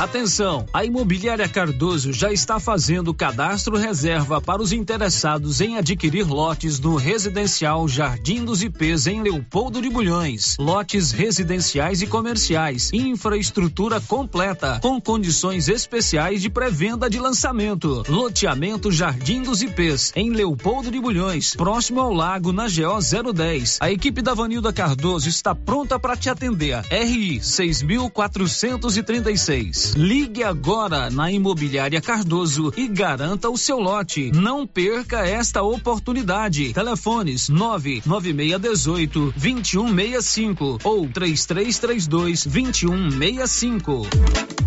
Atenção, 0.00 0.64
a 0.72 0.82
Imobiliária 0.82 1.46
Cardoso 1.46 2.10
já 2.10 2.32
está 2.32 2.58
fazendo 2.58 3.12
cadastro 3.12 3.76
reserva 3.76 4.40
para 4.40 4.62
os 4.62 4.72
interessados 4.72 5.60
em 5.60 5.76
adquirir 5.76 6.26
lotes 6.26 6.80
no 6.80 6.96
residencial 6.96 7.86
Jardim 7.86 8.42
dos 8.42 8.62
IPs 8.62 9.06
em 9.06 9.22
Leopoldo 9.22 9.82
de 9.82 9.90
Bulhões. 9.90 10.56
Lotes 10.58 11.12
residenciais 11.12 12.00
e 12.00 12.06
comerciais, 12.06 12.90
infraestrutura 12.94 14.00
completa, 14.00 14.80
com 14.80 14.98
condições 14.98 15.68
especiais 15.68 16.40
de 16.40 16.48
pré-venda 16.48 17.10
de 17.10 17.18
lançamento. 17.18 18.02
Loteamento 18.08 18.90
Jardim 18.90 19.42
dos 19.42 19.60
IPs 19.60 20.14
em 20.16 20.30
Leopoldo 20.30 20.90
de 20.90 20.98
Bulhões, 20.98 21.54
próximo 21.54 22.00
ao 22.00 22.14
lago 22.14 22.54
na 22.54 22.68
GO 22.68 23.32
010. 23.34 23.76
A 23.82 23.92
equipe 23.92 24.22
da 24.22 24.32
Vanilda 24.32 24.72
Cardoso 24.72 25.28
está 25.28 25.54
pronta 25.54 26.00
para 26.00 26.16
te 26.16 26.30
atender. 26.30 26.80
RI 26.90 27.42
6436. 27.42 29.89
Ligue 29.96 30.42
agora 30.42 31.10
na 31.10 31.30
Imobiliária 31.30 32.00
Cardoso 32.00 32.72
e 32.76 32.86
garanta 32.86 33.50
o 33.50 33.56
seu 33.56 33.78
lote. 33.78 34.30
Não 34.32 34.66
perca 34.66 35.26
esta 35.26 35.62
oportunidade. 35.62 36.72
Telefones 36.72 37.48
99618 37.48 39.34
2165 39.36 40.78
ou 40.84 41.08
3332 41.08 42.46
2165. 42.46 44.59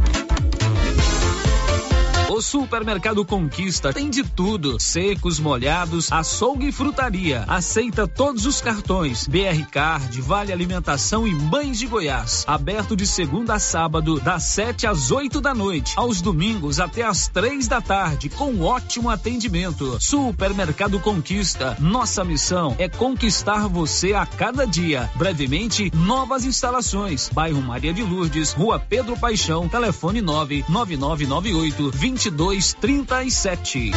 O 2.34 2.42
Supermercado 2.42 3.24
Conquista 3.24 3.94
tem 3.94 4.10
de 4.10 4.24
tudo: 4.24 4.80
secos, 4.80 5.40
molhados, 5.40 6.12
açougue 6.12 6.70
e 6.70 6.72
frutaria. 6.72 7.46
Aceita 7.48 8.08
todos 8.08 8.48
os 8.48 8.60
cartões: 8.60 9.28
BR 9.28 9.64
Card, 9.70 10.20
Vale 10.20 10.52
Alimentação 10.52 11.28
e 11.28 11.36
Mães 11.36 11.78
de 11.78 11.86
Goiás. 11.86 12.44
Aberto 12.48 12.96
de 12.96 13.06
segunda 13.06 13.54
a 13.54 13.60
sábado, 13.60 14.20
das 14.20 14.42
7 14.46 14.88
às 14.88 15.12
8 15.12 15.40
da 15.40 15.54
noite. 15.54 15.94
Aos 15.96 16.24
domingos 16.24 16.80
até 16.80 17.04
às 17.04 17.28
três 17.28 17.68
da 17.68 17.80
tarde, 17.80 18.30
com 18.30 18.62
ótimo 18.62 19.12
atendimento. 19.12 20.02
Supermercado 20.02 21.00
Conquista. 21.00 21.78
Nossa 21.80 22.24
missão 22.24 22.76
é 22.80 22.90
conquistar 22.90 23.68
você 23.68 24.14
a 24.16 24.26
cada 24.26 24.66
dia. 24.66 25.08
Brevemente, 25.16 25.92
novas 25.94 26.46
instalações. 26.46 27.30
Bairro 27.32 27.62
Maria 27.62 27.94
de 27.94 28.02
Lourdes, 28.02 28.54
Rua 28.54 28.80
Pedro 28.80 29.16
Paixão, 29.16 29.70
telefone 29.70 30.20
99998 30.20 31.92
2237. 32.34 33.92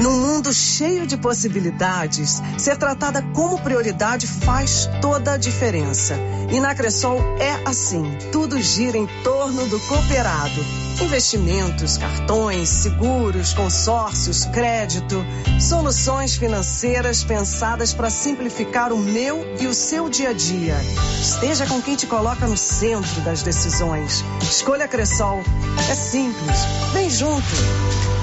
Num 0.00 0.20
mundo 0.20 0.52
cheio 0.52 1.06
de 1.06 1.16
possibilidades, 1.16 2.40
ser 2.56 2.76
tratada 2.76 3.20
como 3.34 3.60
prioridade 3.60 4.26
faz 4.26 4.88
toda 5.00 5.32
a 5.32 5.36
diferença. 5.36 6.14
E 6.52 6.60
na 6.60 6.74
Cressol 6.74 7.20
é 7.38 7.60
assim: 7.64 8.04
tudo 8.30 8.60
gira 8.60 8.96
em 8.96 9.08
torno 9.24 9.66
do 9.66 9.80
cooperado. 9.80 10.87
Investimentos, 11.00 11.96
cartões, 11.96 12.68
seguros, 12.68 13.52
consórcios, 13.54 14.44
crédito, 14.46 15.24
soluções 15.60 16.36
financeiras 16.36 17.22
pensadas 17.22 17.92
para 17.92 18.10
simplificar 18.10 18.92
o 18.92 18.98
meu 18.98 19.46
e 19.60 19.66
o 19.66 19.74
seu 19.74 20.08
dia 20.08 20.30
a 20.30 20.32
dia. 20.32 20.76
Esteja 21.20 21.66
com 21.66 21.80
quem 21.80 21.94
te 21.94 22.06
coloca 22.06 22.46
no 22.48 22.56
centro 22.56 23.20
das 23.20 23.42
decisões. 23.42 24.24
Escolha 24.42 24.88
Cressol. 24.88 25.40
É 25.88 25.94
simples. 25.94 26.58
Vem 26.92 27.08
junto. 27.08 27.46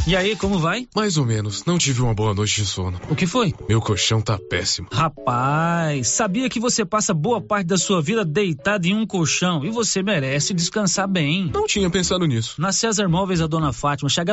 E 0.07 0.15
aí, 0.15 0.37
como 0.37 0.59
vai? 0.59 0.87
Mais 0.95 1.17
ou 1.17 1.25
menos. 1.25 1.65
Não 1.65 1.79
tive 1.79 2.03
uma 2.03 2.13
boa 2.13 2.35
noite 2.35 2.61
de 2.61 2.67
sono. 2.67 3.01
O 3.09 3.17
que 3.17 3.27
foi? 3.27 3.55
Meu 3.67 3.81
colchão 3.81 4.21
tá 4.21 4.39
péssimo. 4.39 4.89
Rapaz, 4.93 6.09
sabia 6.09 6.51
que 6.51 6.61
você 6.61 6.85
passa 6.85 7.15
boa 7.15 7.41
parte 7.41 7.69
da 7.69 7.79
sua 7.79 8.03
vida 8.03 8.23
deitado 8.25 8.87
em 8.87 8.95
um 8.95 9.07
colchão 9.07 9.65
e 9.65 9.71
você 9.71 10.03
merece 10.03 10.53
descansar 10.53 11.09
bem. 11.09 11.51
Não 11.55 11.67
tinha 11.67 11.89
pensado 11.89 12.27
nisso. 12.27 12.61
Na 12.61 12.73
César 12.73 13.09
Móveis, 13.09 13.41
a 13.41 13.47
dona 13.47 13.73
Fátima 13.73 14.11
chega 14.11 14.31